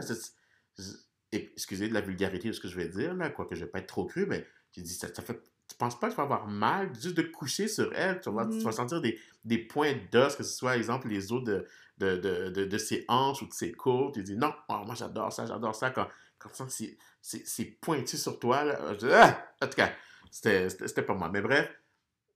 Excusez 1.31 1.87
de 1.87 1.93
la 1.93 2.01
vulgarité 2.01 2.49
de 2.49 2.53
ce 2.53 2.59
que 2.59 2.67
je 2.67 2.75
vais 2.75 2.87
dire, 2.87 3.15
là, 3.15 3.29
quoique 3.29 3.55
je 3.55 3.65
vais 3.65 3.71
pas 3.71 3.79
être 3.79 3.87
trop 3.87 4.05
cru, 4.05 4.27
mais 4.27 4.45
j'ai 4.75 4.81
dit, 4.81 4.93
ça, 4.93 5.07
ça 5.13 5.21
fait... 5.21 5.41
Tu 5.69 5.77
penses 5.77 5.97
pas 5.97 6.07
que 6.07 6.13
tu 6.13 6.17
vas 6.17 6.23
avoir 6.23 6.47
mal 6.47 6.93
juste 6.93 7.15
de 7.15 7.21
coucher 7.23 7.67
sur 7.67 7.93
elle? 7.95 8.19
Tu 8.19 8.29
vas, 8.29 8.45
tu 8.45 8.59
vas 8.59 8.69
Mhm. 8.69 8.75
sentir 8.75 9.01
des, 9.01 9.17
des 9.45 9.57
points 9.57 9.93
d'os, 10.11 10.35
que 10.35 10.43
ce 10.43 10.53
soit, 10.55 10.75
exemple, 10.77 11.07
les 11.07 11.31
os 11.31 11.43
de, 11.43 11.65
de, 11.97 12.17
de, 12.17 12.49
de, 12.49 12.65
de 12.65 12.77
ses 12.77 13.05
hanches 13.07 13.41
ou 13.41 13.47
de 13.47 13.53
ses 13.53 13.71
côtes. 13.71 14.15
J'ai 14.15 14.23
dit, 14.23 14.35
non, 14.35 14.53
oh, 14.67 14.81
moi 14.85 14.93
j'adore 14.95 15.31
ça, 15.31 15.45
j'adore 15.45 15.73
ça. 15.73 15.89
Quand, 15.91 16.07
quand 16.37 16.49
tu 16.49 16.55
sens 16.55 16.77
que 16.77 16.85
c'est- 17.21 17.65
pointu 17.79 18.17
sur 18.17 18.37
toi, 18.39 18.65
là, 18.65 18.93
je 18.93 19.07
dis, 19.07 19.13
ah! 19.13 19.47
En 19.61 19.67
tout 19.67 19.75
cas, 19.75 19.91
c'était 20.29 21.01
pas 21.03 21.13
moi. 21.15 21.29
Mais 21.29 21.41
bref, 21.41 21.71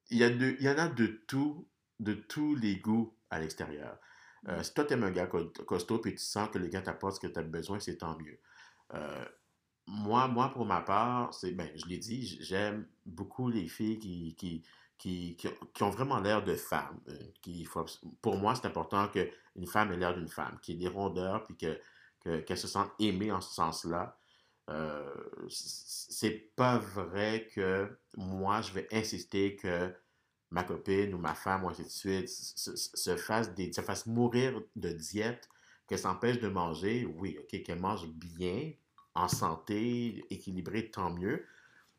il 0.10 0.20
y, 0.20 0.24
a 0.24 0.30
de- 0.30 0.56
il 0.60 0.64
y 0.66 0.70
en 0.70 0.78
a 0.78 0.88
de 0.88 1.08
tout, 1.28 1.68
de 2.00 2.14
tous 2.14 2.56
les 2.56 2.78
goûts 2.78 3.14
à 3.30 3.40
l'extérieur. 3.40 3.98
Euh, 4.48 4.64
si 4.64 4.74
toi, 4.74 4.86
t'aimes 4.86 5.04
un 5.04 5.12
gars 5.12 5.28
co- 5.28 5.52
costaud, 5.66 6.00
puis 6.00 6.14
tu 6.14 6.24
sens 6.24 6.50
que 6.50 6.58
le 6.60 6.68
gars 6.68 6.82
t'apporte 6.82 7.16
ce 7.16 7.20
que 7.20 7.28
tu 7.28 7.38
as 7.40 7.44
besoin, 7.44 7.80
c'est 7.82 7.98
tant 7.98 8.18
mieux. 8.18 8.40
Euh, 8.94 9.26
moi, 9.88 10.28
moi, 10.28 10.50
pour 10.52 10.66
ma 10.66 10.82
part, 10.82 11.34
c'est, 11.34 11.52
ben, 11.52 11.70
je 11.76 11.86
l'ai 11.88 11.98
dit, 11.98 12.38
j'aime 12.42 12.88
beaucoup 13.06 13.50
les 13.50 13.68
filles 13.68 14.00
qui, 14.00 14.36
qui, 14.36 14.64
qui, 14.98 15.36
qui, 15.74 15.84
ont- 15.84 15.90
vraiment 15.90 16.20
l'air 16.20 16.44
de 16.44 16.56
femmes. 16.56 17.00
euh, 17.10 17.18
qui, 17.42 17.68
pour 18.22 18.38
moi, 18.38 18.56
c'est 18.56 18.68
important 18.68 19.08
qu'une 19.10 19.68
femme 19.68 19.92
ait 19.94 19.98
l'air 19.98 20.16
d'une 20.16 20.28
femme, 20.28 20.60
qu'il 20.62 20.76
ait 20.76 20.80
des 20.80 20.88
rondeurs, 20.90 21.46
puis 21.46 21.56
que, 21.58 21.80
que- 22.22 22.40
qu'elle 22.42 22.58
se 22.58 22.68
sente 22.68 22.92
aimée 23.00 23.32
en 23.32 23.42
ce 23.42 23.54
sens-là. 23.54 24.18
Euh, 24.70 25.14
c'est 25.50 26.52
pas 26.56 26.78
vrai 26.78 27.48
que 27.54 27.98
moi, 28.18 28.62
je 28.62 28.74
vais 28.74 28.88
insister 28.92 29.56
que 29.56 29.94
ma 30.52 30.64
copine 30.64 31.14
ou 31.14 31.18
ma 31.18 31.36
femme, 31.36 31.64
ou 31.66 31.70
ainsi 31.70 31.84
de 31.84 31.90
suite, 31.90 32.30
se, 32.30 32.76
se- 32.76 32.98
se 32.98 33.16
fasse, 33.18 33.54
des, 33.56 33.72
se 33.74 33.82
fasse 33.82 34.06
mourir 34.06 34.62
de 34.76 34.92
diète, 34.92 35.50
qu'elle 35.88 36.00
s'empêche 36.00 36.40
de 36.40 36.48
manger. 36.50 37.06
Oui, 37.06 37.38
ok, 37.40 37.64
qu'elle 37.64 37.80
mange 37.80 38.08
bien, 38.08 38.74
en 39.18 39.28
santé, 39.28 40.26
équilibrée, 40.30 40.90
tant 40.92 41.12
mieux. 41.12 41.44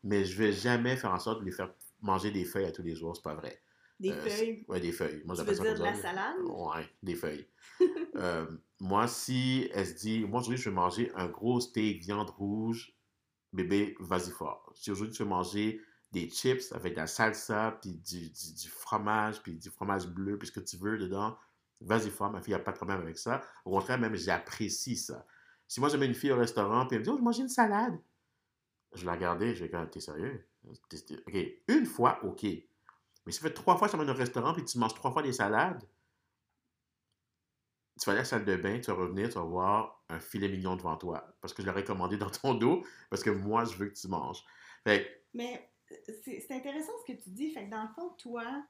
Mais 0.03 0.23
je 0.25 0.37
vais 0.37 0.53
jamais 0.53 0.95
faire 0.95 1.11
en 1.11 1.19
sorte 1.19 1.39
de 1.41 1.45
lui 1.45 1.51
faire 1.51 1.73
manger 2.01 2.31
des 2.31 2.45
feuilles 2.45 2.65
à 2.65 2.71
tous 2.71 2.83
les 2.83 2.95
jours, 2.95 3.15
c'est 3.15 3.23
pas 3.23 3.35
vrai. 3.35 3.61
Des 3.99 4.11
Euh, 4.11 4.21
feuilles? 4.21 4.65
Ouais, 4.69 4.79
des 4.79 4.93
feuilles. 4.93 5.21
Moi, 5.25 5.35
Tu 5.35 5.43
veux 5.43 5.53
ça 5.53 5.63
dire 5.63 5.75
de 5.75 5.83
la 5.83 5.95
salade? 5.95 6.37
Ouais, 6.45 6.87
des 7.03 7.15
feuilles. 7.15 7.47
Euh, 8.15 8.45
moi, 8.81 9.07
si 9.07 9.69
elle 9.73 9.85
se 9.87 9.93
dit, 9.93 10.25
moi 10.25 10.41
aujourd'hui, 10.41 10.57
je 10.61 10.69
vais 10.69 10.75
manger 10.75 11.09
un 11.15 11.27
gros 11.27 11.61
steak 11.61 12.01
viande 12.01 12.29
rouge, 12.31 12.93
bébé, 13.53 13.95
vas-y 14.01 14.31
fort. 14.31 14.69
Si 14.75 14.91
aujourd'hui, 14.91 15.15
tu 15.15 15.23
veux 15.23 15.29
manger 15.29 15.79
des 16.11 16.29
chips 16.29 16.71
avec 16.73 16.93
de 16.95 16.97
la 16.99 17.07
salsa, 17.07 17.77
puis 17.81 17.93
du, 17.93 18.29
du, 18.29 18.53
du 18.55 18.67
fromage, 18.69 19.41
puis 19.41 19.55
du 19.55 19.69
fromage 19.69 20.05
bleu, 20.07 20.37
puis 20.37 20.47
ce 20.49 20.51
que 20.51 20.59
tu 20.59 20.75
veux 20.75 20.97
dedans, 20.97 21.37
vas-y 21.79 22.09
fort, 22.09 22.29
ma 22.31 22.41
fille 22.41 22.53
n'a 22.53 22.59
pas 22.59 22.71
de 22.71 22.77
problème 22.77 22.99
avec 22.99 23.17
ça. 23.17 23.41
Au 23.63 23.71
contraire, 23.71 23.99
même, 23.99 24.15
j'apprécie 24.15 24.97
ça. 24.97 25.25
Si 25.69 25.79
moi, 25.79 25.87
j'amène 25.87 26.09
une 26.09 26.15
fille 26.15 26.31
au 26.31 26.35
restaurant, 26.37 26.87
puis 26.87 26.95
elle 26.95 27.01
me 27.01 27.05
dit, 27.05 27.11
oh, 27.11 27.17
je 27.17 27.21
mange 27.21 27.37
une 27.37 27.47
salade. 27.47 27.97
Je 28.93 29.05
la 29.05 29.13
regarder, 29.13 29.53
je 29.53 29.63
vais 29.63 29.69
dire, 29.69 29.87
t'es 29.89 29.99
sérieux? 29.99 30.43
OK, 30.65 31.37
une 31.67 31.85
fois, 31.85 32.19
OK. 32.25 32.43
Mais 32.43 33.31
si 33.31 33.39
ça 33.39 33.47
fait 33.47 33.53
trois 33.53 33.77
fois 33.77 33.87
je 33.87 33.91
t'amène 33.91 34.09
au 34.09 34.15
restaurant, 34.15 34.53
puis 34.53 34.65
tu 34.65 34.79
manges 34.79 34.95
trois 34.95 35.11
fois 35.11 35.21
des 35.21 35.31
salades, 35.31 35.87
tu 37.99 38.05
vas 38.05 38.13
aller 38.13 38.19
à 38.19 38.21
la 38.21 38.25
salle 38.25 38.45
de 38.45 38.55
bain, 38.55 38.79
tu 38.79 38.89
vas 38.89 38.97
revenir, 38.97 39.29
tu 39.29 39.35
vas 39.35 39.43
voir 39.43 40.03
un 40.09 40.19
filet 40.19 40.49
mignon 40.49 40.75
devant 40.75 40.97
toi. 40.97 41.35
Parce 41.39 41.53
que 41.53 41.61
je 41.61 41.67
l'ai 41.67 41.73
recommandé 41.73 42.17
dans 42.17 42.31
ton 42.31 42.55
dos, 42.55 42.83
parce 43.11 43.21
que 43.21 43.29
moi, 43.29 43.63
je 43.65 43.75
veux 43.75 43.89
que 43.89 43.99
tu 43.99 44.07
manges. 44.07 44.43
Fait 44.83 45.23
Mais 45.35 45.71
c'est 46.07 46.39
c'est 46.39 46.55
intéressant 46.55 46.93
ce 47.05 47.13
que 47.13 47.21
tu 47.21 47.29
dis. 47.29 47.51
Fait 47.51 47.65
que 47.65 47.69
dans 47.69 47.83
le 47.83 47.89
fond, 47.89 48.09
toi, 48.17 48.65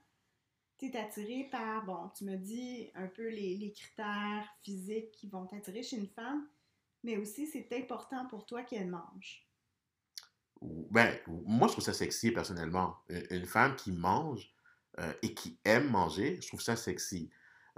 tu 0.78 0.88
es 0.88 0.98
attiré 0.98 1.48
par, 1.50 1.86
bon, 1.86 2.10
tu 2.10 2.26
me 2.26 2.36
dis 2.36 2.92
un 2.94 3.08
peu 3.08 3.30
les, 3.30 3.56
les 3.56 3.72
critères 3.72 4.50
physiques 4.64 5.12
qui 5.12 5.30
vont 5.30 5.46
t'attirer 5.46 5.82
chez 5.82 5.96
une 5.96 6.08
femme, 6.08 6.46
mais 7.04 7.18
aussi 7.18 7.48
c'est 7.48 7.68
important 7.74 8.26
pour 8.28 8.46
toi 8.46 8.64
qu'elle 8.64 8.90
mange. 8.90 9.46
Ben, 10.62 11.18
moi, 11.28 11.68
je 11.68 11.74
trouve 11.74 11.84
ça 11.84 11.94
sexy 11.94 12.32
personnellement. 12.32 12.98
Une, 13.30 13.46
femme 13.46 13.76
qui 13.76 13.92
mange 13.92 14.52
euh, 15.00 15.14
et 15.22 15.34
qui 15.34 15.58
aime 15.64 15.90
manger, 15.90 16.38
je 16.42 16.48
trouve 16.48 16.62
ça 16.62 16.76
sexy. 16.76 17.30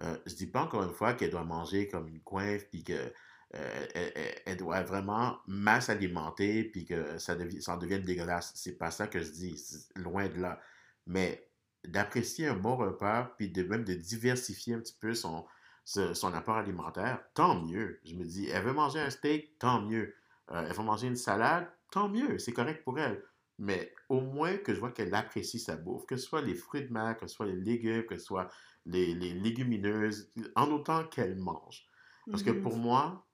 Euh, 0.02 0.18
je 0.26 0.34
dis 0.34 0.48
pas 0.48 0.64
encore 0.64 0.84
une 0.84 0.94
fois 0.94 1.14
qu'elle 1.14 1.30
doit 1.30 1.44
manger 1.44 1.88
comme 1.88 2.08
une 2.08 2.22
coiffe, 2.22 2.68
puis 2.70 2.84
que 2.84 3.14
euh, 3.54 4.38
elle, 4.46 4.58
doit 4.58 4.82
vraiment 4.82 5.38
mal 5.46 5.82
s'alimenter, 5.82 6.64
puis 6.64 6.86
que 6.86 7.20
ça, 7.20 7.36
ça 7.60 7.74
en 7.74 7.78
devienne 7.78 8.04
dégueulasse. 8.04 8.52
C'est 8.56 8.78
pas 8.78 8.90
ça 8.90 9.08
que 9.08 9.20
je 9.20 9.30
dis, 9.30 9.64
loin 9.96 10.28
de 10.28 10.40
là. 10.40 10.60
Mais 11.06 11.48
d'apprécier 11.86 12.48
un 12.48 12.56
bon 12.56 12.78
repas, 12.78 13.36
puis 13.38 13.50
de 13.50 13.64
même 13.64 13.84
de 13.84 13.94
diversifier 13.94 14.76
un 14.76 14.80
petit 14.80 14.98
peu 15.00 15.14
son, 15.14 15.46
son 15.84 16.34
apport 16.34 16.58
alimentaire, 16.58 17.22
tant 17.34 17.62
mieux. 17.62 18.00
Je 18.06 18.16
me 18.16 18.24
dis, 18.24 18.48
elle 18.48 18.64
veut 18.64 18.74
manger 18.74 19.00
un 19.00 19.10
steak, 19.10 19.58
tant 19.60 19.82
mieux. 19.82 20.16
Euh, 20.52 20.66
elle 20.68 20.76
veut 20.76 20.84
manger 20.84 21.08
une 21.08 21.16
salade, 21.16 21.68
tant 21.92 22.10
mieux, 22.10 22.38
c'est 22.38 22.54
correct 22.54 22.84
pour 22.84 23.00
elle. 23.00 23.24
Mais 23.60 23.94
au 24.10 24.22
moins 24.22 24.58
que 24.58 24.74
je 24.74 24.80
vois 24.80 24.92
qu'elle 24.92 25.14
apprécie 25.14 25.60
sa 25.60 25.76
bouffe, 25.76 26.06
que 26.06 26.18
ce 26.18 26.26
soit 26.26 26.42
les 26.42 26.56
fruits 26.56 26.88
de 26.88 26.92
mer, 26.92 27.16
que 27.18 27.28
ce 27.28 27.36
soit 27.36 27.46
les 27.46 27.56
légumes, 27.56 28.06
que 28.06 28.18
ce 28.18 28.26
soit 28.26 28.50
les, 28.86 29.14
légumineuses, 29.14 30.32
en 30.56 30.72
autant 30.72 31.06
qu'elle 31.06 31.36
mange. 31.36 31.86
Parce 32.30 32.44
que 32.44 32.52
pour 32.52 32.76
mm-hmm. 32.76 32.82
moi, 32.82 33.28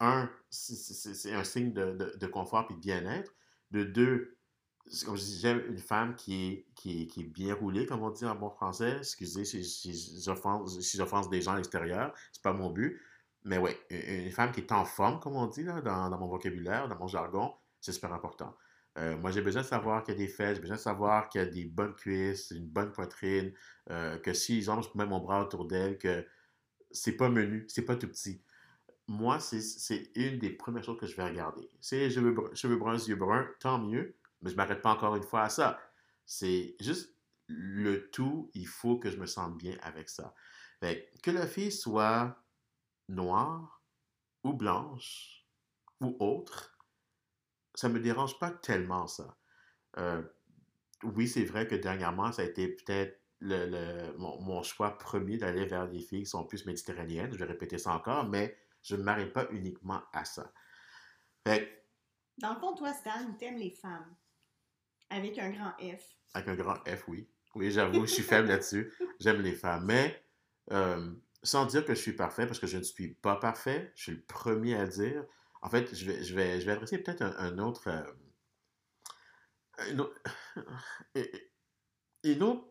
un, 0.00 0.30
c'est 0.50 1.32
un 1.32 1.44
signe 1.44 1.72
de, 1.72 2.26
confort 2.26 2.66
et 2.70 2.74
de 2.74 2.78
bien-être. 2.78 3.32
De 3.70 3.84
deux, 3.84 4.36
comme 5.04 5.16
je 5.16 5.22
dis, 5.22 5.38
j'aime 5.40 5.62
une 5.68 5.78
femme 5.78 6.14
qui 6.14 6.46
est, 6.46 6.66
qui, 6.74 7.02
est, 7.16 7.22
bien 7.22 7.54
roulée, 7.54 7.86
comme 7.86 8.02
on 8.02 8.10
dit 8.10 8.24
en 8.24 8.34
bon 8.34 8.50
français. 8.50 8.96
Excusez 8.98 9.44
si, 9.44 9.64
si 9.64 10.22
j'offense 10.22 11.30
des 11.30 11.40
gens 11.40 11.52
à 11.52 11.56
l'extérieur, 11.56 12.12
c'est 12.32 12.42
pas 12.42 12.52
mon 12.52 12.70
but. 12.70 13.00
Mais 13.44 13.58
oui, 13.58 13.70
une 13.90 14.30
femme 14.30 14.52
qui 14.52 14.60
est 14.60 14.72
en 14.72 14.84
forme, 14.84 15.18
comme 15.20 15.34
on 15.34 15.46
dit 15.46 15.64
là, 15.64 15.80
dans, 15.80 16.16
mon 16.18 16.28
vocabulaire, 16.28 16.88
dans 16.88 16.96
mon 16.96 17.08
jargon, 17.08 17.54
c'est 17.80 17.92
super 17.92 18.12
important. 18.12 18.56
Euh, 18.98 19.16
moi, 19.16 19.30
j'ai 19.30 19.40
besoin 19.40 19.62
de 19.62 19.66
savoir 19.66 20.04
qu'il 20.04 20.14
y 20.14 20.16
a 20.16 20.18
des 20.18 20.28
fesses, 20.28 20.56
j'ai 20.56 20.60
besoin 20.60 20.76
de 20.76 20.80
savoir 20.80 21.28
qu'il 21.28 21.40
y 21.40 21.44
a 21.44 21.46
des 21.46 21.64
bonnes 21.64 21.94
cuisses, 21.94 22.52
une 22.52 22.66
bonne 22.66 22.92
poitrine, 22.92 23.52
euh, 23.90 24.18
que 24.18 24.32
si 24.32 24.64
ont 24.68 24.80
même 24.94 25.08
mon 25.08 25.20
bras 25.20 25.42
autour 25.42 25.66
d'elle, 25.66 25.98
que 25.98 26.24
c'est 26.90 27.16
pas 27.16 27.28
menu, 27.30 27.64
c'est 27.68 27.82
pas 27.82 27.96
tout 27.96 28.08
petit. 28.08 28.42
Moi, 29.08 29.40
c'est 29.40 30.10
une 30.14 30.38
des 30.38 30.50
premières 30.50 30.84
choses 30.84 30.98
que 31.00 31.06
je 31.06 31.16
vais 31.16 31.24
regarder. 31.24 31.68
C'est 31.80 32.10
cheveux 32.10 32.76
bruns, 32.76 32.98
yeux 32.98 33.16
bruns, 33.16 33.48
tant 33.58 33.78
mieux, 33.78 34.14
mais 34.42 34.50
je 34.50 34.54
ne 34.54 34.58
m'arrête 34.58 34.82
pas 34.82 34.90
encore 34.90 35.16
une 35.16 35.22
fois 35.22 35.42
à 35.42 35.48
ça. 35.48 35.80
C'est 36.26 36.76
juste 36.80 37.16
le 37.46 38.10
tout, 38.10 38.50
il 38.54 38.66
faut 38.66 38.98
que 38.98 39.10
je 39.10 39.16
me 39.16 39.26
sente 39.26 39.56
bien 39.56 39.76
avec 39.82 40.08
ça. 40.08 40.34
que 40.80 41.30
la 41.30 41.46
fille 41.46 41.72
soit 41.72 42.36
noire 43.08 43.82
ou 44.44 44.52
blanche 44.52 45.46
ou 46.00 46.16
autre, 46.18 46.76
ça 47.74 47.88
ne 47.88 47.94
me 47.94 48.00
dérange 48.00 48.38
pas 48.38 48.50
tellement 48.50 49.06
ça. 49.06 49.36
Euh, 49.98 50.22
oui, 51.04 51.28
c'est 51.28 51.44
vrai 51.44 51.66
que 51.66 51.74
dernièrement, 51.74 52.32
ça 52.32 52.42
a 52.42 52.44
été 52.44 52.68
peut-être 52.68 53.20
le, 53.40 54.12
mon, 54.18 54.62
choix 54.62 54.96
premier 54.98 55.36
d'aller 55.36 55.66
vers 55.66 55.88
des 55.88 56.00
filles 56.00 56.22
qui 56.22 56.30
sont 56.30 56.44
plus 56.44 56.64
méditerranéennes. 56.64 57.32
Je 57.32 57.38
vais 57.38 57.44
répéter 57.44 57.78
ça 57.78 57.92
encore, 57.92 58.28
mais 58.28 58.56
je 58.82 58.96
ne 58.96 59.02
m'arrête 59.02 59.32
pas 59.32 59.46
uniquement 59.50 60.02
à 60.12 60.24
ça. 60.24 60.52
Dans 62.38 62.54
le 62.54 62.60
fond, 62.60 62.74
toi, 62.74 62.92
Stan, 62.92 63.34
tu 63.38 63.44
aimes 63.44 63.58
les 63.58 63.70
femmes. 63.70 64.14
Avec 65.12 65.38
un 65.38 65.50
grand 65.50 65.72
F. 65.78 66.16
Avec 66.34 66.48
un 66.48 66.54
grand 66.54 66.76
F, 66.86 67.08
oui. 67.08 67.28
Oui, 67.54 67.70
j'avoue, 67.70 68.06
je 68.06 68.12
suis 68.12 68.22
faible 68.22 68.48
là-dessus. 68.48 68.92
J'aime 69.20 69.42
les 69.42 69.52
femmes. 69.52 69.84
Mais 69.84 70.24
euh, 70.70 71.12
sans 71.42 71.66
dire 71.66 71.84
que 71.84 71.94
je 71.94 72.00
suis 72.00 72.14
parfait, 72.14 72.46
parce 72.46 72.58
que 72.58 72.66
je 72.66 72.78
ne 72.78 72.82
suis 72.82 73.14
pas 73.14 73.36
parfait, 73.36 73.92
je 73.94 74.04
suis 74.04 74.12
le 74.12 74.22
premier 74.22 74.74
à 74.74 74.86
dire. 74.86 75.24
En 75.60 75.68
fait, 75.68 75.94
je 75.94 76.06
vais, 76.06 76.24
je 76.24 76.34
vais, 76.34 76.60
je 76.60 76.66
vais 76.66 76.72
adresser 76.72 76.98
peut-être 76.98 77.22
un, 77.22 77.58
autre, 77.58 77.88
euh, 77.88 78.02
une 79.90 80.00
autre. 80.00 80.18
Une 82.24 82.44
autre 82.44 82.68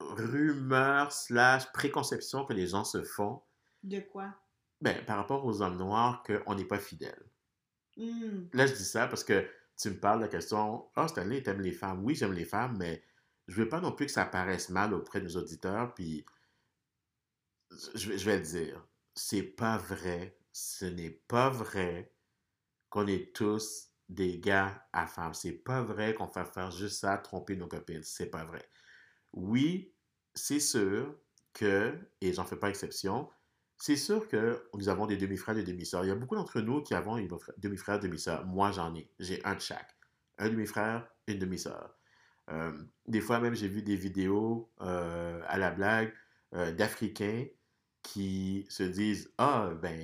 rumeur 0.00 1.12
slash 1.12 1.70
préconception 1.72 2.46
que 2.46 2.54
les 2.54 2.68
gens 2.68 2.84
se 2.84 3.02
font. 3.02 3.42
De 3.82 4.00
quoi? 4.00 4.34
Ben, 4.80 5.04
par 5.04 5.18
rapport 5.18 5.44
aux 5.44 5.60
hommes 5.60 5.76
noirs, 5.76 6.22
qu'on 6.22 6.54
n'est 6.54 6.64
pas 6.64 6.78
fidèle. 6.78 7.22
Hmm. 7.98 8.46
Là, 8.54 8.66
je 8.66 8.72
dis 8.72 8.84
ça 8.84 9.08
parce 9.08 9.24
que 9.24 9.46
tu 9.80 9.90
me 9.90 9.98
parles 9.98 10.18
de 10.18 10.24
la 10.24 10.30
question 10.30 10.90
Ah, 10.94 11.04
oh, 11.04 11.08
Stanley, 11.08 11.42
t'aimes 11.42 11.62
les 11.62 11.72
femmes. 11.72 12.04
Oui, 12.04 12.14
j'aime 12.14 12.32
les 12.32 12.44
femmes, 12.44 12.76
mais 12.78 13.02
je 13.48 13.56
veux 13.62 13.68
pas 13.68 13.80
non 13.80 13.92
plus 13.92 14.06
que 14.06 14.12
ça 14.12 14.26
paraisse 14.26 14.68
mal 14.68 14.92
auprès 14.94 15.20
de 15.20 15.26
nos 15.26 15.36
auditeurs. 15.36 15.94
Puis 15.94 16.24
je, 17.94 18.24
vais 18.24 18.38
le 18.38 18.44
dire, 18.44 18.86
c'est 19.14 19.42
pas 19.42 19.78
vrai, 19.78 20.36
ce 20.52 20.84
n'est 20.84 21.10
pas 21.10 21.50
vrai 21.50 22.12
qu'on 22.90 23.06
est 23.06 23.34
tous 23.34 23.90
des 24.08 24.38
gars 24.38 24.86
à 24.92 25.06
femmes. 25.06 25.34
C'est 25.34 25.52
pas 25.52 25.82
vrai 25.82 26.14
qu'on 26.14 26.28
fait 26.28 26.44
faire 26.44 26.70
juste 26.70 27.00
ça, 27.00 27.16
tromper 27.18 27.56
nos 27.56 27.68
copines. 27.68 28.02
C'est 28.02 28.30
pas 28.30 28.44
vrai. 28.44 28.68
Oui, 29.32 29.94
c'est 30.34 30.60
sûr 30.60 31.16
que, 31.52 31.96
et 32.20 32.32
j'en 32.32 32.44
fais 32.44 32.56
pas 32.56 32.70
exception, 32.70 33.30
c'est 33.80 33.96
sûr 33.96 34.28
que 34.28 34.62
nous 34.74 34.90
avons 34.90 35.06
des 35.06 35.16
demi-frères 35.16 35.56
et 35.56 35.64
des 35.64 35.72
demi-sœurs. 35.72 36.04
Il 36.04 36.08
y 36.08 36.10
a 36.10 36.14
beaucoup 36.14 36.36
d'entre 36.36 36.60
nous 36.60 36.82
qui 36.82 36.92
avons 36.94 37.16
demi-frères 37.56 37.96
et 37.96 38.00
demi-sœurs. 38.00 38.44
Moi, 38.44 38.70
j'en 38.72 38.94
ai. 38.94 39.10
J'ai 39.18 39.42
un 39.44 39.54
de 39.54 39.60
chaque. 39.60 39.96
Un 40.38 40.50
demi-frère, 40.50 41.08
une 41.26 41.38
demi-sœur. 41.38 41.96
Euh, 42.50 42.72
des 43.06 43.22
fois 43.22 43.40
même, 43.40 43.54
j'ai 43.54 43.68
vu 43.68 43.82
des 43.82 43.96
vidéos 43.96 44.70
euh, 44.82 45.40
à 45.46 45.56
la 45.56 45.70
blague 45.70 46.12
euh, 46.54 46.72
d'Africains 46.72 47.46
qui 48.02 48.66
se 48.68 48.82
disent 48.82 49.32
Ah, 49.38 49.70
ben, 49.80 49.98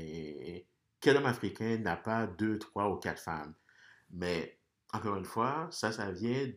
quel 1.00 1.18
homme 1.18 1.26
africain 1.26 1.76
n'a 1.76 1.96
pas 1.96 2.26
deux, 2.26 2.58
trois 2.58 2.90
ou 2.90 2.96
quatre 2.96 3.20
femmes 3.20 3.54
Mais 4.10 4.58
encore 4.94 5.16
une 5.16 5.26
fois, 5.26 5.68
ça, 5.70 5.92
ça 5.92 6.10
vient 6.12 6.50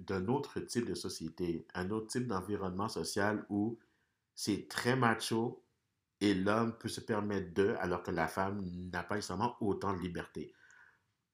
d'un 0.00 0.26
autre 0.26 0.58
type 0.58 0.86
de 0.86 0.94
société, 0.94 1.68
un 1.74 1.90
autre 1.90 2.08
type 2.08 2.26
d'environnement 2.26 2.88
social 2.88 3.46
où 3.48 3.78
c'est 4.34 4.66
très 4.68 4.96
macho 4.96 5.63
et 6.24 6.32
l'homme 6.32 6.72
peut 6.78 6.88
se 6.88 7.02
permettre 7.02 7.52
deux 7.52 7.74
alors 7.80 8.02
que 8.02 8.10
la 8.10 8.26
femme 8.26 8.64
n'a 8.90 9.02
pas 9.02 9.16
nécessairement 9.16 9.58
autant 9.60 9.92
de 9.92 10.00
liberté. 10.00 10.54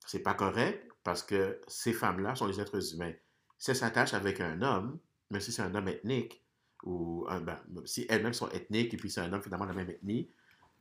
C'est 0.04 0.18
pas 0.18 0.34
correct 0.34 0.90
parce 1.04 1.22
que 1.22 1.60
ces 1.68 1.92
femmes-là 1.92 2.34
sont 2.34 2.48
des 2.48 2.60
êtres 2.60 2.94
humains. 2.94 3.12
Si 3.56 3.70
elles 3.70 3.76
s'attachent 3.76 4.14
avec 4.14 4.40
un 4.40 4.62
homme, 4.62 4.98
même 5.30 5.40
si 5.40 5.52
c'est 5.52 5.62
un 5.62 5.72
homme 5.76 5.86
ethnique, 5.86 6.44
ou 6.82 7.24
ben, 7.28 7.56
si 7.84 8.04
elles-mêmes 8.08 8.32
sont 8.32 8.48
ethniques 8.50 8.92
et 8.92 8.96
puis 8.96 9.10
c'est 9.10 9.20
un 9.20 9.32
homme 9.32 9.42
finalement 9.42 9.66
de 9.66 9.70
la 9.70 9.76
même 9.76 9.90
ethnie, 9.90 10.28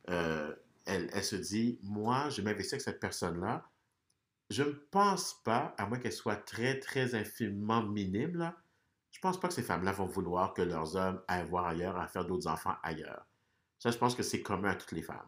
euh, 0.08 0.52
elle, 0.86 1.08
elle, 1.12 1.22
se 1.22 1.36
dit, 1.36 1.78
moi, 1.84 2.30
je 2.30 2.42
m'investis 2.42 2.72
avec 2.72 2.82
cette 2.82 2.98
personne-là. 2.98 3.64
Je 4.48 4.64
ne 4.64 4.72
pense 4.72 5.40
pas, 5.44 5.72
à 5.78 5.86
moins 5.86 5.98
qu'elle 5.98 6.12
soit 6.12 6.34
très, 6.34 6.80
très 6.80 7.14
infiniment 7.14 7.82
minime, 7.82 8.52
je 9.12 9.18
ne 9.18 9.22
pense 9.22 9.38
pas 9.38 9.46
que 9.46 9.54
ces 9.54 9.62
femmes-là 9.62 9.92
vont 9.92 10.06
vouloir 10.06 10.52
que 10.52 10.62
leurs 10.62 10.96
hommes 10.96 11.22
aillent 11.28 11.46
voir 11.48 11.66
ailleurs, 11.66 11.96
à 11.96 12.08
faire 12.08 12.24
d'autres 12.24 12.48
enfants 12.48 12.74
ailleurs. 12.82 13.29
Ça, 13.80 13.90
je 13.90 13.98
pense 13.98 14.14
que 14.14 14.22
c'est 14.22 14.42
commun 14.42 14.70
à 14.70 14.74
toutes 14.76 14.92
les 14.92 15.02
femmes. 15.02 15.26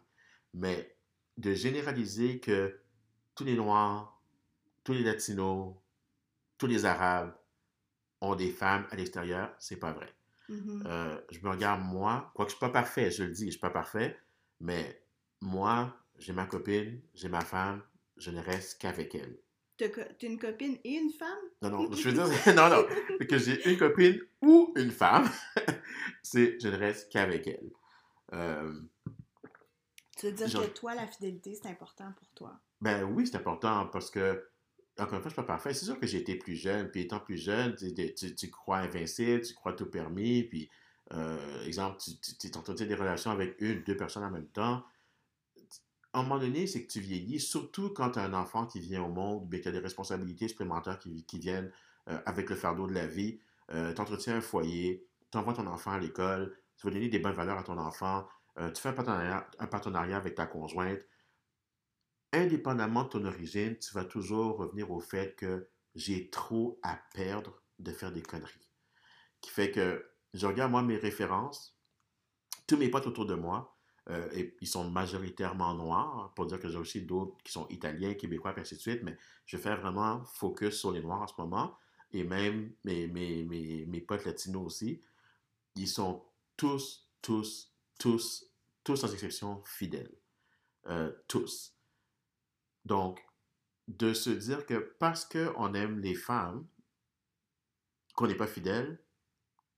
Mais 0.54 0.94
de 1.38 1.54
généraliser 1.54 2.38
que 2.38 2.78
tous 3.34 3.44
les 3.44 3.56
Noirs, 3.56 4.22
tous 4.84 4.92
les 4.92 5.02
Latinos, 5.02 5.74
tous 6.58 6.66
les 6.66 6.84
Arabes 6.84 7.34
ont 8.20 8.36
des 8.36 8.50
femmes 8.50 8.86
à 8.90 8.96
l'extérieur, 8.96 9.52
c'est 9.58 9.78
pas 9.78 9.92
vrai. 9.92 10.14
Mm-hmm. 10.50 10.86
Euh, 10.86 11.20
je 11.30 11.40
me 11.40 11.48
regarde 11.48 11.82
moi, 11.82 12.30
quoique 12.34 12.50
je 12.50 12.56
ne 12.56 12.58
suis 12.58 12.66
pas 12.66 12.72
parfait, 12.72 13.10
je 13.10 13.24
le 13.24 13.30
dis, 13.30 13.40
je 13.40 13.46
ne 13.46 13.50
suis 13.52 13.60
pas 13.60 13.70
parfait, 13.70 14.18
mais 14.60 15.02
moi, 15.40 15.96
j'ai 16.18 16.34
ma 16.34 16.44
copine, 16.44 17.00
j'ai 17.14 17.30
ma 17.30 17.40
femme, 17.40 17.82
je 18.18 18.30
ne 18.30 18.40
reste 18.40 18.80
qu'avec 18.80 19.14
elle. 19.14 19.38
Tu 19.78 19.84
as 19.84 20.26
une 20.26 20.38
copine 20.38 20.76
et 20.84 20.92
une 20.92 21.10
femme? 21.10 21.38
Non, 21.62 21.70
non, 21.70 21.92
je 21.92 22.10
veux 22.10 22.12
dire, 22.44 22.54
non, 22.54 22.68
non, 22.68 22.84
que 23.26 23.38
j'ai 23.38 23.66
une 23.70 23.78
copine 23.78 24.20
ou 24.42 24.74
une 24.76 24.90
femme, 24.90 25.28
c'est 26.22 26.60
je 26.60 26.68
ne 26.68 26.76
reste 26.76 27.10
qu'avec 27.10 27.46
elle. 27.46 27.70
Euh, 28.32 28.80
tu 30.16 30.26
veux 30.26 30.32
dire 30.32 30.48
que 30.48 30.66
toi, 30.68 30.94
la 30.94 31.06
fidélité, 31.06 31.54
c'est 31.54 31.68
important 31.68 32.12
pour 32.16 32.28
toi? 32.30 32.60
Ben 32.80 33.04
oui, 33.04 33.26
c'est 33.26 33.36
important 33.36 33.86
parce 33.86 34.10
que 34.10 34.48
encore 34.98 35.14
une 35.14 35.22
fois, 35.22 35.30
je 35.30 35.34
suis 35.34 35.42
pas 35.42 35.54
parfait. 35.54 35.72
C'est 35.74 35.86
sûr 35.86 35.98
que 35.98 36.06
j'ai 36.06 36.18
été 36.18 36.36
plus 36.36 36.54
jeune, 36.54 36.90
puis 36.90 37.02
étant 37.02 37.20
plus 37.20 37.38
jeune, 37.38 37.74
tu, 37.76 38.50
crois 38.50 38.78
invincible, 38.78 39.42
tu 39.42 39.54
crois 39.54 39.72
tout 39.72 39.86
permis, 39.86 40.42
puis, 40.44 40.68
euh, 41.12 41.64
exemple, 41.64 41.98
tu, 41.98 42.50
tu 42.50 42.58
entretiens 42.58 42.86
des 42.86 42.94
relations 42.94 43.30
avec 43.30 43.56
une, 43.60 43.82
deux 43.82 43.96
personnes 43.96 44.24
en 44.24 44.30
même 44.30 44.48
temps. 44.48 44.84
À 46.12 46.20
un 46.20 46.22
moment 46.24 46.38
donné, 46.38 46.66
c'est 46.66 46.84
que 46.84 46.92
tu 46.92 47.00
vieillis, 47.00 47.40
surtout 47.40 47.90
quand 47.90 48.10
tu 48.10 48.18
as 48.18 48.22
un 48.22 48.34
enfant 48.34 48.66
qui 48.66 48.80
vient 48.80 49.02
au 49.02 49.08
monde, 49.08 49.48
bien, 49.48 49.60
qui 49.60 49.68
a 49.68 49.72
des 49.72 49.78
responsabilités 49.78 50.46
supplémentaires 50.48 50.98
qui, 50.98 51.24
qui 51.24 51.38
viennent 51.38 51.72
euh, 52.08 52.18
avec 52.26 52.50
le 52.50 52.56
fardeau 52.56 52.86
de 52.86 52.92
la 52.92 53.06
vie. 53.06 53.40
Euh, 53.70 53.94
tu 53.94 54.00
entretiens 54.00 54.36
un 54.36 54.40
foyer, 54.42 55.06
tu 55.30 55.38
envoies 55.38 55.54
ton 55.54 55.66
enfant 55.66 55.92
à 55.92 55.98
l'école, 55.98 56.54
tu 56.82 56.88
vas 56.88 56.94
donner 56.94 57.08
des 57.08 57.20
bonnes 57.20 57.36
valeurs 57.36 57.58
à 57.58 57.62
ton 57.62 57.78
enfant, 57.78 58.26
euh, 58.58 58.68
tu 58.72 58.82
fais 58.82 58.88
un 58.88 58.92
partenariat, 58.92 60.16
avec 60.16 60.34
ta 60.34 60.46
conjointe 60.46 60.98
indépendamment 62.32 63.04
de 63.04 63.08
ton 63.10 63.24
origine, 63.24 63.78
tu 63.78 63.94
vas 63.94 64.04
toujours 64.04 64.56
revenir 64.56 64.90
au 64.90 65.00
fait 65.00 65.36
que 65.36 65.68
j'ai 65.94 66.30
trop 66.30 66.80
à 66.82 66.98
perdre 67.14 67.62
de 67.78 67.92
faire 67.92 68.10
des 68.10 68.22
conneries. 68.22 68.70
Qui 69.42 69.50
fait 69.50 69.70
que 69.70 70.10
je 70.32 70.46
regarde 70.46 70.70
moi 70.70 70.82
mes 70.82 70.96
références, 70.96 71.78
tous 72.66 72.78
mes 72.78 72.88
potes 72.88 73.06
autour 73.06 73.26
de 73.26 73.34
moi, 73.34 73.76
euh, 74.08 74.28
et 74.32 74.56
ils 74.60 74.66
sont 74.66 74.90
majoritairement 74.90 75.74
noirs, 75.74 76.32
pour 76.34 76.46
dire 76.46 76.58
que 76.58 76.68
j'ai 76.68 76.78
aussi 76.78 77.02
d'autres 77.02 77.36
qui 77.44 77.52
sont 77.52 77.68
italiens, 77.68 78.14
québécois, 78.14 78.54
et 78.56 78.60
ainsi 78.60 78.74
de 78.76 78.80
suite, 78.80 79.02
mais 79.02 79.16
je 79.44 79.56
fais 79.56 79.76
vraiment 79.76 80.24
focus 80.24 80.80
sur 80.80 80.90
les 80.90 81.02
noirs 81.02 81.22
en 81.22 81.26
ce 81.26 81.34
moment, 81.38 81.76
et 82.12 82.24
même 82.24 82.72
mes, 82.82 83.06
mes, 83.06 83.44
mes, 83.44 83.84
mes 83.86 84.00
potes 84.00 84.24
latinos 84.24 84.64
aussi, 84.64 85.02
ils 85.76 85.88
sont 85.88 86.24
tous, 86.62 87.10
tous, 87.22 87.74
tous, 87.98 88.46
tous 88.84 88.94
sans 88.94 89.12
exception 89.12 89.64
fidèles. 89.64 90.14
Euh, 90.86 91.10
tous. 91.26 91.76
Donc, 92.84 93.18
de 93.88 94.14
se 94.14 94.30
dire 94.30 94.64
que 94.64 94.94
parce 95.00 95.24
qu'on 95.24 95.74
aime 95.74 95.98
les 95.98 96.14
femmes, 96.14 96.64
qu'on 98.14 98.28
n'est 98.28 98.36
pas 98.36 98.46
fidèle, 98.46 99.02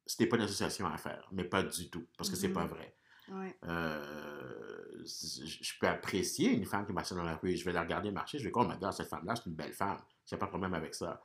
ce 0.07 0.23
n'est 0.23 0.29
pas 0.29 0.37
une 0.37 0.43
association 0.43 0.87
à 0.87 0.99
faire, 0.99 1.27
mais 1.33 1.45
pas 1.45 1.63
du 1.63 1.89
tout, 1.89 2.07
parce 2.19 2.29
que 2.29 2.37
c'est 2.37 2.53
pas 2.53 2.65
Mhm. 2.65 2.69
vrai. 2.71 2.97
Ouais. 3.29 3.59
Euh, 3.65 5.03
je 5.07 5.79
peux 5.81 5.89
apprécier 5.89 6.51
une 6.51 6.67
femme 6.67 6.85
qui 6.87 6.93
marche 6.93 7.15
dans 7.15 7.23
la 7.23 7.37
rue 7.37 7.57
je 7.57 7.65
vais 7.65 7.73
la 7.73 7.81
regarder 7.81 8.11
marcher, 8.11 8.39
je 8.39 8.45
vais 8.45 8.51
dire, 8.51 8.61
oh 8.63 8.69
my 8.69 8.79
god, 8.79 8.93
cette 8.93 9.09
femme-là, 9.09 9.37
c'est 9.37 9.47
une 9.47 9.57
belle 9.57 9.73
femme. 9.73 10.03
J'ai 10.27 10.37
pas 10.37 10.45
de 10.45 10.51
problème 10.51 10.75
avec 10.75 10.95
ça. 10.95 11.23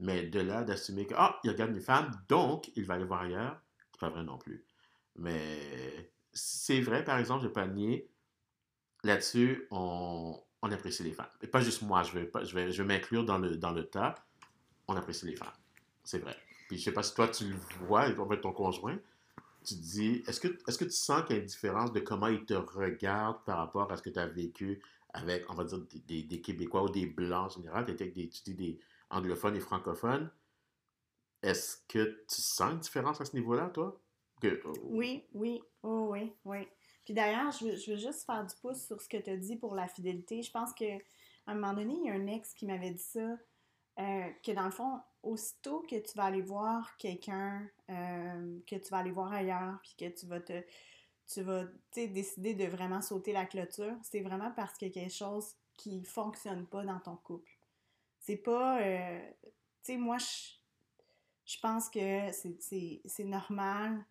Mais 0.00 0.26
de 0.26 0.40
là, 0.40 0.64
d'assumer 0.64 1.06
que, 1.06 1.14
ah, 1.16 1.40
il 1.44 1.50
regarde 1.50 1.70
une 1.70 1.80
femme, 1.80 2.10
donc 2.28 2.70
il 2.76 2.84
va 2.84 2.94
aller 2.94 3.04
voir 3.06 3.22
ailleurs, 3.22 3.58
c'est 3.90 4.00
pas 4.00 4.10
vrai 4.10 4.22
non 4.22 4.36
plus. 4.36 4.66
Mais 5.18 6.12
c'est 6.32 6.80
vrai, 6.80 7.04
par 7.04 7.18
exemple, 7.18 7.42
je 7.42 7.48
vais 7.48 7.52
pas 7.52 7.66
nier, 7.66 8.10
là-dessus, 9.04 9.66
on, 9.70 10.40
on 10.62 10.72
apprécie 10.72 11.02
les 11.02 11.12
femmes. 11.12 11.30
Et 11.42 11.46
pas 11.46 11.60
juste 11.60 11.82
moi, 11.82 12.02
je 12.02 12.12
vais, 12.12 12.24
pas, 12.26 12.44
je 12.44 12.70
je 12.70 12.82
vais 12.82 12.88
m'inclure 12.88 13.24
dans 13.24 13.38
le, 13.38 13.56
dans 13.56 13.72
le 13.72 13.84
tas, 13.86 14.14
on 14.88 14.96
apprécie 14.96 15.26
les 15.26 15.36
femmes. 15.36 15.52
C'est 16.04 16.18
vrai. 16.18 16.36
Puis 16.68 16.78
je 16.78 16.84
sais 16.84 16.92
pas 16.92 17.02
si 17.02 17.14
toi 17.14 17.28
tu 17.28 17.46
le 17.46 17.56
vois, 17.86 18.02
avec 18.02 18.40
ton 18.42 18.52
conjoint, 18.52 18.98
tu 19.64 19.74
te 19.76 19.80
dis, 19.80 20.22
est-ce 20.26 20.40
que, 20.40 20.48
est-ce 20.68 20.78
que 20.78 20.84
tu 20.84 20.92
sens 20.92 21.24
qu'il 21.26 21.36
y 21.36 21.38
a 21.38 21.42
une 21.42 21.48
différence 21.48 21.92
de 21.92 22.00
comment 22.00 22.28
il 22.28 22.44
te 22.44 22.54
regarde 22.54 23.44
par 23.44 23.58
rapport 23.58 23.90
à 23.92 23.96
ce 23.96 24.02
que 24.02 24.10
tu 24.10 24.18
as 24.18 24.26
vécu 24.26 24.82
avec, 25.14 25.50
on 25.50 25.54
va 25.54 25.64
dire, 25.64 25.80
des, 26.06 26.22
des- 26.22 26.40
Québécois 26.40 26.84
ou 26.84 26.88
des 26.90 27.06
Blancs 27.06 27.46
en 27.46 27.60
général, 27.60 27.86
tu 27.86 27.94
des, 27.94 28.28
tu 28.28 28.42
dis 28.44 28.54
des 28.54 28.80
anglophones 29.10 29.56
et 29.56 29.60
francophones. 29.60 30.30
Est-ce 31.42 31.78
que 31.88 32.24
tu 32.28 32.40
sens 32.40 32.72
une 32.74 32.78
différence 32.78 33.20
à 33.20 33.24
ce 33.24 33.34
niveau-là, 33.34 33.70
toi? 33.70 34.00
Que, 34.40 34.60
Oui, 34.84 35.24
oui, 35.34 35.60
oh, 35.82 36.08
oui, 36.10 36.32
oui. 36.44 36.68
Puis 37.04 37.14
d'ailleurs, 37.14 37.50
je 37.52 37.64
veux, 37.64 37.76
je 37.76 37.92
veux 37.92 37.96
juste 37.96 38.24
faire 38.24 38.44
du 38.44 38.54
pouce 38.60 38.86
sur 38.86 39.00
ce 39.00 39.08
que 39.08 39.16
tu 39.16 39.30
as 39.30 39.36
dit 39.36 39.56
pour 39.56 39.74
la 39.74 39.88
fidélité. 39.88 40.42
Je 40.42 40.50
pense 40.50 40.72
que 40.74 40.98
à 41.46 41.52
un 41.52 41.54
moment 41.54 41.72
donné, 41.72 41.94
il 41.94 42.06
y 42.06 42.10
a 42.10 42.12
un 42.12 42.26
ex 42.26 42.52
qui 42.52 42.66
m'avait 42.66 42.90
dit 42.90 43.02
ça, 43.02 43.38
euh, 43.98 44.30
que 44.44 44.52
dans 44.52 44.66
le 44.66 44.70
fond, 44.70 45.00
aussitôt 45.22 45.80
que 45.80 45.96
tu 45.96 46.16
vas 46.16 46.24
aller 46.24 46.42
voir 46.42 46.96
quelqu'un, 46.98 47.66
euh, 47.90 48.58
que 48.66 48.76
tu 48.76 48.90
vas 48.90 48.98
aller 48.98 49.10
voir 49.10 49.32
ailleurs, 49.32 49.78
puis 49.82 49.94
que 49.98 50.14
tu 50.14 50.26
vas 50.26 50.40
te 50.40 50.62
tu 51.26 51.42
vas 51.42 51.64
décider 51.94 52.54
de 52.54 52.64
vraiment 52.64 53.02
sauter 53.02 53.32
la 53.32 53.44
clôture, 53.44 53.94
c'est 54.02 54.20
vraiment 54.20 54.50
parce 54.52 54.78
qu'il 54.78 54.88
y 54.88 54.90
a 54.90 54.94
quelque 54.94 55.12
chose 55.14 55.54
qui 55.76 56.02
fonctionne 56.02 56.66
pas 56.66 56.84
dans 56.84 57.00
ton 57.00 57.16
couple. 57.16 57.50
C'est 58.18 58.36
pas. 58.36 58.80
euh, 58.80 59.20
tu 59.42 59.92
sais, 59.92 59.96
moi, 59.98 60.16
je, 60.18 60.58
je 61.44 61.60
pense 61.60 61.90
que 61.90 62.30
c'est 62.32 63.24
normal, 63.24 64.04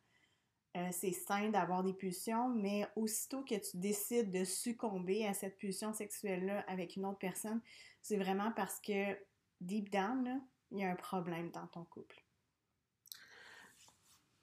euh, 0.77 0.89
c'est 0.91 1.11
sain 1.11 1.49
d'avoir 1.49 1.83
des 1.83 1.93
pulsions, 1.93 2.49
mais 2.49 2.87
aussitôt 2.95 3.43
que 3.43 3.55
tu 3.55 3.77
décides 3.77 4.31
de 4.31 4.43
succomber 4.43 5.25
à 5.25 5.33
cette 5.33 5.57
pulsion 5.57 5.91
sexuelle-là 5.91 6.63
avec 6.67 6.95
une 6.95 7.05
autre 7.05 7.17
personne, 7.17 7.61
c'est 8.01 8.17
vraiment 8.17 8.51
parce 8.51 8.79
que, 8.79 9.17
deep 9.59 9.89
down, 9.89 10.41
il 10.71 10.79
y 10.79 10.83
a 10.83 10.91
un 10.91 10.95
problème 10.95 11.49
dans 11.51 11.65
ton 11.67 11.83
couple. 11.85 12.23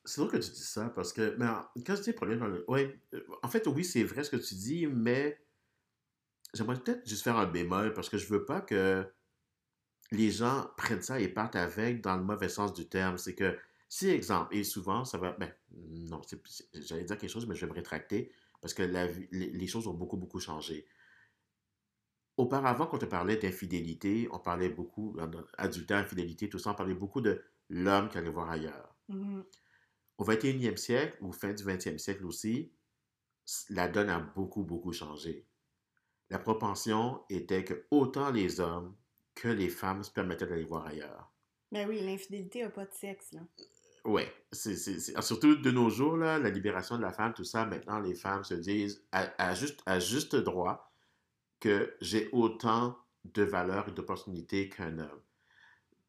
C'est 0.05 0.21
drôle 0.21 0.33
que 0.33 0.37
tu 0.37 0.51
dis 0.51 0.63
ça 0.63 0.91
parce 0.91 1.13
que, 1.13 1.35
mais 1.39 1.47
quand 1.83 1.97
je 1.97 2.03
dis 2.03 2.13
problème. 2.13 2.63
Ouais, 2.69 2.99
en 3.43 3.49
fait, 3.49 3.67
oui, 3.67 3.85
c'est 3.85 4.05
vrai 4.05 4.25
ce 4.25 4.31
que 4.31 4.37
tu 4.37 4.55
dis, 4.55 4.87
mais 4.87 5.41
j'aimerais 6.53 6.79
peut-être 6.79 7.09
juste 7.09 7.25
faire 7.25 7.37
un 7.37 7.47
bémol 7.47 7.95
parce 7.95 8.09
que 8.09 8.19
je 8.19 8.27
veux 8.27 8.45
pas 8.45 8.61
que 8.61 9.07
les 10.11 10.31
gens 10.31 10.69
prennent 10.77 11.03
ça 11.03 11.21
et 11.21 11.29
partent 11.29 11.57
avec 11.57 12.03
dans 12.03 12.17
le 12.17 12.23
mauvais 12.23 12.49
sens 12.49 12.75
du 12.75 12.87
terme. 12.87 13.17
C'est 13.17 13.35
que, 13.35 13.57
si, 13.95 14.09
exemple, 14.09 14.57
et 14.57 14.65
souvent, 14.65 15.05
ça 15.05 15.19
va. 15.19 15.37
Ben, 15.39 15.55
non, 15.71 16.21
j'allais 16.73 17.05
dire 17.05 17.17
quelque 17.17 17.31
chose, 17.31 17.47
mais 17.47 17.55
je 17.55 17.65
vais 17.65 17.71
me 17.71 17.77
rétracter 17.77 18.33
parce 18.61 18.75
que 18.75 18.83
la 18.83 19.07
les, 19.07 19.51
les 19.51 19.67
choses 19.69 19.87
ont 19.87 19.95
beaucoup, 19.95 20.17
beaucoup 20.17 20.41
changé. 20.41 20.89
Auparavant, 22.37 22.89
quand 22.89 23.05
on 23.05 23.07
parlait 23.07 23.37
d'infidélité, 23.37 24.27
on 24.33 24.41
parlait 24.41 24.69
beaucoup, 24.69 25.17
adultère, 25.59 25.99
infidélité, 25.99 26.49
tout 26.49 26.59
ça, 26.59 26.73
on 26.73 26.75
parlait 26.75 26.97
beaucoup 26.97 27.21
de 27.21 27.41
l'homme 27.69 28.09
qui 28.09 28.19
allait 28.19 28.31
voir 28.31 28.51
ailleurs. 28.51 28.97
Mhm. 29.11 29.45
Au 30.19 30.25
21e 30.25 30.77
siècle, 30.77 31.17
ou 31.21 31.31
fin 31.31 31.53
du 31.53 31.63
20e 31.63 31.99
siècle 31.99 32.27
aussi, 32.27 32.73
la 33.71 33.87
donne 33.87 34.11
a 34.11 34.19
beaucoup, 34.19 34.65
beaucoup 34.65 34.93
changé. 34.93 35.47
La 36.31 36.41
propension 36.41 37.23
était 37.31 37.63
que 37.63 37.87
autant 37.93 38.33
les 38.33 38.59
hommes 38.59 38.97
que 39.37 39.47
les 39.47 39.69
femmes 39.69 40.03
se 40.03 40.11
permettaient 40.11 40.49
d'aller 40.49 40.65
voir 40.65 40.85
ailleurs. 40.85 41.33
Ben 41.71 41.89
oui, 41.89 42.01
l'infidélité 42.01 42.63
n'a 42.63 42.71
pas 42.71 42.87
de 42.87 42.93
sexe, 42.93 43.31
là. 43.31 43.43
Ouais, 44.05 44.31
surtout 44.53 45.57
de 45.57 45.71
nos 45.71 45.89
jours, 45.89 46.19
là, 46.19 46.39
la 46.39 46.51
libération 46.51 46.97
de 46.97 47.03
la 47.03 47.13
femme, 47.13 47.33
tout 47.33 47.45
ça, 47.45 47.65
maintenant, 47.65 48.01
les 48.01 48.15
femmes 48.15 48.45
se 48.45 48.53
disent 48.53 49.03
à, 49.13 49.55
juste, 49.55 50.37
droit 50.37 50.93
que 51.59 51.97
j'ai 52.03 52.29
autant 52.33 52.99
de 53.25 53.43
valeur 53.43 53.89
et 53.89 53.93
d'opportunités 53.93 54.69
qu'un 54.69 54.99
homme. 54.99 55.23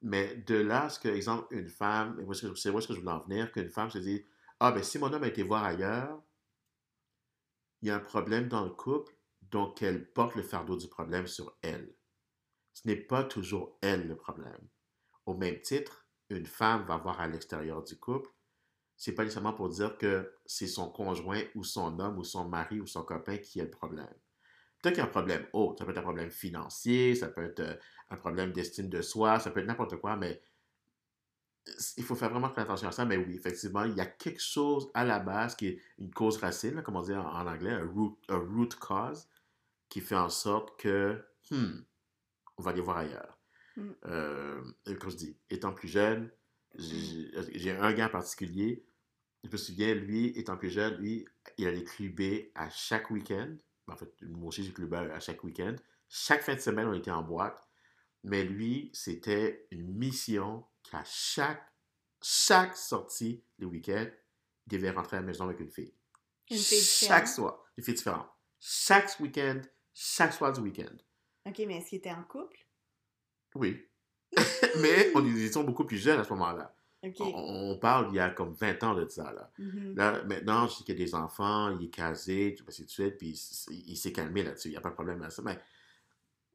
Mais 0.01 0.35
de 0.35 0.55
là, 0.55 0.89
ce 0.89 0.99
que, 0.99 1.07
exemple, 1.07 1.47
une 1.51 1.69
femme, 1.69 2.19
et 2.19 2.25
moi, 2.25 2.35
c'est 2.35 2.69
où 2.69 2.77
est-ce 2.77 2.87
que 2.87 2.93
je 2.93 2.99
voulais 2.99 3.13
en 3.13 3.23
venir, 3.23 3.51
qu'une 3.53 3.69
femme 3.69 3.89
se 3.89 3.97
dit 3.97 4.25
Ah, 4.59 4.73
ben 4.73 4.83
si 4.83 4.99
mon 4.99 5.11
homme 5.13 5.23
a 5.23 5.27
été 5.27 5.43
voir 5.43 5.63
ailleurs, 5.63 6.21
il 7.81 7.87
y 7.87 7.91
a 7.91 7.95
un 7.95 7.99
problème 7.99 8.49
dans 8.49 8.65
le 8.65 8.71
couple, 8.71 9.15
donc 9.41 9.81
elle 9.81 10.11
porte 10.11 10.35
le 10.35 10.43
fardeau 10.43 10.75
du 10.75 10.89
problème 10.89 11.27
sur 11.27 11.57
elle. 11.61 11.95
Ce 12.73 12.87
n'est 12.87 12.95
pas 12.97 13.23
toujours 13.23 13.77
elle 13.81 14.07
le 14.07 14.17
problème. 14.17 14.67
Au 15.25 15.33
même 15.33 15.61
titre, 15.61 16.04
une 16.29 16.45
femme 16.45 16.85
va 16.85 16.97
voir 16.97 17.19
à 17.19 17.27
l'extérieur 17.27 17.83
du 17.83 17.97
couple, 17.97 18.29
c'est 18.97 19.11
pas 19.11 19.23
nécessairement 19.23 19.53
pour 19.53 19.69
dire 19.69 19.97
que 19.97 20.33
c'est 20.45 20.67
son 20.67 20.89
conjoint 20.89 21.41
ou 21.53 21.63
son 21.63 21.99
homme 21.99 22.17
ou 22.17 22.23
son 22.23 22.47
mari 22.47 22.79
ou 22.79 22.87
son 22.87 23.03
copain 23.03 23.37
qui 23.37 23.59
a 23.59 23.65
le 23.65 23.69
problème. 23.69 24.13
Peut-être 24.81 24.95
qu'il 24.95 25.03
y 25.03 25.05
a 25.05 25.09
un 25.09 25.11
problème 25.11 25.45
autre, 25.53 25.79
ça 25.79 25.85
peut 25.85 25.91
être 25.91 25.97
un 25.97 26.03
problème 26.03 26.31
financier, 26.31 27.15
ça 27.15 27.27
peut 27.27 27.43
être 27.43 27.59
euh, 27.59 27.75
un 28.09 28.17
problème 28.17 28.51
d'estime 28.51 28.89
de 28.89 29.01
soi, 29.01 29.39
ça 29.39 29.51
peut 29.51 29.59
être 29.59 29.65
n'importe 29.65 29.97
quoi, 29.97 30.15
mais 30.15 30.41
il 31.97 32.03
faut 32.03 32.15
faire 32.15 32.29
vraiment 32.29 32.53
attention 32.53 32.87
à 32.87 32.91
ça. 32.91 33.05
Mais 33.05 33.17
oui, 33.17 33.35
effectivement, 33.35 33.83
il 33.83 33.95
y 33.95 34.01
a 34.01 34.05
quelque 34.05 34.41
chose 34.41 34.89
à 34.93 35.03
la 35.03 35.19
base 35.19 35.55
qui 35.55 35.67
est 35.67 35.81
une 35.97 36.11
cause 36.11 36.37
racine, 36.37 36.81
comme 36.83 36.95
on 36.95 37.01
dit 37.01 37.13
en, 37.13 37.47
anglais, 37.47 37.71
un 37.71 37.85
root, 37.85 38.17
root 38.29 38.69
cause, 38.79 39.27
qui 39.89 40.01
fait 40.01 40.15
en 40.15 40.29
sorte 40.29 40.79
que, 40.79 41.19
hmm, 41.51 41.81
on 42.57 42.63
va 42.63 42.71
aller 42.71 42.81
voir 42.81 42.97
ailleurs. 42.97 43.34
Mm. 43.75 43.91
Euh, 44.05 44.63
comme 44.99 45.09
je 45.11 45.17
dis, 45.17 45.37
étant 45.49 45.73
plus 45.73 45.87
jeune, 45.87 46.31
j'ai 46.77 47.31
j'ai 47.53 47.71
un 47.71 47.93
gars 47.93 48.07
en 48.07 48.09
particulier, 48.09 48.85
je 49.45 49.51
me 49.51 49.57
souviens, 49.57 49.93
lui, 49.93 50.27
étant 50.37 50.57
plus 50.57 50.71
jeune, 50.71 50.95
lui, 50.95 51.27
il 51.57 51.67
allait 51.67 51.83
cluber 51.83 52.51
à 52.55 52.69
chaque 52.69 53.11
week-end. 53.11 53.55
En 53.87 53.95
fait, 53.95 54.11
moi 54.21 54.47
aussi, 54.47 54.63
j'ai 54.63 54.73
clubé 54.73 54.97
à 54.97 55.19
chaque 55.19 55.43
week-end. 55.43 55.75
Chaque 56.09 56.41
fin 56.41 56.55
de 56.55 56.59
semaine, 56.59 56.87
on 56.87 56.93
était 56.93 57.11
en 57.11 57.21
boîte. 57.21 57.61
Mais 58.23 58.43
lui, 58.43 58.89
c'était 58.93 59.67
une 59.69 59.93
mission 59.93 60.65
qu'à 60.81 61.03
chaque, 61.05 61.63
chaque 62.21 62.75
sortie 62.75 63.43
le 63.59 63.67
week-end, 63.67 64.07
il 64.65 64.77
devait 64.77 64.89
rentrer 64.89 65.17
à 65.17 65.19
la 65.19 65.27
maison 65.27 65.45
avec 65.45 65.59
une 65.59 65.69
fille. 65.69 65.93
Une 66.49 66.57
fille 66.57 66.81
Chaque 66.81 67.27
soir, 67.27 67.63
une 67.77 67.83
fille 67.83 67.93
différente. 67.93 68.27
Chaque 68.59 69.19
week-end, 69.19 69.61
chaque 69.93 70.33
soir 70.33 70.53
du 70.53 70.61
week-end. 70.61 70.95
OK, 71.45 71.61
mais 71.67 71.77
est-ce 71.77 71.89
qu'il 71.89 71.97
était 71.99 72.11
en 72.11 72.23
couple? 72.23 72.64
Oui. 73.55 73.81
Mais 74.81 75.11
on 75.15 75.25
ils 75.25 75.51
sont 75.51 75.63
beaucoup 75.63 75.85
plus 75.85 75.97
jeunes 75.97 76.19
à 76.19 76.23
ce 76.23 76.29
moment-là. 76.33 76.71
On, 77.19 77.71
on 77.73 77.77
parle 77.77 78.07
il 78.09 78.15
y 78.15 78.19
a 78.19 78.31
comme 78.31 78.53
20 78.53 78.83
ans 78.83 78.95
de 78.95 79.07
ça. 79.07 79.31
Là, 79.31 79.51
Mhm. 79.59 79.95
là 79.95 80.23
maintenant, 80.23 80.67
je 80.67 80.73
sais 80.77 80.83
qu'il 80.83 80.97
y 80.97 81.01
a 81.01 81.05
des 81.05 81.13
enfants, 81.13 81.69
il 81.77 81.85
est 81.85 81.89
casé, 81.89 82.55
tout 82.57 82.65
de 82.65 82.71
suite, 82.71 83.17
puis 83.17 83.29
il, 83.69 83.91
il 83.91 83.95
s'est 83.95 84.11
calmé 84.11 84.41
là-dessus. 84.43 84.69
Il 84.69 84.71
n'y 84.71 84.77
a 84.77 84.81
pas 84.81 84.89
de 84.89 84.95
problème 84.95 85.21
à 85.21 85.29
ça. 85.29 85.43
Mais 85.43 85.59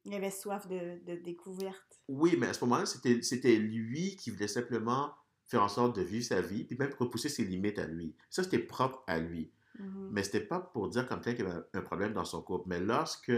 Il 0.05 0.13
avait 0.15 0.31
soif 0.33 0.67
de, 0.67 0.99
de 1.05 1.15
découverte. 1.23 2.01
oui, 2.09 2.37
mais 2.39 2.49
à 2.49 2.53
ce 2.53 2.65
moment-là, 2.65 2.85
c'était 2.87 3.57
lui 3.57 4.17
qui 4.17 4.31
voulait 4.31 4.49
simplement 4.49 5.15
faire 5.47 5.63
en 5.63 5.69
sorte 5.69 5.95
de 5.97 6.03
vivre 6.03 6.25
sa 6.25 6.41
vie, 6.41 6.65
puis 6.65 6.77
même 6.77 6.93
repousser 6.99 7.29
ses 7.29 7.45
limites 7.45 7.79
à 7.79 7.87
lui. 7.87 8.17
Ça, 8.29 8.43
c'était 8.43 8.59
propre 8.59 9.05
à 9.07 9.21
lui. 9.21 9.53
Mhm. 9.79 10.09
Mais 10.13 10.25
c'était 10.25 10.41
pas 10.41 10.59
pour 10.61 10.89
dire 10.89 11.07
comme 11.07 11.21
tel 11.21 11.37
qu'il 11.37 11.45
y 11.45 11.49
avait 11.49 11.61
un 11.75 11.83
problème 11.83 12.13
dans 12.13 12.25
son 12.25 12.43
couple. 12.43 12.69
Mais 12.69 12.81
lorsque 12.81 13.33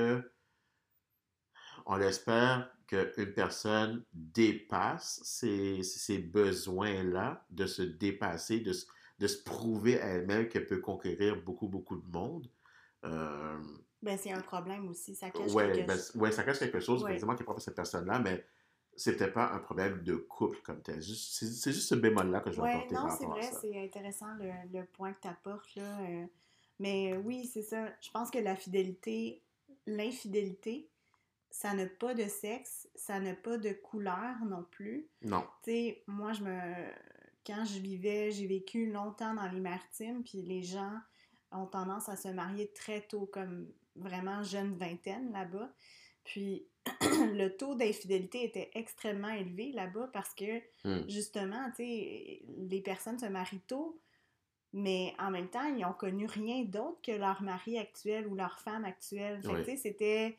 on 1.86 2.00
espère 2.00 2.70
qu'une 2.92 3.32
personne 3.32 4.04
dépasse 4.12 5.20
ces, 5.24 5.82
ces 5.82 6.18
besoins-là, 6.18 7.44
de 7.50 7.66
se 7.66 7.82
dépasser, 7.82 8.60
de, 8.60 8.72
se- 8.72 8.86
de 9.18 9.26
se 9.26 9.42
prouver 9.42 10.00
à 10.00 10.06
elle-même 10.08 10.48
qu'elle 10.48 10.66
peut 10.66 10.80
conquérir 10.80 11.42
beaucoup, 11.42 11.68
beaucoup 11.68 11.96
de 11.96 12.06
monde, 12.10 12.48
euh, 13.04 13.58
Ben, 14.02 14.18
c'est 14.18 14.32
un 14.32 14.40
problème 14.40 14.88
aussi. 14.88 15.14
Ça 15.14 15.30
cache 15.30 15.52
ouais, 15.52 15.72
quelque 15.72 15.86
ben, 15.86 15.96
chose. 15.96 16.12
ouais, 16.16 16.32
ça 16.32 16.42
cache 16.44 16.58
quelque 16.58 16.80
chose, 16.80 17.02
Ouais. 17.04 17.16
qui 17.16 17.22
est 17.24 17.44
propre 17.44 17.56
à 17.58 17.60
cette 17.60 17.76
personne-là, 17.76 18.18
mais 18.18 18.44
c'était 18.96 19.30
pas 19.30 19.50
un 19.52 19.58
problème 19.58 20.02
de 20.02 20.16
couple 20.16 20.58
comme 20.62 20.82
tel. 20.82 21.02
C'est 21.02 21.72
juste 21.72 21.88
ce 21.88 21.94
bémol-là 21.94 22.40
que 22.40 22.50
je 22.52 22.56
vais 22.60 22.62
Ouais, 22.62 22.86
non, 22.92 23.08
c'est 23.18 23.26
vrai, 23.26 23.50
c'est 23.60 23.78
intéressant 23.84 24.34
le, 24.38 24.50
le 24.78 24.84
point 24.86 25.12
que 25.14 25.20
tu 25.22 25.28
apportes 25.28 25.74
là. 25.76 26.00
euh, 26.02 26.26
Mais 26.78 27.16
oui, 27.16 27.46
c'est 27.46 27.62
ça. 27.62 27.86
Je 28.00 28.10
pense 28.10 28.30
que 28.30 28.38
la 28.38 28.56
fidélité, 28.56 29.40
l'infidélité, 29.86 30.88
ça 31.52 31.72
n'a 31.74 31.86
pas 31.86 32.14
de 32.14 32.24
sexe, 32.26 32.88
ça 32.96 33.20
n'a 33.20 33.34
pas 33.34 33.58
de 33.58 33.72
couleur 33.72 34.34
non 34.48 34.64
plus. 34.70 35.06
Non. 35.22 35.44
Tu 35.62 35.70
sais, 35.70 36.02
moi, 36.08 36.32
je 36.32 36.42
me. 36.42 36.58
Quand 37.46 37.64
je 37.64 37.78
vivais, 37.78 38.30
j'ai 38.32 38.46
vécu 38.46 38.90
longtemps 38.90 39.34
dans 39.34 39.48
les 39.48 39.60
maritimes, 39.60 40.22
puis 40.24 40.42
les 40.42 40.62
gens 40.62 40.94
ont 41.52 41.66
tendance 41.66 42.08
à 42.08 42.16
se 42.16 42.28
marier 42.28 42.72
très 42.72 43.02
tôt, 43.02 43.26
comme 43.26 43.68
vraiment 43.96 44.42
jeune 44.42 44.74
vingtaine 44.76 45.30
là-bas. 45.32 45.72
Puis 46.24 46.66
le 47.34 47.48
taux 47.48 47.74
d'infidélité 47.74 48.44
était 48.44 48.70
extrêmement 48.74 49.28
élevé 49.28 49.72
là-bas 49.72 50.08
parce 50.12 50.34
que 50.34 50.60
Hmm. 50.84 51.08
justement, 51.08 51.68
tu 51.70 51.76
sais, 51.84 52.42
les 52.58 52.80
personnes 52.80 53.18
se 53.18 53.26
marient 53.26 53.60
tôt, 53.68 54.00
mais 54.72 55.14
en 55.18 55.30
même 55.30 55.48
temps, 55.48 55.64
ils 55.76 55.84
ont 55.84 55.92
connu 55.92 56.26
rien 56.26 56.62
d'autre 56.64 57.00
que 57.02 57.12
leur 57.12 57.42
mari 57.42 57.76
actuel 57.78 58.26
ou 58.26 58.34
leur 58.34 58.58
femme 58.60 58.84
actuelle. 58.84 59.42
Fait 59.42 59.48
que, 59.48 59.54
Oui. 59.54 59.64
tu 59.64 59.70
sais, 59.72 59.76
c'était 59.76 60.38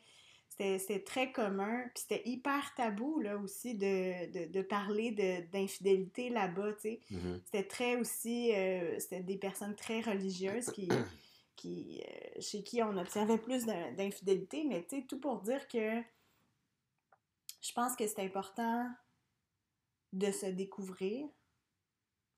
c'était 0.56 1.02
très 1.02 1.32
commun, 1.32 1.82
puis 1.94 2.02
c'était 2.02 2.22
hyper 2.28 2.74
tabou, 2.76 3.18
là, 3.20 3.36
aussi, 3.38 3.74
de, 3.74 4.30
de, 4.30 4.52
de 4.52 4.62
parler 4.62 5.10
de- 5.10 5.46
d'infidélité 5.50 6.28
là-bas, 6.30 6.72
tu 6.74 6.80
sais. 6.80 7.00
Mhm. 7.10 7.40
C'était 7.44 7.66
très 7.66 7.96
aussi... 7.96 8.54
euh, 8.54 8.98
c'était 9.00 9.20
des 9.22 9.36
personnes 9.38 9.74
très 9.74 10.00
religieuses 10.00 10.70
qui... 10.70 10.88
qui 11.56 12.02
euh, 12.02 12.40
chez 12.40 12.62
qui 12.62 12.82
on 12.82 12.96
observait 12.96 13.38
plus 13.38 13.64
d'in- 13.64 13.92
d'infidélité, 13.92 14.64
mais 14.64 14.82
tu 14.84 14.96
sais, 14.96 15.06
tout 15.06 15.20
pour 15.20 15.40
dire 15.40 15.66
que 15.68 16.02
je 17.62 17.72
pense 17.72 17.96
que 17.96 18.06
c'est 18.06 18.20
important 18.20 18.86
de 20.12 20.30
se 20.30 20.46
découvrir, 20.46 21.26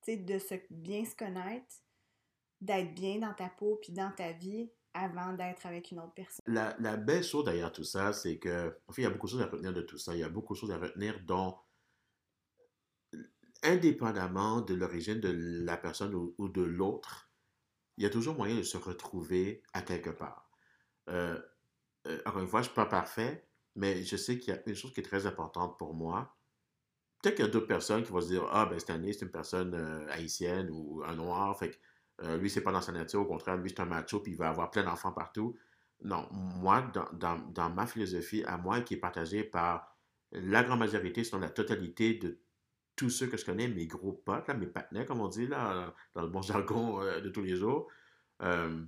tu 0.03 0.13
sais, 0.13 0.17
de 0.17 0.39
se 0.39 0.55
bien 0.71 1.05
se 1.05 1.15
connaître, 1.17 1.75
d'être 2.61 2.95
bien 2.95 3.19
dans 3.19 3.35
ta 3.35 3.49
peau 3.49 3.77
puis 3.83 3.93
dans 3.93 4.13
ta 4.13 4.33
vie 4.33 4.71
avant 4.97 5.33
d'être 5.35 5.67
avec 5.67 5.91
une 5.91 6.01
autre 6.01 6.15
personne. 6.15 6.45
La, 6.47 6.97
belle 6.97 7.23
chose 7.23 7.45
derrière 7.45 7.73
tout 7.73 7.85
ça, 7.85 8.13
c'est 8.13 8.39
que, 8.39 8.77
en 8.89 8.93
fait, 8.93 9.03
il 9.03 9.05
y 9.05 9.09
a 9.09 9.11
beaucoup 9.11 9.27
de 9.27 9.33
choses 9.33 9.43
à 9.43 9.47
retenir 9.47 9.73
de 9.73 9.83
tout 9.83 9.99
ça. 9.99 10.15
Il 10.15 10.21
y 10.21 10.25
a 10.25 10.29
beaucoup 10.29 10.55
de 10.55 10.59
choses 10.59 10.71
à 10.71 10.79
retenir 10.79 11.21
dont, 11.25 11.57
indépendamment 13.63 14.61
de 14.61 14.75
l'origine 14.75 15.21
de 15.21 15.31
la 15.65 15.77
personne 15.77 16.15
ou, 16.15 16.35
ou 16.39 16.49
de 16.49 16.63
l'autre, 16.63 17.31
il 17.97 18.05
y 18.05 18.07
a 18.07 18.11
toujours 18.11 18.35
moyen 18.35 18.57
de 18.57 18.63
se 18.63 18.77
retrouver 18.77 19.63
à 19.73 19.83
quelque 19.83 20.11
part. 20.11 20.51
Euh, 21.09 21.41
euh, 22.07 22.21
encore 22.27 22.43
une 22.43 22.49
fois, 22.49 22.61
je 22.61 22.69
ne 22.69 22.73
suis 22.73 22.77
pas 22.77 22.87
parfait, 22.87 23.47
mais 23.75 24.03
je 24.03 24.17
sais 24.17 24.39
qu'il 24.39 24.55
y 24.55 24.57
a 24.57 24.61
une 24.67 24.75
chose 24.75 24.93
qui 24.93 25.01
est 25.01 25.05
très 25.05 25.27
importante 25.27 25.79
pour 25.79 25.95
moi. 25.95 26.37
Peut-être 27.23 27.37
qu'il 27.37 27.45
y 27.45 27.49
a 27.49 27.51
d'autres 27.51 27.67
personnes 27.67 28.05
qui 28.05 28.13
vont 28.13 28.21
se 28.21 28.29
dire 28.29 28.47
Ah, 28.51 28.67
ben, 28.67 28.79
cette 28.79 28.91
année, 28.91 29.13
c'est 29.13 29.25
une 29.25 29.31
personne 29.31 29.75
euh, 29.75 30.07
haïtienne 30.11 30.69
ou 30.71 31.03
un 31.05 31.15
noir, 31.15 31.59
fait 31.59 31.71
que 31.71 31.77
euh, 32.23 32.37
lui, 32.39 32.49
c'est 32.49 32.63
pas 32.63 32.73
dans 32.73 32.81
sa 32.81 32.93
nature, 32.93 33.21
au 33.21 33.27
contraire, 33.27 33.57
lui, 33.57 33.71
c'est 33.71 33.81
un 33.81 33.87
macho, 33.87 34.21
puis 34.21 34.33
il 34.33 34.39
va 34.39 34.49
avoir 34.49 34.71
plein 34.71 34.85
d'enfants 34.85 35.13
partout. 35.13 35.57
Non, 36.03 36.29
moi, 36.31 36.83
dans, 37.13 37.39
dans, 37.39 37.71
ma 37.71 37.87
philosophie, 37.87 38.45
à 38.45 38.57
moi, 38.57 38.81
qui 38.81 38.95
est 38.95 38.99
partagée 38.99 39.45
par 39.45 39.97
la 40.33 40.63
grande 40.63 40.79
majorité, 40.79 41.25
sinon 41.25 41.41
la 41.41 41.51
totalité 41.51 42.15
de 42.15 42.39
tous 42.97 43.11
ceux 43.11 43.27
que 43.27 43.37
je 43.37 43.45
connais, 43.45 43.69
mes 43.69 43.87
gros 43.87 44.13
potes, 44.13 44.49
mes 44.49 44.67
partenaires, 44.67 45.07
comme 45.07 45.21
on 45.21 45.29
dit, 45.29 45.47
là, 45.47 45.95
dans 46.15 46.23
le 46.23 46.29
bon 46.29 46.43
jargon 46.43 47.03
euh, 47.03 47.21
de 47.21 47.29
tous 47.29 47.43
les 47.43 47.57
jours, 47.57 47.89
euh, 48.43 48.83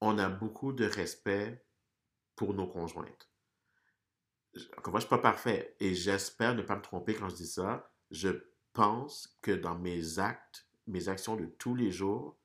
on 0.00 0.18
a 0.18 0.28
beaucoup 0.28 0.72
de 0.72 0.84
respect 0.84 1.64
pour 2.34 2.54
nos 2.54 2.66
conjointes. 2.66 3.30
Encore 4.78 4.92
fois, 4.92 5.00
je 5.00 5.06
ne 5.06 5.08
suis 5.08 5.08
pas 5.08 5.18
parfait 5.18 5.76
et 5.80 5.94
j'espère 5.94 6.54
ne 6.54 6.62
pas 6.62 6.76
me 6.76 6.82
tromper 6.82 7.14
quand 7.14 7.28
je 7.28 7.36
dis 7.36 7.46
ça. 7.46 7.90
Je 8.10 8.30
pense 8.72 9.38
que 9.42 9.52
dans 9.52 9.78
mes 9.78 10.18
actes, 10.18 10.66
mes 10.86 11.08
actions 11.08 11.36
de 11.36 11.46
tous 11.46 11.74
les 11.74 11.90
jours, 11.90 12.36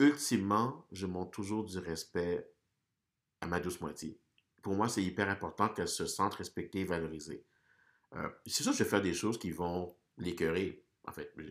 ultimement, 0.00 0.84
je 0.92 1.06
montre 1.06 1.30
toujours 1.30 1.64
du 1.64 1.78
respect 1.78 2.48
à 3.40 3.46
ma 3.46 3.60
douce 3.60 3.80
moitié. 3.80 4.18
Pour 4.62 4.74
moi, 4.74 4.88
c'est 4.88 5.02
hyper 5.02 5.28
important 5.28 5.68
qu'elle 5.68 5.88
se 5.88 6.06
sente 6.06 6.34
respectée 6.34 6.80
et 6.80 6.84
valorisée. 6.84 7.44
Euh, 8.16 8.28
c'est 8.46 8.62
sûr 8.62 8.72
que 8.72 8.78
je 8.78 8.84
vais 8.84 8.88
faire 8.90 9.02
des 9.02 9.14
choses 9.14 9.38
qui 9.38 9.50
vont 9.50 9.94
l'écœurer. 10.18 10.82
En 11.06 11.12
fait, 11.12 11.30
je- 11.36 11.42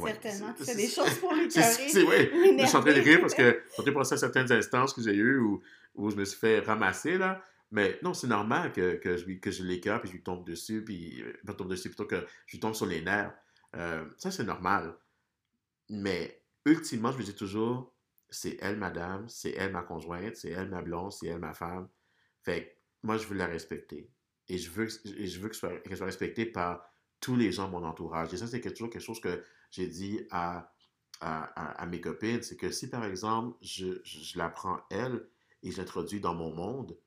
ouais, 0.00 0.12
Certainement, 0.12 0.54
c'est- 0.58 0.74
des 0.76 0.88
choses 0.88 1.14
pour 1.18 1.32
l'écœurer. 1.32 1.88
C'est 1.88 2.04
l'énerver. 2.04 2.62
Je 2.62 2.66
suis 2.66 2.76
en 2.76 2.80
train 2.82 2.92
de 2.94 3.00
rire 3.00 3.20
parce 3.20 3.34
que 3.34 3.62
j'ai 3.84 3.92
pensé 3.92 4.14
à 4.14 4.16
certaines 4.18 4.50
instances 4.52 4.92
que 4.92 5.02
j'ai 5.02 5.14
eues 5.14 5.38
où, 5.38 5.62
où 5.94 6.10
je 6.10 6.16
me 6.16 6.24
suis 6.24 6.38
fait 6.38 6.60
ramasser 6.60 7.18
là. 7.18 7.42
Mais 7.70 7.98
non, 8.02 8.12
c'est 8.12 8.26
normal 8.26 8.70
que, 8.72 8.96
que 8.96 9.16
je, 9.16 9.24
que 9.38 9.50
je 9.50 9.62
l'écœure 9.64 10.00
puis 10.00 10.08
je 10.10 10.14
lui 10.16 10.22
tombe 10.22 10.44
dessus, 10.46 10.84
puis 10.84 11.22
euh, 11.22 11.32
pas 11.46 11.54
tombe 11.54 11.70
dessus, 11.70 11.88
plutôt 11.88 12.04
que 12.04 12.26
je 12.46 12.52
lui 12.52 12.60
tombe 12.60 12.74
sur 12.74 12.84
les 12.84 13.00
nerfs. 13.00 13.32
Euh, 13.76 14.04
ça, 14.18 14.30
c'est 14.30 14.44
normal. 14.44 14.96
Mais 15.88 16.42
ultimement, 16.64 17.12
je 17.12 17.18
lui 17.18 17.24
dis 17.24 17.34
toujours, 17.34 17.94
c'est 18.30 18.56
elle, 18.60 18.76
madame, 18.78 19.28
c'est 19.28 19.52
elle, 19.52 19.72
ma 19.72 19.82
conjointe, 19.82 20.36
c'est 20.36 20.50
elle, 20.50 20.68
ma 20.70 20.82
blonde, 20.82 21.12
c'est 21.12 21.26
elle, 21.28 21.38
ma 21.40 21.54
femme. 21.54 21.88
Fait 22.42 22.64
que 22.66 23.06
moi, 23.06 23.18
je 23.18 23.26
veux 23.26 23.36
la 23.36 23.46
respecter. 23.46 24.10
Et 24.48 24.58
je 24.58 24.70
veux, 24.70 24.88
je 24.88 25.40
veux 25.40 25.48
qu'elle 25.48 25.96
soit 25.96 26.06
respectée 26.06 26.46
par 26.46 26.84
tous 27.20 27.36
les 27.36 27.52
gens 27.52 27.66
de 27.66 27.72
mon 27.72 27.84
entourage. 27.84 28.32
Et 28.34 28.36
ça, 28.36 28.46
c'est 28.46 28.60
toujours 28.60 28.90
quelque 28.90 29.02
chose 29.02 29.20
que 29.20 29.44
j'ai 29.70 29.86
dit 29.88 30.26
à, 30.30 30.72
à, 31.20 31.86
mes 31.86 32.00
copines. 32.00 32.42
C'est 32.42 32.56
que 32.56 32.70
si, 32.70 32.88
par 32.90 33.04
exemple, 33.04 33.56
je, 33.62 34.00
la 34.36 34.48
prends 34.48 34.80
elle 34.90 35.26
et 35.62 35.70
je 35.70 35.78
l'introduis 35.78 36.20
dans 36.20 36.34
mon 36.34 36.52
monde, 36.52 36.98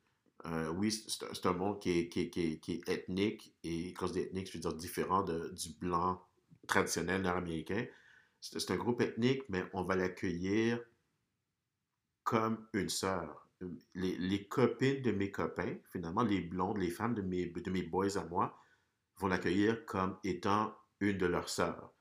euh, 0.45 0.69
oui, 0.69 0.91
c'est 0.91 1.45
un- 1.47 1.53
monde 1.53 1.79
qui 1.81 1.91
est, 1.91 2.09
qui 2.09 2.29
qui 2.29 2.81
ethnique, 2.87 3.53
et 3.63 3.93
quand 3.93 4.07
je 4.07 4.13
dis 4.13 4.19
ethnique, 4.19 4.47
je 4.47 4.53
veux 4.53 4.59
dire 4.59 4.73
différent 4.73 5.23
de, 5.23 5.49
du 5.49 5.69
blanc 5.73 6.21
traditionnel 6.65 7.21
nord-américain. 7.21 7.85
C'est 8.41 8.71
un 8.71 8.75
groupe 8.75 9.01
ethnique, 9.01 9.43
mais 9.49 9.63
on 9.73 9.83
va 9.83 9.95
l'accueillir 9.95 10.79
comme 12.23 12.67
une 12.73 12.89
sœur. 12.89 13.47
Les, 13.93 14.17
les 14.17 14.47
copines 14.47 15.01
de 15.01 15.11
mes 15.11 15.31
copains, 15.31 15.75
finalement, 15.91 16.23
les 16.23 16.41
blondes, 16.41 16.77
les 16.77 16.89
femmes 16.89 17.15
de 17.15 17.21
mes, 17.21 17.47
de 17.47 17.71
mes 17.71 17.83
boys 17.83 18.17
à 18.17 18.25
moi, 18.25 18.59
vont 19.17 19.27
l'accueillir 19.27 19.85
comme 19.85 20.17
étant 20.23 20.75
une 20.99 21.17
de 21.17 21.25
leurs 21.25 21.49
sœurs. 21.49 21.93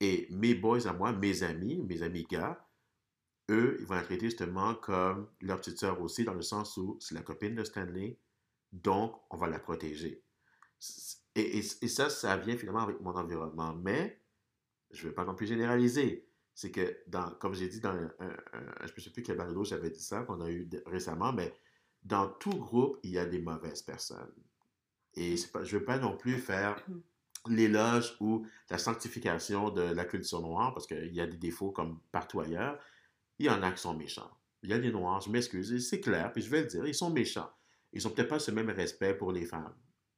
Et 0.00 0.26
mes 0.30 0.54
boys 0.54 0.86
à 0.86 0.92
moi, 0.92 1.12
mes 1.12 1.42
amis, 1.42 1.82
mes 1.82 2.02
amis 2.02 2.24
gars, 2.24 2.66
eux, 3.50 3.76
ils 3.80 3.86
vont 3.86 3.94
la 3.94 4.02
traiter 4.02 4.26
justement 4.26 4.74
comme 4.74 5.28
leur 5.40 5.58
petite 5.58 5.78
sœur 5.78 6.00
aussi, 6.00 6.24
dans 6.24 6.34
le 6.34 6.42
sens 6.42 6.76
où 6.76 6.96
c'est 7.00 7.14
la 7.14 7.22
copine 7.22 7.54
de 7.54 7.64
Stanley, 7.64 8.18
donc 8.72 9.20
on 9.30 9.36
va 9.36 9.48
la 9.48 9.58
protéger. 9.58 10.22
Et, 11.34 11.58
et- 11.58 11.84
et 11.84 11.88
ça, 11.88 12.10
ça 12.10 12.36
vient 12.36 12.56
finalement 12.56 12.82
avec 12.82 13.00
mon 13.00 13.12
environnement. 13.14 13.74
Mais, 13.74 14.20
je 14.90 15.04
ne 15.04 15.08
veux 15.08 15.14
pas 15.14 15.24
non 15.24 15.34
plus 15.34 15.46
généraliser. 15.46 16.28
C'est 16.54 16.70
que, 16.70 16.98
dans, 17.08 17.30
comme 17.32 17.54
j'ai 17.54 17.68
dit 17.68 17.80
dans 17.80 17.90
un, 17.90 18.12
un- 18.20 18.36
un- 18.52 18.86
je 18.86 18.92
ne 18.96 19.00
sais 19.00 19.10
plus 19.10 19.22
quel 19.22 19.36
balado 19.36 19.64
j'avais 19.64 19.90
dit 19.90 20.02
ça, 20.02 20.22
qu'on 20.22 20.40
a 20.40 20.50
eu 20.50 20.68
récemment, 20.86 21.32
mais 21.32 21.54
dans 22.04 22.28
tout 22.28 22.50
groupe, 22.56 22.98
il 23.02 23.10
y 23.10 23.18
a 23.18 23.26
des 23.26 23.40
mauvaises 23.40 23.82
personnes. 23.82 24.32
Et 25.14 25.36
pas, 25.52 25.64
je 25.64 25.74
ne 25.76 25.80
veux 25.80 25.84
pas 25.86 25.98
non 25.98 26.16
plus 26.16 26.38
faire 26.38 26.84
l'éloge 27.48 28.16
ou 28.20 28.46
la 28.70 28.78
sanctification 28.78 29.70
de 29.70 29.82
la 29.82 30.04
culture 30.04 30.40
noire, 30.42 30.72
parce 30.74 30.86
qu'il 30.86 31.14
y 31.14 31.20
a 31.20 31.26
des 31.26 31.36
défauts 31.36 31.72
comme 31.72 32.00
partout 32.12 32.40
ailleurs. 32.40 32.78
Il 33.38 33.46
y 33.46 33.50
en 33.50 33.62
a 33.62 33.72
qui 33.72 33.80
sont 33.82 33.94
méchants. 33.94 34.30
Il 34.62 34.70
y 34.70 34.72
a 34.72 34.78
des 34.78 34.92
noirs, 34.92 35.20
je 35.20 35.30
m'excuse, 35.30 35.88
c'est 35.88 36.00
clair, 36.00 36.32
puis 36.32 36.42
je 36.42 36.50
vais 36.50 36.62
le 36.62 36.66
dire, 36.68 36.86
ils 36.86 36.94
sont 36.94 37.10
méchants. 37.10 37.50
Ils 37.92 38.02
n'ont 38.04 38.10
peut-être 38.10 38.28
pas 38.28 38.38
ce 38.38 38.50
même 38.50 38.70
respect 38.70 39.14
pour 39.14 39.32
les 39.32 39.44
femmes. 39.46 39.74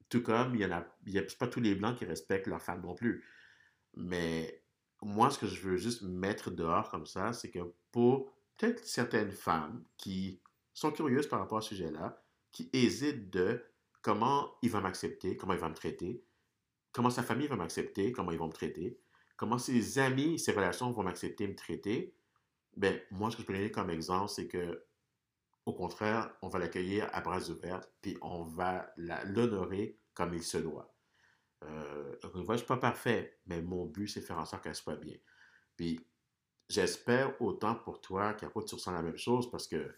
Tout 0.09 0.23
comme 0.23 0.55
il 0.55 0.61
y 0.61 0.65
en 0.65 0.73
a, 0.73 0.87
il 1.07 1.13
y 1.13 1.19
a 1.19 1.23
pas 1.39 1.49
tous 1.49 1.61
les 1.61 1.75
blancs 1.75 1.99
qui 1.99 2.05
respectent 2.05 2.47
leurs 2.47 2.63
femmes 2.63 2.83
non 2.83 2.95
plus. 2.95 3.25
Mais 3.95 4.63
moi, 5.03 5.31
ce 5.31 5.39
que 5.39 5.47
je 5.47 5.61
veux 5.61 5.77
juste 5.77 6.03
mettre 6.03 6.51
dehors 6.51 6.91
comme 6.91 7.07
ça, 7.07 7.33
c'est 7.33 7.51
que 7.51 7.61
pour 7.93 8.33
peut-être 8.57 8.85
certaines 8.85 9.33
femmes 9.33 9.85
qui 9.97 10.41
sont 10.75 10.93
curieuses 10.93 11.29
par 11.29 11.41
rapport 11.41 11.59
à 11.59 11.63
ce 11.63 11.71
sujet-là, 11.71 12.23
qui 12.53 12.71
hésitent 12.73 13.31
de 13.31 13.63
comment 14.03 14.55
il 14.63 14.71
va 14.71 14.81
m'accepter, 14.81 15.37
comment 15.37 15.53
il 15.53 15.59
va 15.59 15.69
me 15.69 15.75
traiter, 15.75 16.23
comment 16.93 17.11
sa 17.11 17.23
famille 17.23 17.49
va 17.49 17.57
m'accepter, 17.57 18.13
comment 18.13 18.33
ils 18.33 18.39
vont 18.39 18.47
me 18.47 18.53
traiter, 18.53 19.01
comment 19.37 19.59
ses 19.59 19.99
amis, 19.99 20.39
ses 20.39 20.53
relations 20.53 20.91
vont 20.91 21.03
m'accepter, 21.03 21.47
me 21.47 21.55
traiter, 21.55 22.15
ben 22.77 23.01
moi, 23.11 23.31
ce 23.31 23.37
que 23.37 23.43
je 23.43 23.47
peux 23.47 23.55
donner 23.55 23.71
comme 23.71 23.91
exemple, 23.91 24.31
c'est 24.31 24.49
que 24.49 24.86
au 25.67 25.75
contraire, 25.75 26.35
on 26.43 26.49
va 26.49 26.59
l'accueillir 26.61 27.11
à 27.13 27.21
bras 27.21 27.41
ouverts, 27.51 27.85
puis 28.01 28.17
on 28.23 28.45
va 28.45 28.93
la- 28.97 29.25
l'honorer 29.25 29.99
comme 30.15 30.33
il 30.35 30.43
se 30.43 30.59
doit. 30.59 30.95
Euh, 31.65 32.15
encore 32.23 32.37
une 32.41 32.45
fois, 32.47 32.55
je 32.55 32.63
ne 32.63 32.65
suis 32.65 32.69
pas 32.69 32.77
parfait, 32.77 33.39
mais 33.47 33.61
mon 33.63 33.85
but, 33.87 34.07
c'est 34.09 34.21
de 34.21 34.25
faire 34.25 34.39
en 34.39 34.45
sorte 34.45 34.63
qu'elle 34.63 34.75
soit 34.75 34.97
bien. 34.97 35.17
Puis, 35.77 36.01
j'espère 36.69 37.41
autant 37.43 37.75
pour 37.75 38.01
toi 38.01 38.35
qu'après, 38.35 38.65
tu 38.65 38.75
ressens 38.77 38.93
la 38.93 39.03
même 39.03 39.17
chose, 39.19 39.51
parce 39.51 39.67
que 39.67 39.93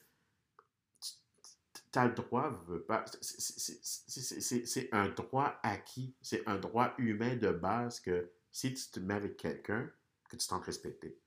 tu 1.00 1.98
as 1.98 2.06
le 2.06 2.14
droit, 2.14 2.50
veux 2.66 2.82
pas, 2.82 3.04
c'est- 3.20 4.88
un 4.92 5.08
droit 5.08 5.58
acquis, 5.62 6.14
c'est 6.22 6.46
un 6.48 6.58
droit 6.58 6.94
humain 6.98 7.36
de 7.36 7.50
base 7.50 8.00
que 8.00 8.30
si 8.50 8.74
tu 8.74 8.90
te 8.90 9.00
mets 9.00 9.14
avec 9.14 9.36
quelqu'un, 9.36 9.90
que 10.28 10.36
tu 10.36 10.46
t'en 10.46 10.60
respecter. 10.60 11.18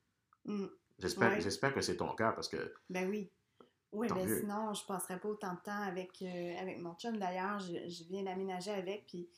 Mm. 0.45 0.65
J'espère 0.99 1.31
Ouais. 1.31 1.41
j'espère 1.41 1.73
que 1.73 1.81
c'est 1.81 1.97
ton 1.97 2.13
cas, 2.15 2.31
parce 2.31 2.47
que 2.47 2.73
Ben 2.89 3.09
oui. 3.09 3.31
Oui, 3.91 4.07
Tant 4.07 4.15
ben 4.15 4.39
sinon, 4.39 4.73
je 4.73 4.85
passerais 4.85 5.19
pas 5.19 5.27
autant 5.27 5.53
de 5.53 5.59
temps 5.59 5.81
avec, 5.81 6.21
euh, 6.21 6.57
avec 6.59 6.79
mon 6.79 6.93
chum. 6.95 7.17
D'ailleurs, 7.17 7.59
je, 7.59 7.89
je 7.89 8.03
viens 8.05 8.23
d'aménager 8.23 8.71
avec, 8.71 9.05
puis, 9.07 9.29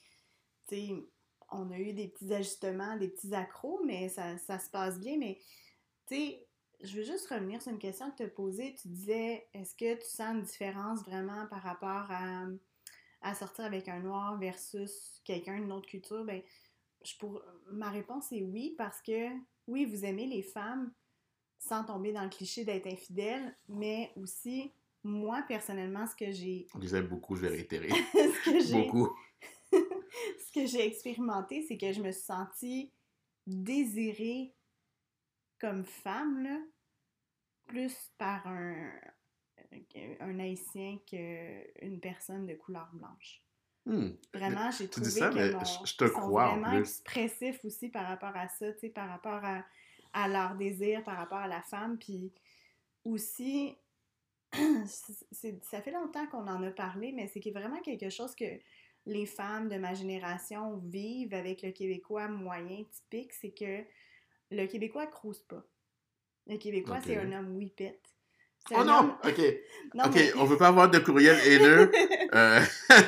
tu 0.68 0.76
sais, 0.76 0.94
on 1.50 1.72
a 1.72 1.80
eu 1.80 1.94
des 1.94 2.08
petits 2.08 2.34
ajustements, 2.34 2.98
des 2.98 3.10
petits 3.10 3.34
accros, 3.34 3.82
mais 3.84 4.10
ça, 4.10 4.38
ça 4.38 4.60
se 4.60 4.70
passe 4.70 5.00
bien. 5.00 5.18
Mais, 5.18 5.40
tu 6.08 6.16
sais, 6.16 6.48
je 6.82 6.98
veux 6.98 7.04
juste 7.04 7.28
revenir 7.28 7.62
sur 7.62 7.72
une 7.72 7.80
question 7.80 8.12
que 8.12 8.18
tu 8.18 8.24
as 8.24 8.30
posée. 8.30 8.76
Tu 8.76 8.90
disais, 8.90 9.48
est-ce 9.54 9.76
que 9.76 9.96
tu 9.96 10.08
sens 10.08 10.36
une 10.36 10.44
différence 10.44 11.04
vraiment 11.04 11.48
par 11.48 11.62
rapport 11.62 12.06
à, 12.10 12.46
à 13.22 13.36
sortir 13.36 13.66
avec 13.66 13.88
un 13.88 14.00
noir 14.00 14.38
versus 14.38 15.22
quelqu'un 15.24 15.60
d'une 15.60 15.72
autre 15.72 15.88
culture? 15.88 16.26
Ben, 16.26 16.42
je 17.04 17.16
pour... 17.18 17.42
ma 17.72 17.90
réponse 17.90 18.32
est 18.32 18.44
oui, 18.44 18.76
parce 18.78 19.02
que 19.02 19.30
oui, 19.68 19.86
vous 19.86 20.06
aimez 20.06 20.28
les 20.28 20.44
femmes 20.44 20.92
sans 21.68 21.84
tomber 21.84 22.12
dans 22.12 22.24
le 22.24 22.30
cliché 22.30 22.66
d'être 22.66 22.88
infidèle, 22.88 23.56
mais 23.70 24.12
aussi, 24.18 24.72
moi, 25.04 25.44
personnellement, 25.48 26.06
ce 26.08 26.16
que 26.16 26.32
j'ai... 26.32 26.68
On 26.76 26.82
aime 26.82 27.08
beaucoup, 27.08 27.36
je 27.36 27.42
vais 27.42 27.50
réitérer. 27.50 27.90
ce 28.14 28.50
que 28.50 28.60
j'ai... 28.60 28.84
beaucoup. 28.84 29.10
ce 29.72 30.52
que 30.54 30.66
j'ai 30.66 30.86
expérimenté, 30.86 31.64
c'est 31.68 31.78
que 31.78 31.92
je 31.94 32.02
me 32.02 32.12
suis 32.12 32.24
sentie 32.24 32.92
désirée 33.48 34.54
comme 35.60 35.86
femme, 35.86 36.44
là, 36.44 36.60
plus 37.68 37.96
par 38.18 38.46
un, 38.48 38.92
un 40.20 40.40
haïtien 40.40 40.98
qu'une 41.08 42.00
personne 42.02 42.46
de 42.46 42.56
couleur 42.56 42.90
blanche. 42.94 43.42
Hmm. 43.86 44.12
Vraiment, 44.34 44.70
j'ai 44.72 44.86
Tu 44.86 44.92
trouvé 44.92 45.08
dis 45.10 45.20
ça, 45.20 45.30
que 45.30 45.36
mais 45.36 45.52
mon- 45.52 45.86
je 45.86 45.96
te 45.96 46.08
sont 46.08 46.14
crois 46.14 46.50
en 46.52 46.60
vraiment 46.60 46.70
plus. 46.72 46.80
expressifs 46.82 47.64
aussi 47.66 47.90
par 47.90 48.08
rapport 48.08 48.36
à 48.36 48.48
ça, 48.50 48.72
tu 48.74 48.80
sais, 48.80 48.90
par 48.90 49.10
rapport 49.10 49.44
à, 49.44 49.66
à 50.14 50.28
leur 50.28 50.56
désir, 50.56 51.04
par 51.04 51.18
rapport 51.18 51.40
à 51.40 51.48
la 51.48 51.62
femme, 51.62 51.98
puis 51.98 52.32
aussi, 53.04 53.76
ça 54.54 55.82
fait 55.82 55.92
longtemps 55.92 56.26
qu'on 56.28 56.48
en 56.48 56.62
a 56.64 56.72
parlé, 56.72 57.12
mais 57.12 57.28
c'est 57.28 57.52
vraiment 57.52 57.82
quelque 57.82 58.10
chose 58.10 58.36
que 58.36 58.46
les 59.06 59.26
femmes 59.26 59.68
de 59.70 59.78
ma 59.78 59.94
génération 59.94 60.78
vivent 60.86 61.34
avec 61.34 61.62
le 61.62 61.72
Québécois 61.72 62.28
moyen 62.28 62.84
typique, 62.92 63.34
c'est 63.34 63.52
que 63.52 63.84
le 64.52 64.66
Québécois 64.68 65.08
crouse 65.08 65.42
pas. 65.42 65.64
Le 66.48 66.58
Québécois, 66.58 67.00
c'est 67.04 67.18
un 67.18 67.32
homme 67.32 67.56
whippet. 67.56 68.00
C'est 68.68 68.76
Oh 68.78 68.84
non! 68.86 69.00
homme- 69.00 69.18
OK. 69.26 69.42
Non, 69.94 70.06
OK, 70.06 70.16
mais- 70.16 70.34
on 70.36 70.46
veut 70.46 70.58
pas 70.58 70.68
avoir 70.70 70.90
de 70.90 71.00
courriel 71.00 71.38
haineux. 71.46 71.92
Euh, 72.34 72.60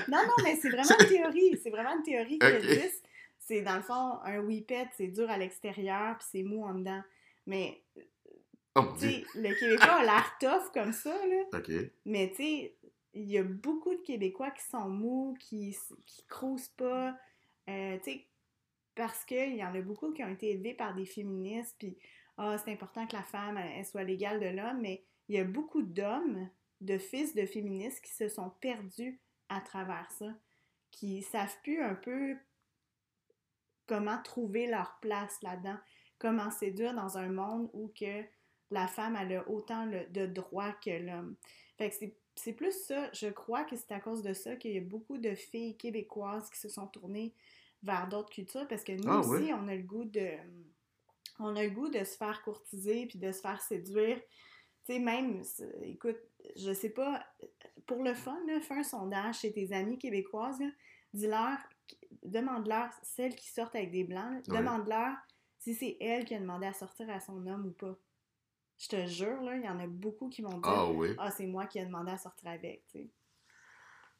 non, 0.07 0.19
non, 0.27 0.43
mais 0.43 0.55
c'est 0.55 0.69
vraiment 0.69 0.99
une 0.99 1.07
théorie. 1.07 1.59
C'est 1.63 1.71
vraiment 1.71 1.95
une 1.97 2.03
théorie 2.03 2.37
qui 2.37 2.45
existe. 2.45 3.03
C'est 3.45 3.61
dans 3.61 3.75
le 3.75 3.83
fond, 3.83 4.19
un 4.23 4.39
whippet, 4.39 4.89
c'est 4.97 5.07
dur 5.07 5.29
à 5.29 5.37
l'extérieur, 5.37 6.17
puis 6.17 6.27
c'est 6.31 6.43
mou 6.43 6.65
en 6.65 6.73
dedans. 6.73 7.01
Mais, 7.45 7.83
oh 8.73 8.81
tu 8.99 9.07
sais, 9.07 9.23
le 9.35 9.53
Québécois 9.53 9.99
a 9.99 10.03
l'air 10.03 10.35
tough 10.39 10.71
comme 10.73 10.91
ça, 10.91 11.15
là. 11.27 11.43
OK. 11.59 11.71
Mais, 12.05 12.29
tu 12.31 12.37
sais, 12.37 12.75
il 13.13 13.29
y 13.29 13.37
a 13.37 13.43
beaucoup 13.43 13.93
de 13.93 14.01
Québécois 14.01 14.49
qui 14.49 14.63
sont 14.63 14.89
mous, 14.89 15.37
qui, 15.39 15.77
qui 16.07 16.23
crousent 16.27 16.69
pas. 16.69 17.15
euh, 17.69 17.97
tu 18.03 18.11
sais, 18.11 18.25
parce 18.95 19.23
qu'il 19.25 19.55
y 19.55 19.63
en 19.63 19.75
a 19.75 19.81
beaucoup 19.81 20.11
qui 20.11 20.23
ont 20.23 20.29
été 20.29 20.49
élevés 20.49 20.73
par 20.73 20.95
des 20.95 21.05
féministes, 21.05 21.75
puis, 21.77 21.97
ah, 22.37 22.57
c'est 22.57 22.71
important 22.71 23.05
que 23.05 23.15
la 23.15 23.23
femme, 23.23 23.57
elle, 23.57 23.73
elle 23.77 23.85
soit 23.85 24.03
l'égale 24.03 24.39
de 24.39 24.47
l'homme, 24.47 24.81
mais 24.81 25.03
il 25.29 25.35
y 25.35 25.39
a 25.39 25.43
beaucoup 25.43 25.83
d'hommes, 25.83 26.49
de 26.81 26.97
fils 26.97 27.35
de 27.35 27.45
féministes 27.45 28.03
qui 28.03 28.11
se 28.11 28.27
sont 28.27 28.49
perdus 28.59 29.19
à 29.49 29.61
travers 29.61 30.09
ça, 30.11 30.33
qui 30.89 31.21
savent 31.21 31.55
plus 31.61 31.81
un 31.81 31.93
peu 31.95 32.35
comment 33.87 34.21
trouver 34.23 34.67
leur 34.67 34.97
place 35.01 35.41
là-dedans, 35.41 35.77
comment 36.19 36.51
séduire 36.51 36.93
dans 36.93 37.17
un 37.17 37.29
monde 37.29 37.69
où 37.73 37.91
que 37.99 38.23
la 38.71 38.87
femme 38.87 39.15
elle 39.15 39.33
a 39.37 39.49
autant 39.49 39.85
le- 39.85 40.05
de 40.07 40.25
droits 40.25 40.73
que 40.83 40.89
l'homme. 40.91 41.35
Fait 41.77 41.89
que 41.89 41.95
c'est- 41.95 42.15
c'est 42.35 42.53
plus 42.53 42.71
ça, 42.85 43.09
je 43.13 43.27
crois 43.27 43.63
que 43.63 43.75
c'est 43.75 43.91
à 43.91 43.99
cause 43.99 44.21
de 44.23 44.33
ça 44.33 44.55
qu'il 44.55 44.71
y 44.71 44.77
a 44.77 44.81
beaucoup 44.81 45.17
de 45.17 45.35
filles 45.35 45.77
québécoises 45.77 46.49
qui 46.49 46.59
se 46.59 46.69
sont 46.69 46.87
tournées 46.87 47.33
vers 47.83 48.07
d'autres 48.07 48.29
cultures 48.31 48.67
parce 48.67 48.83
que 48.83 48.93
nous 48.93 49.07
Ah, 49.09 49.19
aussi, 49.19 49.43
oui? 49.43 49.53
on 49.53 49.67
a 49.67 49.75
le 49.75 49.83
goût 49.83 50.05
de 50.05 50.29
on 51.37 51.53
a 51.57 51.63
le 51.63 51.69
goût 51.69 51.89
de 51.89 52.01
se 52.05 52.15
faire 52.15 52.41
courtiser 52.43 53.07
puis 53.07 53.19
de 53.19 53.29
se 53.33 53.41
faire 53.41 53.61
séduire. 53.61 54.17
Tu 54.85 54.93
sais, 54.93 54.99
même, 54.99 55.43
c'est- 55.43 55.69
écoute, 55.83 56.17
je 56.55 56.71
sais 56.71 56.91
pas, 56.91 57.25
pour 57.85 58.03
le 58.03 58.13
fun, 58.13 58.39
là, 58.47 58.61
fais 58.61 58.75
un 58.75 58.83
sondage 58.83 59.39
chez 59.39 59.51
tes 59.51 59.73
amies 59.73 59.97
québécoises, 59.99 60.59
là, 60.61 60.67
dis-leur, 61.13 61.57
demande-leur, 62.23 62.89
celles 63.03 63.35
qui 63.35 63.47
sortent 63.49 63.75
avec 63.75 63.91
des 63.91 64.03
blancs, 64.03 64.43
Ouais. 64.47 64.57
demande-leur 64.59 65.15
si 65.59 65.73
c'est 65.73 65.97
elle 65.99 66.25
qui 66.25 66.35
a 66.35 66.39
demandé 66.39 66.67
à 66.67 66.73
sortir 66.73 67.09
à 67.09 67.19
son 67.19 67.45
homme 67.47 67.67
ou 67.67 67.71
pas. 67.71 67.97
Je 68.77 68.87
te 68.89 69.05
jure, 69.07 69.41
là, 69.41 69.55
il 69.55 69.63
y 69.63 69.69
en 69.69 69.79
a 69.79 69.87
beaucoup 69.87 70.29
qui 70.29 70.41
vont 70.41 70.49
dire 70.57 70.63
Ah 70.63 70.85
oui. 70.87 71.15
Ah, 71.17 71.31
c'est 71.31 71.47
moi 71.47 71.65
qui 71.65 71.79
ai 71.79 71.85
demandé 71.85 72.11
à 72.11 72.17
sortir 72.17 72.49
avec, 72.49 72.85
tu 72.87 72.99
sais. 72.99 73.09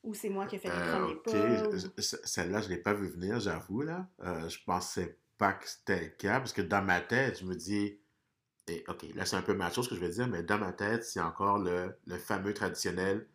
Ou 0.03 0.13
c'est 0.13 0.29
moi 0.29 0.45
qui 0.45 0.55
ai 0.55 0.59
fait 0.59 0.69
le 0.69 0.75
Euh, 0.75 0.99
premier 0.99 1.15
pas. 1.15 1.31
ou- 1.31 2.01
Celle-là, 2.01 2.61
je 2.61 2.69
ne 2.69 2.73
l'ai 2.75 2.81
pas 2.81 2.93
vu 2.93 3.09
venir, 3.09 3.39
j'avoue. 3.39 3.81
là. 3.81 4.07
Euh, 4.21 4.47
je 4.49 4.63
pensais 4.63 5.19
pas 5.37 5.53
que 5.53 5.67
c'était 5.67 6.01
le 6.03 6.09
cas, 6.09 6.39
parce 6.39 6.53
que 6.53 6.61
dans 6.61 6.81
ma 6.83 7.01
tête, 7.01 7.39
je 7.39 7.45
me 7.45 7.55
dis, 7.55 7.99
et, 8.67 8.83
OK, 8.87 9.03
là, 9.15 9.25
c'est 9.25 9.35
un 9.35 9.41
peu 9.41 9.53
macho 9.55 9.83
ce 9.83 9.89
que 9.89 9.95
je 9.95 9.99
vais 10.01 10.09
dire, 10.09 10.27
mais 10.27 10.43
dans 10.43 10.57
ma 10.59 10.73
tête, 10.73 11.03
c'est 11.03 11.21
encore 11.21 11.59
le, 11.59 11.97
le 12.05 12.17
fameux 12.17 12.53
traditionnel. 12.53 13.27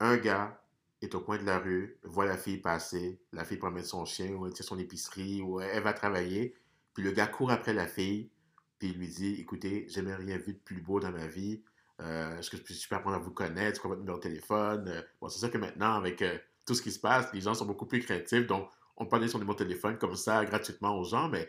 Un 0.00 0.16
gars 0.16 0.59
est 1.02 1.14
au 1.14 1.20
coin 1.20 1.38
de 1.38 1.44
la 1.44 1.58
rue, 1.58 1.98
voit 2.04 2.26
la 2.26 2.36
fille 2.36 2.58
passer, 2.58 3.20
la 3.32 3.44
fille 3.44 3.58
promène 3.58 3.84
son 3.84 4.04
chien, 4.04 4.32
ou 4.34 4.46
elle 4.46 4.52
tient 4.52 4.64
son 4.64 4.78
épicerie, 4.78 5.40
ou 5.42 5.60
elle 5.60 5.82
va 5.82 5.92
travailler, 5.92 6.54
puis 6.94 7.02
le 7.02 7.12
gars 7.12 7.26
court 7.26 7.50
après 7.50 7.72
la 7.72 7.86
fille, 7.86 8.30
puis 8.78 8.90
il 8.90 8.98
lui 8.98 9.08
dit, 9.08 9.34
écoutez, 9.40 9.86
j'ai 9.88 9.94
jamais 9.94 10.14
rien 10.14 10.38
vu 10.38 10.54
de 10.54 10.58
plus 10.58 10.80
beau 10.80 11.00
dans 11.00 11.10
ma 11.12 11.26
vie, 11.26 11.62
euh, 12.00 12.38
est-ce 12.38 12.50
que 12.50 12.56
je 12.56 12.88
peux, 12.88 12.94
apprendre 12.94 13.16
à 13.16 13.18
vous 13.18 13.30
connaître? 13.30 13.76
C'est 13.76 13.80
quoi 13.82 13.90
votre 13.90 14.00
numéro 14.00 14.18
de 14.18 14.22
téléphone? 14.22 14.88
Euh, 14.88 15.02
bon, 15.20 15.28
c'est 15.28 15.38
sûr 15.38 15.50
que 15.50 15.58
maintenant, 15.58 15.94
avec 15.94 16.22
euh, 16.22 16.38
tout 16.66 16.74
ce 16.74 16.82
qui 16.82 16.90
se 16.92 16.98
passe, 16.98 17.32
les 17.34 17.40
gens 17.40 17.54
sont 17.54 17.66
beaucoup 17.66 17.86
plus 17.86 18.00
créatifs. 18.00 18.46
Donc, 18.46 18.70
on 18.96 19.06
peut 19.06 19.16
donner 19.18 19.28
son 19.28 19.38
numéro 19.38 19.54
de 19.54 19.64
téléphone 19.64 19.98
comme 19.98 20.16
ça, 20.16 20.44
gratuitement 20.44 20.98
aux 20.98 21.04
gens. 21.04 21.28
Mais 21.28 21.48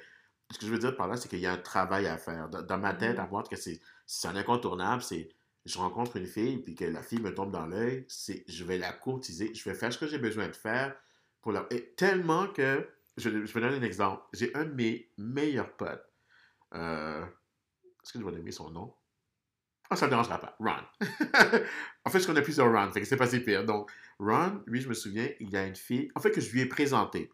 ce 0.52 0.60
que 0.60 0.66
je 0.66 0.72
veux 0.72 0.80
dire 0.80 0.96
par 0.96 1.08
là, 1.08 1.16
c'est 1.18 1.30
qu'il 1.30 1.40
y 1.40 1.46
a 1.46 1.54
un 1.54 1.58
travail 1.58 2.08
à 2.08 2.18
faire. 2.18 2.50
Dans, 2.50 2.62
dans 2.62 2.78
ma 2.78 2.94
tête, 2.94 3.18
Mhm. 3.18 3.24
à 3.24 3.26
voir 3.28 3.48
que 3.48 3.56
c'est 3.56 3.80
c'est 4.06 4.28
un 4.28 4.36
incontournable, 4.36 5.02
c'est 5.02 5.30
je 5.66 5.78
rencontre 5.78 6.18
une 6.18 6.26
fille, 6.26 6.58
puis 6.58 6.76
que 6.76 6.86
la 6.86 7.04
fille 7.04 7.22
me 7.22 7.34
tombe 7.34 7.52
dans 7.52 7.66
l'œil, 7.66 8.06
c'est 8.08 8.44
je 8.48 8.64
vais 8.64 8.78
la 8.78 8.92
courtiser, 8.92 9.54
je 9.54 9.70
vais 9.70 9.76
faire 9.76 9.94
ce 9.94 9.98
que 9.98 10.08
j'ai 10.08 10.18
besoin 10.18 10.48
de 10.48 10.56
faire 10.56 10.96
pour 11.42 11.52
la... 11.52 11.68
Et 11.70 11.94
tellement 11.96 12.48
que, 12.48 12.88
je, 13.18 13.30
je 13.30 13.54
vais 13.54 13.62
donner 13.62 13.78
un 13.78 13.84
exemple. 13.84 14.24
J'ai 14.34 14.54
un 14.56 14.66
de 14.66 14.74
mes 14.74 15.10
meilleurs 15.18 15.76
potes. 15.76 16.06
Euh, 16.74 17.24
Est-ce 18.04 18.14
que 18.14 18.20
je 18.20 18.26
vais 18.26 18.32
nommer 18.32 18.52
son 18.52 18.72
nom? 18.72 18.94
Ah, 19.90 19.98
ça 19.98 20.06
ne 20.06 20.12
dérangera 20.12 20.40
pas. 20.40 20.56
Ron. 20.60 20.86
en 22.06 22.10
fait, 22.10 22.20
je 22.20 22.26
connais 22.26 22.42
plusieurs 22.42 22.72
Ron, 22.72 22.92
fait 22.92 23.04
c'est 23.04 23.18
pas 23.18 23.28
si 23.28 23.42
pire. 23.42 23.66
Donc, 23.66 23.92
Ron, 24.20 24.64
lui, 24.66 24.80
je 24.80 24.88
me 24.88 24.94
souviens, 24.94 25.30
il 25.42 25.56
a 25.56 25.66
une 25.68 25.76
fille, 25.76 26.10
en 26.16 26.22
fait, 26.22 26.32
que 26.32 26.40
je 26.40 26.50
lui 26.52 26.62
ai 26.62 26.66
présenté. 26.66 27.30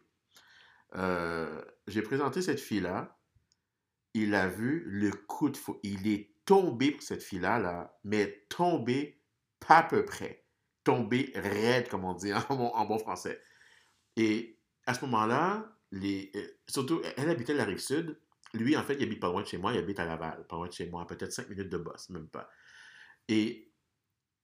Euh, 0.96 1.62
j'ai 1.86 2.02
présenté 2.02 2.42
cette 2.42 2.58
fille-là. 2.58 3.16
Il 4.14 4.34
a 4.34 4.48
vu 4.48 4.82
le 4.86 5.12
coup 5.12 5.50
de 5.50 5.56
fou. 5.56 5.78
Il 5.84 6.08
est 6.08 6.32
tombé 6.48 6.92
pour 6.92 7.02
cette 7.02 7.22
fille-là, 7.22 7.58
là, 7.58 7.98
mais 8.04 8.46
tombé 8.48 9.22
pas 9.60 9.78
à 9.80 9.82
peu 9.82 10.06
près. 10.06 10.46
Tombé 10.82 11.30
raide, 11.34 11.88
comme 11.90 12.04
on 12.06 12.14
dit 12.14 12.32
en 12.50 12.56
bon, 12.56 12.68
en 12.68 12.86
bon 12.86 12.98
français. 12.98 13.42
Et 14.16 14.58
à 14.86 14.94
ce 14.94 15.04
moment-là, 15.06 15.76
les, 15.92 16.32
euh, 16.36 16.48
surtout, 16.68 17.02
elle 17.18 17.28
habitait 17.30 17.52
la 17.54 17.66
rive 17.66 17.78
sud. 17.80 18.18
Lui, 18.54 18.78
en 18.78 18.82
fait, 18.82 18.94
il 18.94 19.02
habite 19.02 19.20
pas 19.20 19.28
loin 19.28 19.42
de 19.42 19.46
chez 19.46 19.58
moi. 19.58 19.74
Il 19.74 19.78
habite 19.78 20.00
à 20.00 20.06
Laval, 20.06 20.46
pas 20.48 20.56
loin 20.56 20.68
de 20.68 20.72
chez 20.72 20.88
moi, 20.88 21.06
peut-être 21.06 21.32
5 21.32 21.50
minutes 21.50 21.68
de 21.68 21.76
boss, 21.78 22.08
même 22.10 22.28
pas. 22.28 22.48
Et 23.28 23.72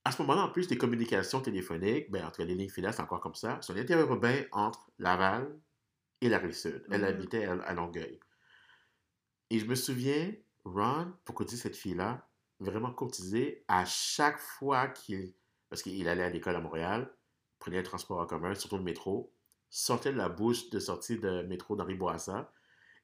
à 0.05 0.13
ce 0.13 0.21
moment-là, 0.23 0.43
en 0.45 0.51
plus, 0.51 0.69
les 0.71 0.79
communications 0.79 1.41
téléphoniques, 1.41 2.11
ben, 2.11 2.27
entre 2.27 2.45
les 2.45 2.55
lignes 2.55 2.71
filaires, 2.71 2.95
c'est 2.95 3.03
encore 3.03 3.21
comme 3.21 3.35
ça. 3.37 3.61
Un 3.69 3.77
interurbain 3.77 4.45
entre 4.53 4.91
Laval 4.99 5.59
et 6.21 6.29
la 6.29 6.39
rive 6.39 6.53
sud. 6.53 6.85
Elle 6.91 7.03
Mhm. 7.03 7.09
habitait 7.09 7.45
à, 7.47 7.53
à 7.63 7.75
Longueuil. 7.75 8.21
Et 9.51 9.59
je 9.59 9.67
me 9.67 9.75
souviens, 9.75 10.33
Ron, 10.65 11.13
pour 11.25 11.35
courtiser 11.35 11.63
cette 11.63 11.77
fille-là, 11.77 12.27
vraiment 12.61 12.93
courtiser 12.93 13.65
à 13.69 13.85
chaque 13.85 14.39
fois 14.39 14.89
qu'il. 14.89 15.35
Parce 15.71 15.83
qu'il 15.83 16.07
allait 16.09 16.23
à 16.23 16.31
l'école 16.31 16.57
à 16.57 16.61
Montréal, 16.61 17.11
prenait 17.59 17.79
le 17.79 17.83
transport 17.83 18.21
en 18.21 18.27
commun, 18.27 18.55
surtout 18.55 18.77
le 18.77 18.83
métro, 18.85 19.33
sortait 19.71 20.13
de 20.13 20.17
la 20.19 20.29
bouche 20.29 20.71
de 20.71 20.79
sortie 20.79 21.19
de 21.19 21.43
métro 21.43 21.75
d'Henri 21.75 21.95
Bourassa. 21.95 22.53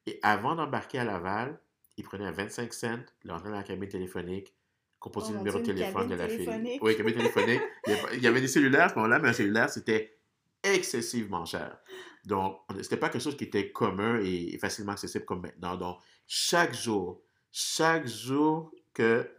Et 0.05 0.19
avant 0.23 0.55
d'embarquer 0.55 0.99
à 0.99 1.03
Laval, 1.03 1.59
il 1.97 2.03
prenait 2.03 2.25
un 2.25 2.31
25 2.31 2.73
cents, 2.73 2.99
il 3.25 3.31
rentrait 3.31 3.49
dans 3.49 3.57
la 3.57 3.63
cabine 3.63 3.89
téléphonique, 3.89 4.55
composait 4.99 5.29
Oh 5.31 5.33
le 5.33 5.37
numéro 5.39 5.59
de 5.59 5.63
téléphone 5.65 6.07
de 6.07 6.15
la 6.15 6.27
fille. 6.29 6.45
Oui, 6.81 6.95
cabine 6.95 7.13
téléphonique. 7.15 7.61
Il 7.87 7.93
y 7.93 7.95
avait- 7.95 8.17
il 8.17 8.23
y 8.23 8.27
avait 8.27 8.41
des 8.41 8.47
cellulaires 8.47 8.85
à 8.85 8.89
ce 8.89 8.95
moment-là, 8.95 9.19
mais 9.19 9.29
un 9.29 9.33
cellulaire, 9.33 9.69
c'était 9.69 10.17
excessivement 10.63 11.43
cher. 11.45 11.77
Donc, 12.23 12.59
c'était 12.81 12.97
pas 12.97 13.09
quelque 13.09 13.21
chose 13.21 13.35
qui 13.35 13.45
était 13.45 13.71
commun 13.71 14.19
et 14.23 14.57
facilement 14.59 14.93
accessible 14.93 15.25
comme 15.25 15.41
maintenant. 15.41 15.75
Donc, 15.75 15.97
chaque 16.27 16.73
jour, 16.73 17.21
chaque 17.51 18.07
jour 18.07 18.73
que, 18.93 19.33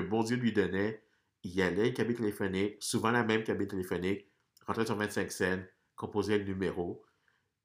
bon 0.00 0.22
Dieu 0.22 0.36
lui 0.36 0.52
donnait, 0.52 1.02
il 1.42 1.60
allait 1.62 1.88
une 1.88 1.94
cabine 1.94 2.16
téléphonique, 2.16 2.76
souvent 2.80 3.10
la 3.10 3.24
même 3.24 3.44
cabine 3.44 3.68
téléphonique, 3.68 4.26
rentrait 4.66 4.86
sur 4.86 4.96
25 4.96 5.30
cents, 5.32 5.62
composait 5.96 6.38
le 6.38 6.44
numéro 6.44 7.04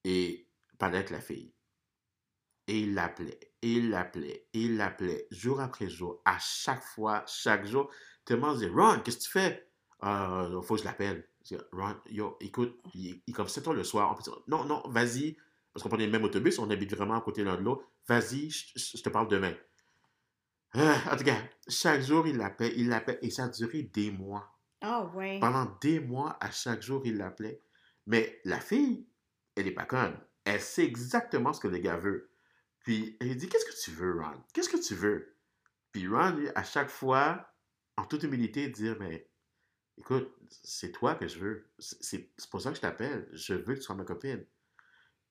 et 0.04 0.48
parlait 0.78 0.98
avec 0.98 1.10
la 1.10 1.22
fille. 1.22 1.54
Et 2.68 2.82
il 2.82 2.94
l'appelait, 2.96 3.40
il 3.62 3.90
l'appelait, 3.90 4.48
il 4.54 4.78
l'appelait, 4.78 5.28
jour 5.32 5.62
après 5.62 5.90
jour, 5.90 6.22
à 6.26 6.38
chaque 6.40 6.84
fois, 6.84 7.24
chaque 7.28 7.66
jour. 7.66 7.90
Tellement 8.26 8.52
il 8.52 8.60
disait, 8.60 8.72
Ron, 8.72 9.00
qu'est-ce 9.04 9.18
que 9.18 9.24
tu 9.24 9.30
fais? 9.30 9.70
Euh, 10.04 10.62
faut 10.62 10.76
que 10.76 10.82
je 10.82 10.86
l'appelle. 10.86 11.28
Ron, 11.72 11.96
yo, 12.08 12.36
écoute, 12.42 12.78
il, 12.94 13.22
il 13.26 13.34
comme 13.34 13.48
7 13.48 13.68
heures 13.68 13.74
le 13.74 13.86
soir. 13.86 14.12
On 14.12 14.16
peut 14.16 14.24
dire, 14.24 14.38
non, 14.48 14.66
non, 14.66 14.84
vas-y. 14.90 15.38
Parce 15.72 15.84
qu'on 15.84 15.90
prenait 15.90 16.08
le 16.08 16.12
même 16.12 16.24
autobus, 16.24 16.60
on 16.60 16.70
habite 16.70 16.94
vraiment 16.96 17.16
à 17.16 17.22
côté 17.22 17.44
l'un 17.44 17.56
de 17.56 17.62
l'autre. 17.62 17.86
Vas-y, 18.08 18.50
je 18.50 19.02
te 19.02 19.10
parle 19.10 19.30
demain. 19.30 19.54
Ah, 20.74 21.02
en 21.12 21.18
tout 21.18 21.24
cas, 21.24 21.42
chaque 21.68 22.02
jour, 22.02 22.28
il 22.28 22.38
l'appelait, 22.38 22.74
il 22.76 22.90
l'appelait, 22.90 23.20
et 23.22 23.30
ça 23.30 23.46
a 23.46 23.50
duré 23.50 23.84
des 23.84 24.12
mois. 24.12 24.58
Ah 24.82 25.06
ouais. 25.16 25.40
Pendant 25.40 25.66
des 25.82 26.00
mois, 26.00 26.38
à 26.40 26.52
chaque 26.52 26.82
jour, 26.82 27.02
il 27.06 27.18
l'appelait. 27.18 27.62
Mais 28.06 28.40
la 28.46 28.60
fille, 28.60 29.08
elle 29.56 29.66
n'est 29.66 29.72
pas 29.72 29.86
conne. 29.86 30.18
Elle 30.46 30.62
sait 30.62 30.86
exactement 30.86 31.54
ce 31.54 31.60
que 31.60 31.68
le 31.68 31.80
gars 31.80 31.98
veut. 31.98 32.30
Puis 32.80 33.18
elle 33.20 33.36
dit 33.36 33.50
Qu'est-ce 33.50 33.66
que 33.66 33.84
tu 33.84 33.92
veux, 33.92 34.22
Ron? 34.22 34.44
Qu'est-ce 34.54 34.70
que 34.70 34.82
tu 34.82 34.96
veux? 34.96 35.36
Puis 35.92 36.08
Ron, 36.08 36.38
à 36.56 36.64
chaque 36.64 36.90
fois, 36.90 37.54
en 37.98 38.06
toute 38.06 38.24
humilité, 38.24 38.70
dire 38.70 38.96
Mais 39.00 39.30
écoute, 39.98 40.32
c'est 40.64 40.92
toi 40.92 41.16
que 41.16 41.28
je 41.28 41.40
veux. 41.40 41.70
C'est 41.80 42.32
c'est 42.38 42.50
pour 42.50 42.62
ça 42.62 42.70
que 42.70 42.78
je 42.78 42.82
t'appelle. 42.82 43.28
Je 43.34 43.56
veux 43.56 43.74
que 43.74 43.80
tu 43.80 43.86
sois 43.86 43.96
ma 43.96 44.06
copine. 44.06 44.46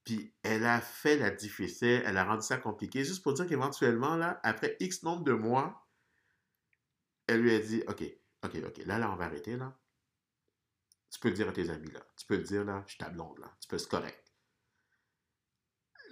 Puis 0.07 0.33
elle 0.45 0.65
a 0.65 0.81
fait 0.81 1.17
la 1.19 1.31
difficile, 1.31 2.03
elle 2.07 2.17
a 2.17 2.25
rendu 2.25 2.41
ça 2.47 2.57
compliqué, 2.59 3.05
juste 3.05 3.23
pour 3.25 3.35
dire 3.35 3.47
qu'éventuellement, 3.47 4.17
là, 4.17 4.41
après 4.45 4.77
X 4.81 5.03
nombre 5.03 5.25
de 5.25 5.33
mois, 5.33 5.87
elle 7.27 7.43
lui 7.43 7.53
a 7.55 7.59
dit 7.59 7.83
Ok, 7.89 8.03
ok, 8.45 8.57
ok, 8.69 8.79
là, 8.87 8.99
là, 8.99 9.11
on 9.13 9.17
va 9.17 9.25
arrêter, 9.25 9.57
là. 9.57 9.77
Tu 11.11 11.19
peux 11.19 11.29
le 11.29 11.35
dire 11.35 11.49
à 11.49 11.53
tes 11.53 11.69
amis, 11.71 11.91
là. 11.91 12.01
Tu 12.17 12.25
peux 12.25 12.37
le 12.37 12.43
dire, 12.45 12.65
là, 12.65 12.83
je 12.87 12.91
suis 12.93 12.99
ta 12.99 13.09
blonde, 13.11 13.39
là. 13.41 13.51
Tu 13.61 13.67
peux, 13.69 13.79
c'est 13.79 13.89
correct. 13.91 14.23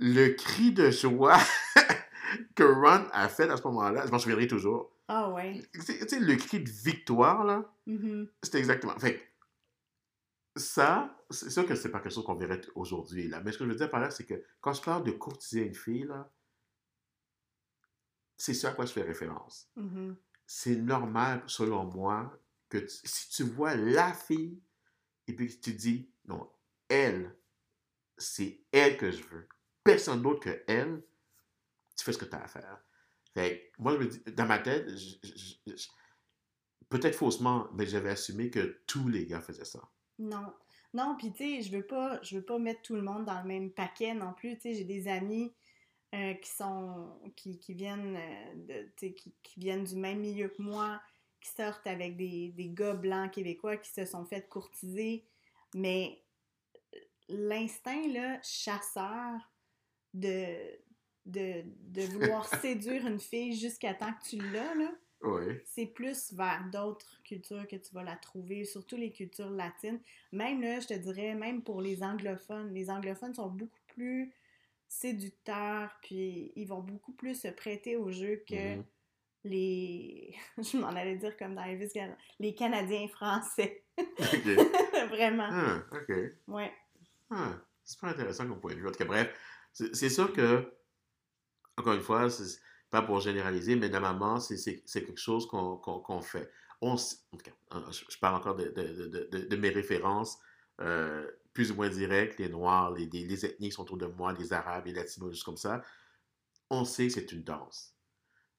Le 0.01 0.31
cri 0.31 0.73
de 0.73 0.91
joie 0.91 1.39
que 2.57 2.65
Ron 2.65 3.07
a 3.13 3.29
fait 3.29 3.49
à 3.49 3.57
ce 3.57 3.63
moment-là, 3.63 4.07
je 4.07 4.11
m'en 4.11 4.19
souviendrai 4.19 4.49
toujours. 4.49 4.91
Ah 5.07 5.31
ouais. 5.31 5.63
Tu 5.73 5.83
sais, 5.83 6.19
le 6.19 6.35
cri 6.37 6.61
de 6.61 6.69
victoire, 6.71 7.45
là, 7.45 7.65
Mhm. 7.87 8.29
c'était 8.43 8.59
exactement. 8.59 8.99
Fait 8.99 9.23
ça, 10.57 11.17
c'est 11.31 11.51
sûr 11.51 11.67
que 11.67 11.75
c'est 11.75 11.91
pas 11.91 12.01
quelque 12.01 12.13
chose 12.13 12.25
qu'on 12.25 12.37
verrait 12.37 12.61
aujourd'hui, 12.75 13.29
là. 13.29 13.41
Mais 13.41 13.53
ce 13.53 13.59
que 13.59 13.65
je 13.65 13.71
veux 13.71 13.77
dire 13.77 13.91
par 13.91 14.01
là, 14.01 14.11
c'est 14.11 14.25
que 14.25 14.43
quand 14.61 14.73
je 14.73 14.83
parle 14.83 15.05
de 15.05 15.11
courtiser 15.13 15.63
une 15.67 15.75
fille, 15.75 16.05
là, 16.05 16.31
c'est 18.37 18.55
ça 18.55 18.71
à 18.71 18.73
quoi 18.73 18.87
je 18.87 18.93
fais 18.93 19.03
référence. 19.03 19.69
Mhm. 19.77 20.17
C'est 20.47 20.77
normal, 20.77 21.43
selon 21.47 21.85
moi, 21.85 22.39
que 22.69 22.79
tu- 22.79 23.01
si 23.05 23.31
tu 23.31 23.43
vois 23.45 23.75
la 23.75 24.13
fille 24.13 24.61
et 25.27 25.35
puis 25.35 25.49
que 25.49 25.61
tu 25.61 25.73
dis, 25.75 26.11
non, 26.27 26.51
elle, 26.89 27.35
c'est 28.19 28.61
elle 28.73 28.97
que 28.97 29.11
je 29.11 29.23
veux, 29.25 29.49
personne 29.83 30.23
d'autre 30.23 30.41
que 30.41 30.63
elle, 30.67 31.03
tu 31.97 32.05
fais 32.05 32.13
ce 32.13 32.19
que 32.19 32.25
tu 32.27 32.35
as 32.35 32.43
à 32.45 32.49
faire. 32.49 32.81
Fait 33.33 33.73
moi, 33.79 33.95
je 33.95 33.99
me 33.99 34.07
dis, 34.07 34.21
dans 34.33 34.47
ma 34.47 34.59
tête, 34.59 34.87
peut-être 36.89 37.17
faussement, 37.17 37.69
mais 37.75 37.87
j'avais 37.87 38.11
assumé 38.11 38.51
que 38.51 38.83
tous 38.87 39.09
les 39.09 39.27
gars 39.27 39.41
faisaient 39.41 39.65
ça. 39.65 39.83
Non. 40.19 40.53
Non, 40.93 41.17
puis 41.19 41.33
tu 41.33 41.39
sais, 41.39 41.63
je 41.63 41.77
veux 41.77 41.87
pas 41.87 42.23
je 42.23 42.37
veux 42.37 42.45
pas 42.45 42.59
mettre 42.59 42.83
tout 42.83 42.95
le 42.95 43.03
monde 43.03 43.25
dans 43.25 43.41
le 43.41 43.49
même 43.49 43.71
paquet 43.73 44.15
non 44.15 44.33
plus, 44.33 44.55
tu 44.57 44.63
sais, 44.63 44.75
j'ai 44.75 44.85
des 44.85 45.09
amis 45.09 45.53
euh, 46.15 46.35
qui 46.35 46.51
sont 46.51 47.21
qui, 47.35 47.59
qui 47.59 47.75
viennent 47.75 48.17
euh, 48.17 48.87
de, 49.01 49.09
qui, 49.09 49.35
qui 49.43 49.61
viennent 49.61 49.85
du 49.85 49.97
même 49.97 50.21
milieu 50.21 50.49
que 50.49 50.63
moi, 50.63 51.01
qui 51.41 51.51
sortent 51.51 51.87
avec 51.87 52.17
des, 52.17 52.51
des 52.51 52.69
gars 52.69 52.95
blancs 52.95 53.33
québécois 53.33 53.77
qui 53.77 53.91
se 53.91 54.05
sont 54.05 54.25
fait 54.25 54.49
courtiser, 54.49 55.27
mais 55.75 56.23
l'instinct 57.29 58.07
là 58.13 58.39
chasseur 58.43 59.41
de 60.13 60.57
de, 61.27 61.65
de 61.65 62.03
vouloir 62.03 62.47
séduire 62.61 63.07
une 63.07 63.21
fille 63.21 63.57
jusqu'à 63.59 63.95
temps 63.95 64.13
que 64.13 64.29
tu 64.29 64.37
l'as 64.37 64.75
là, 64.75 64.93
Oui. 65.25 65.61
c'est 65.65 65.87
plus 65.87 66.33
vers 66.33 66.65
d'autres 66.73 67.23
cultures 67.25 67.67
que 67.67 67.77
tu 67.77 67.95
vas 67.95 68.03
la 68.03 68.17
trouver, 68.17 68.65
surtout 68.65 68.97
les 68.97 69.11
cultures 69.13 69.51
latines. 69.51 70.01
Même 70.33 70.61
là, 70.63 70.81
je 70.81 70.89
te 70.89 70.95
dirais, 70.95 71.35
même 71.35 71.63
pour 71.63 71.81
les 71.81 72.03
anglophones, 72.03 72.73
les 72.75 72.91
anglophones 72.91 73.35
sont 73.35 73.49
beaucoup 73.49 73.81
plus 73.89 74.33
séducteurs, 74.89 75.91
puis 76.03 76.53
ils 76.57 76.67
vont 76.67 76.81
beaucoup 76.81 77.13
plus 77.13 77.41
se 77.41 77.49
prêter 77.49 77.97
au 77.97 78.11
jeu 78.11 78.43
que 78.49 78.77
Mhm. 78.77 78.85
les... 79.45 80.35
je 80.59 80.77
m'en 80.79 80.89
allais 80.89 81.17
dire 81.17 81.37
comme 81.37 81.55
dans 81.55 81.65
les 81.65 81.89
les 82.39 82.55
Canadiens 82.55 83.09
français. 83.09 83.83
Vraiment. 85.09 85.49
Ah, 85.51 85.83
OK. 85.93 86.15
Ouais. 86.49 86.73
Ah, 87.31 87.55
c'est 87.83 88.01
pas 88.01 88.09
intéressant 88.09 88.47
comme 88.49 88.61
point 88.61 88.75
de 88.75 88.81
vue. 88.81 88.89
En 88.89 88.93
tout 88.93 88.99
cas, 88.99 89.05
bref, 89.05 89.39
c'est 89.73 89.95
c'est 89.95 90.09
sûr 90.09 90.33
que, 90.33 90.73
encore 91.77 91.95
une 91.95 92.03
fois, 92.03 92.31
c'est 92.31 92.61
pas 92.95 93.03
pour 93.03 93.19
généraliser, 93.19 93.75
mais 93.75 93.89
normalement, 93.89 94.39
c'est 94.39 94.81
quelque 94.87 95.17
chose 95.17 95.49
qu'on 95.49 96.21
fait. 96.21 96.49
On, 96.81 96.95
je 96.97 98.19
parle 98.21 98.37
encore 98.37 98.55
de, 98.55 99.57
mes 99.57 99.71
références 99.71 100.39
euh, 100.81 101.29
plus 101.53 101.73
ou 101.73 101.75
moins 101.75 101.89
directes, 101.89 102.39
les 102.39 102.49
Noirs, 102.49 102.93
les, 102.93 103.07
les, 103.07 103.47
ethnies 103.47 103.73
sont 103.73 103.83
autour 103.83 103.97
de 103.97 104.07
moi, 104.07 104.33
les 104.33 104.53
Arabes, 104.53 104.87
les 104.87 104.93
Latinos, 104.93 105.33
juste 105.33 105.43
comme 105.43 105.57
ça. 105.57 105.83
On 106.71 106.85
sait 106.85 107.09
que 107.09 107.15
c'est 107.15 107.33
une 107.33 107.43
danse. 107.43 107.97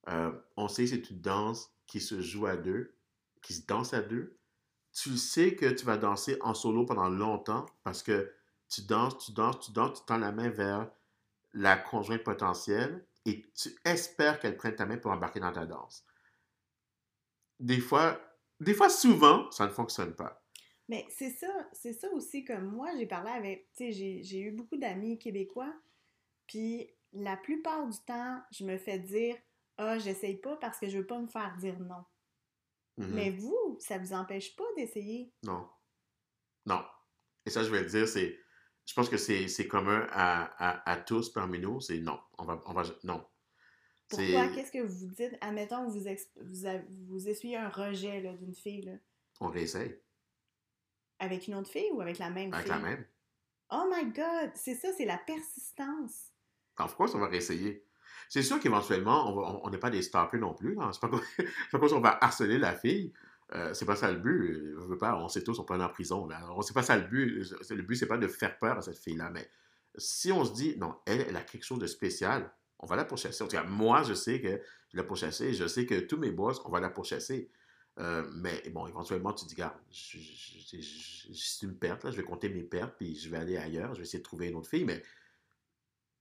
Euh, 0.09 0.33
on 0.57 0.67
sait 0.67 0.83
que 0.83 0.89
c'est 0.89 1.09
une 1.09 1.21
danse 1.21 1.71
qui 1.87 2.01
se 2.01 2.19
joue 2.19 2.45
à 2.45 2.57
deux, 2.57 2.93
qui 3.41 3.53
se 3.53 3.65
danse 3.65 3.93
à 3.93 4.01
deux. 4.01 4.37
Tu 4.91 5.15
sais 5.15 5.55
que 5.55 5.67
tu 5.67 5.85
vas 5.85 5.97
danser 5.97 6.37
en 6.41 6.53
solo 6.53 6.85
pendant 6.85 7.07
longtemps 7.07 7.65
parce 7.85 8.03
que 8.03 8.33
tu 8.67 8.81
danses, 8.81 9.17
tu 9.17 9.31
danses, 9.31 9.61
tu 9.61 9.71
danses, 9.71 10.01
tu 10.01 10.05
tends 10.05 10.17
la 10.17 10.33
main 10.33 10.49
vers 10.49 10.89
la 11.53 11.77
conjointe 11.77 12.23
potentielle 12.23 13.05
et 13.25 13.51
tu 13.53 13.69
espères 13.83 14.39
qu'elle 14.39 14.57
prenne 14.57 14.75
ta 14.75 14.85
main 14.85 14.97
pour 14.97 15.11
embarquer 15.11 15.39
dans 15.39 15.51
ta 15.51 15.65
danse. 15.65 16.05
Des 17.59 17.79
fois, 17.79 18.19
des 18.59 18.73
fois, 18.73 18.89
souvent, 18.89 19.49
ça 19.51 19.65
ne 19.65 19.71
fonctionne 19.71 20.15
pas. 20.15 20.43
Mais 20.87 21.05
c'est 21.09 21.31
ça, 21.31 21.47
c'est 21.73 21.93
ça 21.93 22.09
aussi 22.11 22.45
comme 22.45 22.65
moi, 22.65 22.89
j'ai 22.97 23.07
parlé 23.07 23.31
avec, 23.31 23.71
tu 23.75 23.91
sais, 23.91 24.21
j'ai- 24.23 24.39
eu 24.39 24.51
beaucoup 24.51 24.77
d'amis 24.77 25.17
québécois, 25.17 25.73
puis 26.45 26.91
la 27.13 27.37
plupart 27.37 27.87
du 27.87 27.97
temps, 28.05 28.41
je 28.51 28.65
me 28.65 28.77
fais 28.77 28.99
dire 28.99 29.35
«Ah, 29.77 29.97
j'essaye 29.97 30.37
pas 30.37 30.55
parce 30.57 30.79
que 30.79 30.87
je 30.87 30.99
veux 30.99 31.07
pas 31.07 31.19
me 31.19 31.27
faire 31.27 31.55
dire 31.57 31.79
non. 31.79 32.05
Mhm. 32.97 33.13
Mais 33.13 33.31
vous, 33.31 33.77
ça 33.79 33.97
vous 33.97 34.13
empêche 34.13 34.55
pas 34.55 34.63
d'essayer? 34.77 35.33
Non. 35.43 35.67
Non. 36.65 36.85
Et 37.45 37.49
ça, 37.49 37.63
je 37.63 37.69
vais 37.71 37.81
le 37.81 37.89
dire, 37.89 38.07
c'est. 38.07 38.39
Je 38.85 38.93
pense 38.93 39.09
que 39.09 39.17
c'est 39.17 39.47
c'est 39.47 39.67
commun 39.67 40.07
à, 40.11 40.43
à, 40.63 40.91
à 40.91 40.97
tous 40.97 41.29
parmi 41.31 41.59
nous. 41.59 41.81
C'est 41.81 41.99
non. 41.99 42.19
On 42.37 42.45
va, 42.45 42.61
on 42.65 42.73
va, 42.73 42.83
non. 43.03 43.25
Pourquoi? 44.07 44.47
Qu'est-ce 44.49 44.71
que 44.71 44.81
vous 44.83 45.07
dites? 45.07 45.35
Admettons, 45.41 45.87
vous, 45.89 46.01
vous, 46.41 46.67
a- 46.67 46.81
vous 47.07 47.27
essuyez 47.27 47.57
un 47.57 47.69
rejet 47.69 48.21
là, 48.21 48.33
d'une 48.33 48.53
fille, 48.53 48.83
là, 48.83 48.93
On 49.39 49.47
réessaye. 49.47 49.99
avec 51.19 51.47
une 51.47 51.55
autre 51.55 51.69
fille 51.71 51.89
ou 51.91 52.01
avec 52.01 52.19
la 52.19 52.29
même 52.29 52.53
Avec 52.53 52.67
fille? 52.67 52.75
la 52.75 52.79
même. 52.79 53.05
Oh 53.71 53.89
my 53.91 54.05
God! 54.11 54.51
C'est 54.53 54.75
ça, 54.75 54.89
c'est 54.95 55.05
la 55.05 55.17
persistance. 55.17 56.31
Of 56.77 56.95
course, 56.95 57.15
on 57.15 57.19
va 57.19 57.27
réessayer? 57.27 57.83
C'est 58.29 58.43
sûr 58.43 58.59
qu'éventuellement, 58.59 59.31
on 59.31 59.35
va- 59.35 59.47
on 59.49 59.65
on 59.65 59.69
n'est 59.71 59.79
pas 59.79 59.89
des 59.89 60.01
stalkers 60.03 60.39
non 60.39 60.53
plus. 60.53 60.79
hein. 60.79 60.91
C'est 60.93 61.01
pas 61.01 61.09
comme 61.09 61.21
c'est 61.37 61.45
pas 61.71 61.79
comme 61.79 61.87
si 61.89 61.93
on 61.95 62.01
va 62.01 62.17
harceler 62.21 62.59
la 62.59 62.75
fille. 62.75 63.11
Euh, 63.53 63.73
c'est 63.73 63.85
pas 63.85 63.95
ça 63.95 64.11
le 64.11 64.17
but. 64.17 64.53
Je 64.79 64.85
veux 64.87 64.97
pas, 64.97 65.15
on 65.17 65.27
sait 65.29 65.43
tous, 65.43 65.59
on 65.59 65.63
peut 65.63 65.75
aller 65.75 65.83
en 65.83 65.89
prison. 65.89 66.27
On 66.55 66.61
sait 66.61 66.73
pas 66.73 66.83
ça 66.83 66.97
le 66.97 67.05
but. 67.07 67.43
C'est- 67.61 67.75
Le 67.75 67.83
but, 67.83 67.95
c'est 67.95 68.07
pas 68.07 68.17
de 68.17 68.27
faire 68.27 68.57
peur 68.57 68.77
à 68.77 68.81
cette 68.81 68.97
fille-là. 68.97 69.29
Mais 69.31 69.49
si 69.97 70.31
on 70.31 70.43
se 70.43 70.53
dit, 70.53 70.75
non, 70.77 70.95
elle, 71.05 71.21
elle 71.21 71.35
a 71.37 71.41
quelque 71.43 71.63
chose 71.63 71.79
de 71.79 71.87
spécial, 71.87 72.51
on 72.79 72.87
va 72.87 72.95
la 72.95 73.05
pourchasser. 73.05 73.43
En 73.43 73.47
tout 73.47 73.55
cas, 73.55 73.63
moi, 73.63 74.03
je 74.03 74.13
sais 74.13 74.41
que 74.41 74.59
je 74.89 74.97
la 74.97 75.03
pourchasser. 75.03 75.53
Je 75.53 75.67
sais 75.67 75.85
que 75.85 75.99
tous 75.99 76.17
mes 76.17 76.31
boss, 76.31 76.59
on 76.65 76.69
va 76.69 76.79
la 76.79 76.89
pourchasser. 76.89 77.49
Euh, 77.99 78.27
mais 78.35 78.61
bon, 78.73 78.87
éventuellement, 78.87 79.31
tu 79.31 79.45
dis, 79.45 79.55
je- 79.89 80.17
je- 80.17 80.81
je- 80.81 81.33
c'est 81.33 81.65
une 81.65 81.77
perte, 81.77 82.03
là, 82.03 82.11
je 82.11 82.17
vais 82.17 82.23
compter 82.23 82.49
mes 82.49 82.63
pertes, 82.63 82.95
puis 82.97 83.15
je 83.15 83.29
vais 83.29 83.37
aller 83.37 83.55
ailleurs, 83.55 83.93
je 83.93 83.99
vais 83.99 84.03
essayer 84.03 84.19
de 84.19 84.23
trouver 84.23 84.49
une 84.49 84.55
autre 84.55 84.67
fille, 84.69 84.83
mais, 84.83 85.01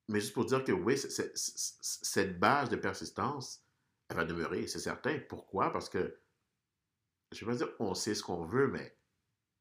mais 0.09 0.20
juste 0.20 0.35
pour 0.35 0.45
dire 0.45 0.62
que 0.62 0.70
oui, 0.70 0.97
cette 0.97 2.39
base 2.39 2.68
de 2.68 2.77
persistance, 2.77 3.64
elle 4.09 4.16
va 4.16 4.25
demeurer, 4.25 4.66
c'est 4.68 4.79
certain. 4.79 5.18
Pourquoi? 5.29 5.72
Parce 5.72 5.89
que, 5.89 6.16
je 7.35 7.45
vais 7.45 7.53
pas 7.53 7.59
dire 7.59 7.68
on 7.78 7.95
sait 7.95 8.14
ce 8.14 8.22
qu'on 8.22 8.45
veut, 8.45 8.68
mais 8.68 8.97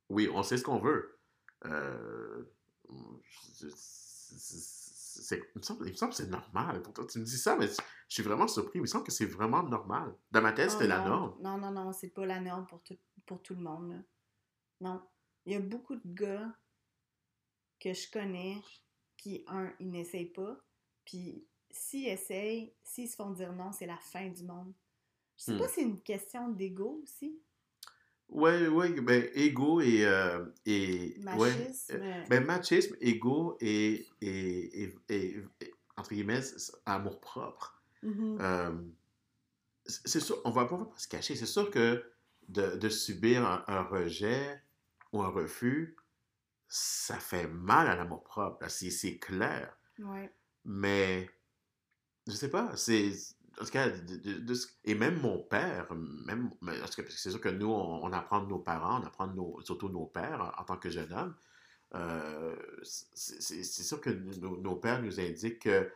oui, 0.09 0.29
on 0.33 0.43
sait 0.43 0.57
ce 0.57 0.63
qu'on 0.63 0.79
veut. 0.79 1.19
Euh, 1.65 2.43
c'est- 3.75 5.37
il, 5.37 5.57
me 5.59 5.61
semble, 5.61 5.85
que 6.09 6.15
c'est 6.15 6.29
normal. 6.29 6.81
Pourtant, 6.81 7.05
tu 7.05 7.19
me 7.19 7.23
dis 7.23 7.37
ça, 7.37 7.55
mais 7.55 7.67
je 7.67 7.73
suis 8.07 8.23
vraiment 8.23 8.47
surpris. 8.47 8.79
Il 8.79 8.81
me 8.81 8.87
semble 8.87 9.05
que 9.05 9.11
c'est 9.11 9.25
vraiment 9.25 9.63
normal. 9.63 10.15
Dans 10.31 10.41
ma 10.41 10.51
tête, 10.53 10.69
Oh 10.69 10.73
c'était 10.73 10.87
la 10.87 11.03
norme. 11.03 11.35
Non, 11.41 11.57
non, 11.57 11.71
non, 11.71 11.93
c'est 11.93 12.09
pas 12.09 12.25
la 12.25 12.39
norme 12.39 12.65
pour 12.67 12.81
tout, 12.83 12.97
pour 13.25 13.41
tout 13.41 13.53
le 13.55 13.61
monde. 13.61 13.91
là. 13.91 13.99
Non. 14.81 15.01
Il 15.45 15.53
y 15.53 15.55
a 15.55 15.59
beaucoup 15.59 15.95
de 15.95 16.01
gars 16.05 16.53
que 17.79 17.93
je 17.93 18.09
connais 18.11 18.57
qui, 19.17 19.43
un, 19.47 19.71
ils 19.79 19.91
n'essayent 19.91 20.31
pas. 20.31 20.57
Puis, 21.05 21.45
s'ils 21.69 22.07
essayent, 22.07 22.73
s'ils 22.83 23.09
se 23.09 23.15
font 23.15 23.31
dire 23.31 23.53
non, 23.53 23.71
c'est 23.71 23.85
la 23.85 23.97
fin 23.97 24.29
du 24.29 24.43
monde. 24.43 24.73
Je 25.37 25.43
sais 25.45 25.53
Hmm. 25.53 25.57
pas 25.59 25.67
si 25.67 25.75
c'est 25.75 25.81
une 25.83 26.01
question 26.01 26.49
d'ego 26.49 27.01
aussi. 27.03 27.39
Ouais, 28.29 28.67
ouais, 28.67 28.89
ben, 29.01 29.29
ego 29.35 29.79
et. 29.81 30.05
euh, 30.05 30.45
et 30.65 31.15
ouais, 31.17 31.23
Machisme. 31.23 31.95
euh, 32.01 32.23
ben, 32.29 32.43
machisme, 32.45 32.95
ego 32.99 33.57
et, 33.61 34.07
et, 34.21 34.95
et, 35.09 35.43
entre 35.97 36.09
guillemets, 36.13 36.41
amour 36.85 37.19
propre. 37.19 37.81
Euh, 38.41 38.71
c'est 39.85 40.19
sûr, 40.19 40.41
on 40.45 40.51
va 40.51 40.65
pas, 40.65 40.75
on 40.75 40.79
va 40.79 40.85
pas 40.85 40.97
se 40.97 41.07
cacher. 41.07 41.35
C'est 41.35 41.45
sûr 41.45 41.69
que 41.69 42.03
de, 42.47 42.75
de 42.77 42.89
subir 42.89 43.45
un, 43.45 43.63
un 43.67 43.83
rejet 43.83 44.61
ou 45.11 45.21
un 45.21 45.29
refus, 45.29 45.95
ça 46.67 47.19
fait 47.19 47.47
mal 47.47 47.87
à 47.87 47.95
l'amour 47.95 48.23
propre. 48.23 48.67
C'est 48.69 48.89
c'est 48.89 49.17
clair. 49.19 49.77
Ouais. 49.99 50.33
Mais, 50.65 51.29
je 52.27 52.31
sais 52.33 52.49
pas, 52.49 52.75
c'est. 52.75 53.11
En 53.59 53.65
tout 53.65 53.71
cas, 53.71 53.89
de- 53.89 54.55
et 54.85 54.95
même 54.95 55.19
mon 55.19 55.39
père, 55.39 55.93
même, 55.93 56.51
c'est 57.09 57.29
sûr 57.29 57.41
que 57.41 57.49
nous, 57.49 57.69
on, 57.69 58.11
apprend 58.11 58.41
de 58.41 58.47
nos 58.47 58.59
parents, 58.59 59.01
on 59.01 59.05
apprend 59.05 59.27
de 59.27 59.35
nos, 59.35 59.61
surtout 59.61 59.89
pères 60.07 60.53
en, 60.57 60.63
tant 60.63 60.77
que 60.77 60.89
jeune 60.89 61.11
homme. 61.13 61.35
Euh, 61.95 62.55
c'est 62.83 63.61
sûr 63.83 64.01
que 64.01 64.09
nos, 64.09 64.75
pères 64.75 65.01
nous 65.01 65.19
indiquent 65.19 65.59
que 65.59 65.91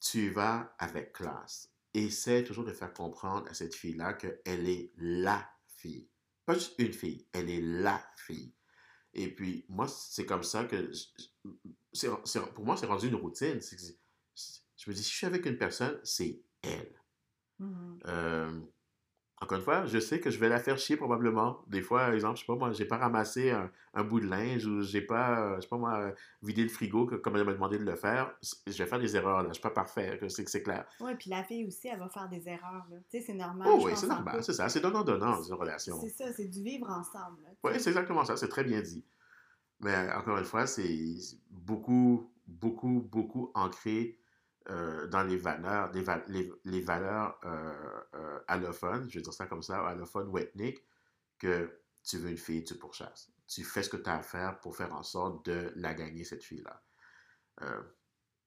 tu 0.00 0.30
vas 0.30 0.74
avec 0.78 1.12
classe. 1.14 1.70
Essaie 1.94 2.44
toujours 2.44 2.64
de 2.64 2.72
faire 2.72 2.92
comprendre 2.92 3.48
à 3.48 3.54
cette 3.54 3.74
fille-là 3.74 4.14
qu'elle 4.14 4.68
est 4.68 4.92
la 4.98 5.48
fille. 5.76 6.06
Pas 6.44 6.54
juste 6.54 6.74
une 6.78 6.92
fille, 6.92 7.24
elle 7.32 7.48
est 7.48 7.62
la 7.62 8.04
fille. 8.16 8.52
Et 9.14 9.28
puis, 9.28 9.64
moi, 9.68 9.86
c'est 9.88 10.26
comme 10.26 10.42
ça 10.42 10.64
que. 10.64 10.90
pour 12.54 12.64
moi, 12.64 12.76
c'est 12.76 12.86
rendu 12.86 13.08
une 13.08 13.14
routine. 13.14 13.60
Je 14.76 14.90
me 14.90 14.94
dis, 14.94 15.02
si 15.02 15.10
je 15.10 15.16
suis 15.16 15.26
avec 15.26 15.46
une 15.46 15.56
personne, 15.56 15.98
c'est 16.02 16.42
elle. 16.66 16.94
Mhm. 17.58 17.98
Euh, 18.06 18.60
encore 19.40 19.58
une 19.58 19.64
fois, 19.64 19.84
je 19.84 19.98
sais 19.98 20.20
que 20.20 20.30
je 20.30 20.38
vais 20.38 20.48
la 20.48 20.58
faire 20.58 20.78
chier 20.78 20.96
probablement. 20.96 21.62
Des 21.66 21.82
fois, 21.82 22.00
par 22.00 22.12
exemple, 22.12 22.36
je 22.36 22.40
sais 22.42 22.46
pas 22.46 22.54
moi, 22.56 22.72
j'ai 22.72 22.86
pas 22.86 22.96
ramassé 22.96 23.50
un, 23.50 23.70
un 23.92 24.04
bout 24.04 24.20
de 24.20 24.26
linge 24.26 24.64
ou 24.64 24.80
j'ai 24.82 25.02
pas, 25.02 25.40
euh, 25.40 25.56
je 25.56 25.62
sais 25.62 25.68
pas 25.68 25.76
moi, 25.76 26.12
vidé 26.42 26.62
le 26.62 26.68
frigo 26.68 27.04
que- 27.06 27.16
comme 27.16 27.36
elle 27.36 27.44
m'a 27.44 27.52
demandé 27.52 27.78
de 27.78 27.84
le 27.84 27.96
faire. 27.96 28.34
Je 28.66 28.72
vais 28.78 28.86
faire 28.86 29.00
des 29.00 29.16
erreurs 29.16 29.42
là. 29.42 29.48
Je 29.48 29.54
suis 29.54 29.62
pas 29.62 29.70
parfait, 29.70 30.18
c'est 30.28 30.44
que 30.44 30.50
c'est 30.50 30.62
clair. 30.62 30.86
Ouais, 31.00 31.14
puis 31.16 31.28
la 31.30 31.44
fille 31.44 31.66
aussi, 31.66 31.88
elle 31.88 31.98
va 31.98 32.08
faire 32.08 32.28
des 32.28 32.48
erreurs. 32.48 32.86
là. 32.90 32.96
Tu 33.10 33.18
sais, 33.18 33.20
c'est 33.26 33.34
normal. 33.34 33.68
Oh 33.70 33.82
oui, 33.84 33.92
c'est 33.96 34.06
normal, 34.06 34.42
c'est 34.42 34.52
ça. 34.54 34.68
C'est 34.68 34.80
donnant-donnant 34.80 35.42
une 35.42 35.54
relation. 35.54 36.00
C'est 36.00 36.08
ça, 36.10 36.32
c'est 36.32 36.46
du 36.48 36.62
vivre 36.62 36.88
ensemble. 36.88 37.42
Oui, 37.64 37.72
c'est 37.78 37.90
exactement 37.90 38.24
ça. 38.24 38.36
C'est 38.36 38.48
très 38.48 38.64
bien 38.64 38.80
dit. 38.80 39.04
Mais 39.80 40.10
encore 40.12 40.38
une 40.38 40.44
fois, 40.44 40.66
c'est 40.66 41.06
beaucoup, 41.50 42.30
beaucoup, 42.46 43.06
beaucoup 43.10 43.50
ancré 43.54 44.18
euh, 44.70 45.06
dans 45.08 45.22
les 45.22 45.36
valeurs, 45.36 45.90
les, 45.92 46.02
va- 46.02 46.22
les- 46.28 46.52
les 46.64 46.80
valeurs 46.80 47.38
euh, 47.44 47.72
euh, 48.14 48.38
allophones, 48.48 49.08
je 49.10 49.18
vais 49.18 49.22
dire 49.22 49.32
ça 49.32 49.46
comme 49.46 49.62
ça, 49.62 49.86
allophones 49.86 50.28
ou 50.28 50.38
ethniques, 50.38 50.82
que 51.38 51.70
tu 52.02 52.18
veux 52.18 52.30
une 52.30 52.38
fille, 52.38 52.64
tu 52.64 52.74
pourchasses. 52.76 53.30
Tu 53.46 53.62
fais 53.64 53.82
ce 53.82 53.90
que 53.90 53.96
tu 53.98 54.08
as 54.08 54.16
à 54.16 54.22
faire 54.22 54.58
pour 54.60 54.76
faire 54.76 54.94
en 54.94 55.02
sorte 55.02 55.44
de 55.46 55.72
la 55.76 55.92
gagner, 55.94 56.24
cette 56.24 56.42
fille-là. 56.42 56.82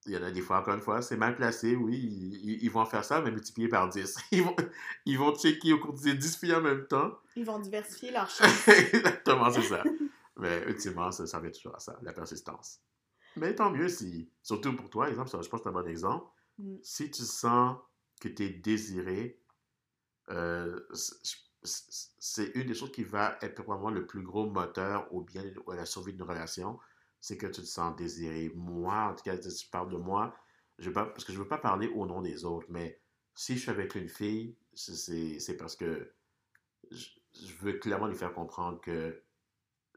Il 0.06 0.14
y 0.14 0.18
en 0.18 0.24
a 0.24 0.32
des 0.32 0.42
fois, 0.42 0.60
encore 0.60 0.74
une 0.76 0.82
fois, 0.82 1.02
c'est 1.02 1.18
mal 1.18 1.36
placé, 1.36 1.76
oui, 1.76 1.98
ils, 1.98 2.64
ils 2.64 2.72
vont 2.72 2.86
faire 2.86 3.04
ça, 3.04 3.20
mais 3.22 3.30
multiplié 3.32 3.68
par 3.68 3.90
10. 3.90 4.16
Ils 4.32 4.42
vont, 4.44 4.56
ils 5.06 5.18
vont 5.20 5.36
checker 5.36 5.74
au 5.74 5.80
cours 5.80 5.94
des 6.00 6.14
10 6.14 6.38
filles 6.38 6.54
en 6.56 6.62
même 6.62 6.88
temps, 6.88 7.20
Ils 7.36 7.44
vont 7.46 7.60
diversifier 7.60 8.12
leurs 8.12 8.30
chances. 8.30 8.68
Exactement, 8.70 9.50
c'est 9.52 9.64
ça. 9.64 9.84
Mais 10.38 10.64
ultimement, 10.68 11.12
ça, 11.12 11.26
ça 11.28 11.40
revient 11.40 11.52
toujours 11.52 11.76
à 11.76 11.80
ça, 11.80 11.98
la 12.04 12.14
persistance. 12.14 12.80
Mais 13.38 13.56
tant 13.56 13.72
mieux 13.72 13.90
si, 13.90 14.32
surtout 14.42 14.76
pour 14.76 14.90
toi, 14.90 15.10
exemple, 15.10 15.30
je 15.30 15.36
pense 15.36 15.48
que 15.50 15.58
c'est 15.64 15.70
un 15.70 15.72
bon 15.72 15.88
exemple, 15.88 16.26
Mm. 16.60 16.78
si 16.82 17.12
tu 17.12 17.22
sens 17.24 17.78
que 18.20 18.28
tu 18.30 18.44
es 18.44 18.50
désiré, 18.50 19.40
euh, 20.30 20.80
c'est- 21.64 22.52
une 22.56 22.68
des 22.68 22.74
choses 22.74 22.92
qui 22.92 23.04
va 23.04 23.38
être 23.42 23.56
probablement 23.64 23.92
le 23.92 24.06
plus 24.08 24.22
gros 24.24 24.50
moteur 24.50 25.12
au 25.14 25.22
bien 25.22 25.44
ou 25.66 25.72
à 25.72 25.76
la 25.76 25.86
survie 25.86 26.14
d'une 26.14 26.24
relation, 26.24 26.80
c'est 27.20 27.38
que 27.38 27.48
tu 27.48 27.62
te 27.62 27.66
sens 27.68 27.96
désiré. 27.96 28.52
Moi, 28.56 28.96
en 29.12 29.16
tout 29.16 29.24
cas, 29.24 29.40
si 29.42 29.66
je 29.66 29.70
parle 29.72 29.92
de 29.92 29.98
moi, 29.98 30.36
je 30.80 30.88
veux 30.88 30.94
pas, 30.94 31.06
parce 31.06 31.24
que 31.26 31.34
je 31.34 31.38
ne 31.38 31.44
veux 31.44 31.50
pas 31.50 31.58
parler 31.58 31.88
au 31.90 32.06
nom 32.06 32.22
des 32.22 32.46
autres, 32.46 32.68
mais 32.70 33.02
si 33.36 33.56
je 33.56 33.62
suis 33.62 33.72
avec 33.72 33.96
une 33.96 34.10
fille, 34.10 34.56
c'est- 34.74 35.58
parce 35.58 35.76
que 35.76 36.14
je, 36.92 37.08
je 37.34 37.54
veux 37.62 37.74
clairement 37.74 38.08
lui 38.08 38.16
faire 38.16 38.34
comprendre 38.34 38.80
que 38.82 39.24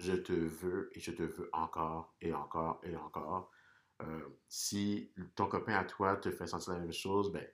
je 0.01 0.15
te 0.15 0.33
veux 0.33 0.91
et 0.95 1.01
je 1.01 1.13
te 1.13 1.23
veux 1.23 1.49
encore 1.53 2.15
et 2.21 2.33
encore 2.33 2.81
et 2.85 2.97
encore. 2.97 3.51
Euh, 4.03 4.29
si 4.49 5.13
ton 5.37 5.47
copain 5.47 5.75
à 5.75 5.85
toi 5.85 6.17
te 6.17 6.31
fait 6.31 6.47
sentir 6.47 6.73
la 6.73 6.79
même 6.81 6.93
chose, 6.93 7.31
ben, 7.33 7.47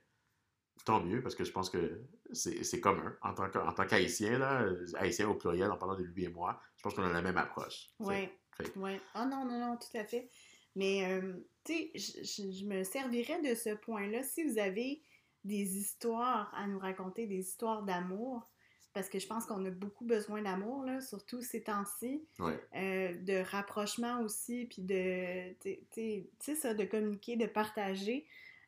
tant 0.85 1.03
mieux, 1.03 1.21
parce 1.21 1.35
que 1.35 1.43
je 1.43 1.51
pense 1.51 1.69
que 1.69 2.01
c'est 2.31 2.79
commun. 2.79 3.17
En 3.21 3.33
tant 3.33 3.85
qu'Haïtien, 3.85 4.39
là, 4.39 4.65
Haïtien 4.95 5.27
au 5.29 5.35
pluriel, 5.35 5.69
en 5.71 5.77
parlant 5.77 5.95
de 5.97 6.03
lui 6.03 6.23
et 6.23 6.29
moi, 6.29 6.61
je 6.77 6.83
pense 6.83 6.93
qu'on 6.93 7.03
a 7.03 7.11
la 7.11 7.21
même 7.21 7.37
approche. 7.37 7.89
Oui. 7.99 8.29
Oui. 8.75 8.99
Ah 9.13 9.25
non, 9.25 9.45
non, 9.45 9.59
non, 9.59 9.77
tout 9.77 9.95
à 9.97 10.05
fait. 10.05 10.29
Mais, 10.75 11.11
euh, 11.11 11.33
tu 11.63 11.73
sais, 11.73 11.91
je, 11.95 12.23
je- 12.23 12.51
je 12.51 12.65
me 12.65 12.83
servirais 12.83 13.41
de 13.41 13.53
ce 13.55 13.75
point-là. 13.75 14.23
Si 14.23 14.43
vous 14.43 14.57
avez 14.57 15.03
des 15.43 15.77
histoires 15.77 16.53
à 16.55 16.67
nous 16.67 16.79
raconter, 16.79 17.27
des 17.27 17.39
histoires 17.39 17.83
d'amour, 17.83 18.49
parce 18.97 19.09
que 19.09 19.19
je 19.19 19.27
pense 19.27 19.45
qu'on 19.45 19.63
a 19.63 19.69
beaucoup 19.69 20.05
besoin 20.05 20.41
d'amour, 20.41 20.83
là, 20.83 21.01
surtout 21.01 21.39
ces 21.43 21.61
temps-ci, 21.61 22.25
ouais. 22.39 22.59
euh, 22.75 23.13
de 23.21 23.43
rapprochement 23.51 24.21
aussi, 24.21 24.65
puis 24.65 24.81
de, 24.81 25.53
tu 25.61 26.25
sais- 26.39 26.55
ça, 26.55 26.73
de 26.73 26.83
communiquer, 26.83 27.35
de 27.35 27.45
partager. 27.45 28.25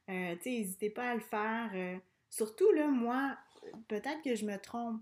Euh, 0.08 0.36
tu 0.36 0.44
sais, 0.44 0.50
n'hésitez 0.52 0.92
pas 0.92 1.10
à 1.10 1.16
le 1.16 1.20
faire. 1.22 1.72
euh, 1.74 1.98
surtout, 2.30 2.72
là, 2.74 2.90
moi, 2.90 3.36
peut-être 3.88 4.22
que 4.24 4.36
je 4.36 4.46
me 4.46 4.58
trompe, 4.58 5.02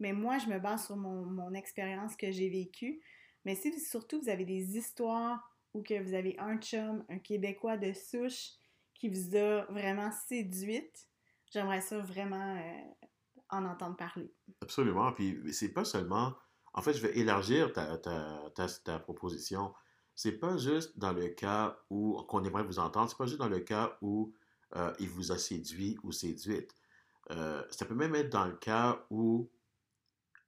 mais 0.00 0.12
moi, 0.12 0.38
je 0.38 0.48
me 0.48 0.58
base 0.58 0.86
sur 0.86 0.96
mon, 0.96 1.24
mon 1.24 1.54
expérience 1.54 2.16
que 2.16 2.32
j'ai 2.32 2.48
vécue. 2.48 3.00
Mais 3.44 3.54
si 3.54 3.78
surtout 3.78 4.20
vous 4.22 4.28
avez 4.28 4.44
des 4.44 4.76
histoires 4.76 5.56
ou 5.72 5.82
que 5.82 6.02
vous 6.02 6.14
avez 6.14 6.34
un 6.40 6.58
chum, 6.58 7.04
un 7.08 7.20
Québécois 7.20 7.76
de 7.76 7.92
souche 7.92 8.54
qui 8.92 9.08
vous 9.08 9.36
a 9.36 9.66
vraiment 9.66 10.10
séduite, 10.26 11.06
j'aimerais 11.52 11.80
ça 11.80 11.98
vraiment 12.00 12.60
en 13.50 13.64
entendre 13.64 13.96
parler. 13.96 14.32
Absolument. 14.60 15.12
Puis 15.12 15.52
c'est 15.52 15.72
pas 15.72 15.84
seulement. 15.84 16.34
En 16.72 16.82
fait, 16.82 16.92
je 16.92 17.00
vais 17.06 17.16
élargir 17.18 17.72
ta, 17.72 17.96
ta, 17.98 18.50
ta, 18.54 18.68
ta 18.68 18.98
proposition. 18.98 19.72
C'est 20.14 20.32
pas 20.32 20.56
juste 20.56 20.98
dans 20.98 21.12
le 21.12 21.28
cas 21.28 21.78
où 21.90 22.20
qu'on 22.28 22.44
aimerait 22.44 22.64
vous 22.64 22.78
entendre. 22.78 23.08
C'est 23.10 23.18
pas 23.18 23.26
juste 23.26 23.38
dans 23.38 23.48
le 23.48 23.60
cas 23.60 23.96
où 24.00 24.32
euh, 24.76 24.92
il 24.98 25.08
vous 25.08 25.32
a 25.32 25.38
séduit 25.38 25.98
ou 26.02 26.12
séduite. 26.12 26.74
Euh, 27.30 27.62
ça 27.70 27.84
peut 27.84 27.94
même 27.94 28.14
être 28.14 28.30
dans 28.30 28.44
le 28.44 28.56
cas 28.56 29.04
où 29.10 29.50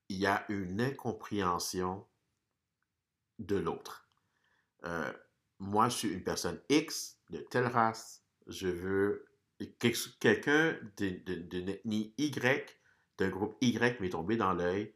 il 0.09 0.18
y 0.18 0.26
a 0.26 0.44
une 0.49 0.80
incompréhension 0.80 2.07
de 3.38 3.57
l'autre. 3.57 4.09
Euh, 4.84 5.12
moi, 5.59 5.88
je 5.88 5.97
suis 5.97 6.09
une 6.09 6.22
personne 6.22 6.61
X 6.68 7.18
de 7.30 7.38
telle 7.38 7.66
race. 7.66 8.22
Je 8.47 8.68
veux 8.68 9.26
quel- 9.78 9.94
quelqu'un 10.20 10.76
d'une 10.97 11.68
ethnie 11.68 12.14
Y 12.18 12.76
d'un 13.19 13.29
groupe 13.29 13.57
Y 13.61 14.01
m'est 14.01 14.11
tombé 14.11 14.37
dans 14.37 14.53
l'œil, 14.53 14.95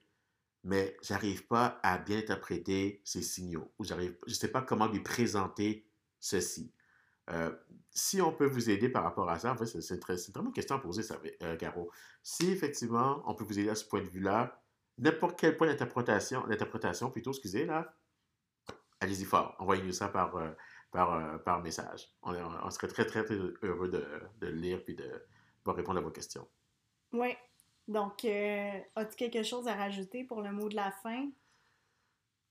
mais 0.63 0.97
j'arrive 1.03 1.47
pas 1.47 1.79
à 1.83 1.99
bien 1.99 2.19
interpréter 2.19 3.01
ces 3.05 3.23
signaux, 3.23 3.73
ou 3.79 3.85
j'arrive, 3.85 4.17
je 4.27 4.35
sais 4.35 4.51
pas 4.51 4.63
comment 4.63 4.87
lui 4.87 5.01
présenter 5.01 5.87
ceci. 6.19 6.73
Euh, 7.31 7.55
si 7.93 8.21
on 8.21 8.33
peut 8.33 8.47
vous 8.47 8.71
aider 8.71 8.89
par 8.89 9.05
rapport 9.05 9.29
à 9.31 9.39
ça, 9.39 9.53
en 9.53 9.57
fait, 9.57 9.67
c'est 9.67 9.81
c'est 9.81 10.33
vraiment 10.33 10.49
une 10.49 10.55
question 10.55 10.77
à 10.77 10.81
poser, 10.81 11.03
ça, 11.03 11.19
euh, 11.43 11.57
Caro. 11.57 11.91
Si 12.23 12.51
effectivement 12.51 13.23
on 13.27 13.35
peut 13.35 13.45
vous 13.45 13.59
aider 13.59 13.71
à 13.71 13.75
ce 13.75 13.85
point 13.85 14.03
de 14.03 14.09
vue-là, 14.09 14.63
n'importe 14.99 15.39
quel 15.39 15.57
point 15.57 15.67
d'interprétation, 15.67 16.47
d'interprétation 16.47 17.11
plutôt, 17.11 17.31
excusez, 17.31 17.67
là, 17.67 17.95
allez-y 19.01 19.25
fort. 19.25 19.57
Envoyez-nous 19.59 19.93
ça 19.93 20.09
par, 20.09 20.37
euh, 20.37 20.51
par, 20.91 21.15
euh, 21.15 21.39
par 21.39 21.63
message. 21.63 22.09
On, 22.23 22.71
serait 22.71 22.89
très, 22.89 23.05
très, 23.05 23.25
très 23.25 23.37
heureux 23.63 23.89
de, 23.89 24.05
de 24.41 24.47
lire 24.47 24.83
puis 24.85 24.95
de 24.95 25.11
pouvoir 25.63 25.77
répondre 25.77 25.99
à 25.99 26.03
vos 26.03 26.11
questions. 26.11 26.47
Oui. 27.13 27.35
Donc, 27.89 28.25
euh, 28.25 28.81
as-tu 28.97 29.17
quelque 29.17 29.43
chose 29.43 29.69
à 29.69 29.75
rajouter 29.75 30.25
pour 30.25 30.43
le 30.43 30.53
mot 30.53 30.69
de 30.69 30.77
la 30.77 30.91
fin? 30.93 31.31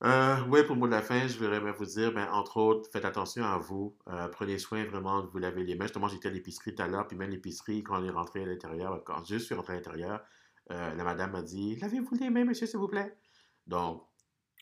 Euh, 0.02 0.42
oui, 0.48 0.62
pour 0.64 0.74
le 0.76 0.80
mot 0.80 0.86
de 0.86 0.92
la 0.92 1.02
fin, 1.02 1.26
je 1.26 1.36
voudrais 1.38 1.60
bien 1.60 1.72
vous 1.72 1.84
dire, 1.84 2.12
ben, 2.12 2.26
entre 2.32 2.56
autres, 2.56 2.88
faites 2.90 3.04
attention 3.04 3.44
à 3.44 3.58
vous. 3.58 3.98
Euh, 4.08 4.28
prenez 4.28 4.58
soin 4.58 4.84
vraiment 4.84 5.20
de 5.22 5.26
vous 5.28 5.36
laver 5.38 5.62
les 5.62 5.74
mains. 5.74 5.84
Justement, 5.84 6.08
j'étais 6.08 6.28
à 6.28 6.30
l'épicerie 6.32 6.74
tout 6.74 6.82
à 6.82 6.86
l'heure, 6.88 7.06
puis 7.06 7.18
même 7.18 7.30
l'épicerie, 7.30 7.82
quand 7.82 8.00
on 8.00 8.04
est 8.06 8.10
rentré 8.10 8.42
à 8.42 8.46
l'intérieur, 8.46 9.02
quand 9.04 9.24
je 9.26 9.36
suis 9.36 9.54
rentré 9.54 9.74
à 9.74 9.76
l'intérieur, 9.76 10.24
la 10.68 10.94
madame 11.04 11.32
m'a 11.32 11.42
dit 11.42 11.76
Lavez-vous 11.76 12.14
les 12.14 12.30
mains, 12.30 12.44
monsieur, 12.44 12.66
s'il 12.66 12.78
vous 12.78 12.86
plaît. 12.88 13.18
Donc, 13.66 14.06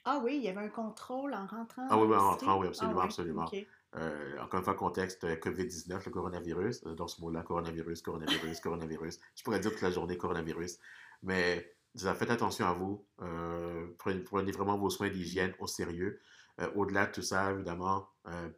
Ah 0.04 0.18
oui, 0.24 0.36
il 0.38 0.42
y 0.42 0.48
avait 0.48 0.60
un 0.60 0.68
contrôle 0.70 1.34
en 1.34 1.46
rentrant. 1.46 1.88
Ah 1.88 1.98
oui, 1.98 2.06
oui, 2.08 2.16
en 2.16 2.30
rentrant, 2.30 2.58
oui, 2.58 2.66
absolument, 2.66 3.00
Ah 3.00 3.02
ouais, 3.02 3.02
absolument. 3.02 3.52
ok. 3.52 3.54
Euh, 3.98 4.38
encore 4.40 4.58
une 4.60 4.64
fois, 4.64 4.74
contexte 4.74 5.24
euh, 5.24 5.36
COVID-19, 5.36 6.04
le 6.04 6.10
coronavirus. 6.10 6.82
Euh, 6.86 6.94
dans 6.94 7.08
ce 7.08 7.20
mot-là, 7.20 7.42
coronavirus, 7.42 8.02
coronavirus, 8.02 8.60
coronavirus. 8.60 9.18
Je 9.34 9.42
pourrais 9.42 9.60
dire 9.60 9.72
toute 9.72 9.82
la 9.82 9.90
journée 9.90 10.16
coronavirus. 10.16 10.78
Mais 11.22 11.74
disons, 11.94 12.14
faites 12.14 12.30
attention 12.30 12.66
à 12.66 12.72
vous. 12.72 13.04
Euh, 13.22 13.88
prenez, 13.98 14.20
prenez 14.20 14.52
vraiment 14.52 14.78
vos 14.78 14.90
soins 14.90 15.08
d'hygiène 15.08 15.54
au 15.58 15.66
sérieux. 15.66 16.20
Euh, 16.60 16.70
Au-delà 16.74 17.06
de 17.06 17.12
tout 17.12 17.22
ça, 17.22 17.50
évidemment, 17.52 18.08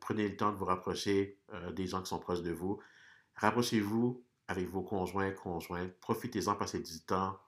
prenez 0.01 0.29
le 0.29 0.37
temps 0.37 0.51
de 0.51 0.57
vous 0.57 0.65
rapprocher 0.65 1.39
des 1.75 1.87
gens 1.87 2.03
qui 2.03 2.09
sont 2.09 2.19
proches 2.19 2.43
de 2.43 2.51
vous. 2.51 2.81
Rapprochez-vous 3.37 4.25
avec 4.49 4.69
vos 4.69 4.83
conjoints, 4.83 5.31
conjointes. 5.31 5.93
Profitez-en, 6.01 6.57
passez 6.57 6.81
du 6.81 7.01
temps 7.03 7.39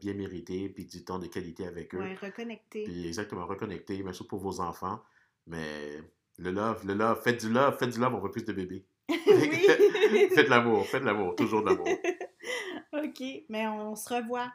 bien 0.00 0.14
mérité, 0.14 0.68
puis 0.68 0.84
du 0.84 1.04
temps 1.04 1.18
de 1.18 1.26
qualité 1.26 1.66
avec 1.66 1.94
eux. 1.96 1.98
Ouais, 1.98 2.14
reconnecter. 2.14 2.84
Puis 2.84 3.08
exactement, 3.08 3.44
reconnecter, 3.44 4.00
même 4.04 4.14
surtout 4.14 4.36
pour 4.36 4.40
vos 4.40 4.60
enfants. 4.60 5.02
Mais 5.46 6.00
le 6.38 6.50
love, 6.50 6.84
le 6.86 6.94
love, 6.94 7.20
faites 7.22 7.44
du 7.44 7.52
love, 7.52 7.76
faites 7.78 7.90
du 7.90 8.00
love, 8.00 8.14
on 8.14 8.20
veut 8.20 8.30
plus 8.30 8.44
de 8.44 8.52
bébés. 8.52 8.86
faites 9.08 10.48
l'amour, 10.48 10.84
faites 10.86 11.04
l'amour, 11.04 11.36
toujours 11.36 11.62
de 11.62 11.70
l'amour. 11.70 11.86
OK, 12.92 13.22
mais 13.48 13.66
on 13.68 13.94
se 13.94 14.12
revoit. 14.12 14.52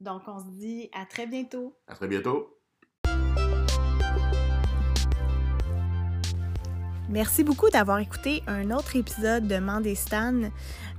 Donc, 0.00 0.22
on 0.26 0.38
se 0.38 0.50
dit 0.58 0.90
à 0.92 1.06
très 1.06 1.26
bientôt. 1.26 1.76
À 1.86 1.94
très 1.94 2.08
bientôt. 2.08 2.58
Merci 7.08 7.44
beaucoup 7.44 7.68
d'avoir 7.68 7.98
écouté 7.98 8.42
un 8.46 8.70
autre 8.70 8.96
épisode 8.96 9.46
de 9.46 9.58
Mandestan. 9.58 10.50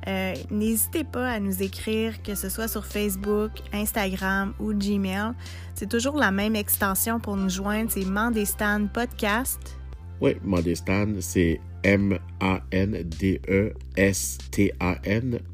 Euh, 0.07 0.33
N'hésitez 0.51 1.03
pas 1.03 1.27
à 1.27 1.39
nous 1.39 1.63
écrire, 1.63 2.21
que 2.21 2.35
ce 2.35 2.49
soit 2.49 2.67
sur 2.67 2.85
Facebook, 2.85 3.51
Instagram 3.73 4.53
ou 4.59 4.73
Gmail. 4.73 5.33
C'est 5.73 5.89
toujours 5.89 6.17
la 6.17 6.31
même 6.31 6.55
extension 6.55 7.19
pour 7.19 7.35
nous 7.35 7.49
joindre, 7.49 7.89
c'est 7.89 8.05
Mandestan 8.05 8.87
Podcast. 8.87 9.75
Oui, 10.23 10.31
Mandestan, 10.41 11.19
c'est 11.19 11.59
M-A-N-D-E-S-T-A-N 11.83 12.19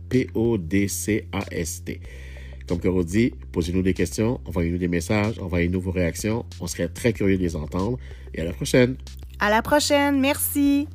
P-O-D-C-A-S-T. 0.09 2.01
Comme 2.67 2.80
Caro 2.80 3.03
dit, 3.03 3.34
posez-nous 3.51 3.82
des 3.82 3.95
questions, 3.95 4.39
envoyez-nous 4.45 4.78
des 4.78 4.88
messages, 4.88 5.39
envoyez-nous 5.39 5.82
vos 5.82 5.89
réactions. 5.89 6.45
On 6.61 6.67
serait 6.67 6.88
très 6.88 7.13
curieux 7.13 7.38
de 7.38 7.41
les 7.41 7.55
entendre. 7.55 7.97
Et 8.36 8.41
à 8.41 8.43
la 8.43 8.53
prochaine. 8.53 8.97
À 9.39 9.49
la 9.49 9.63
prochaine. 9.63 10.20
Merci. 10.20 10.88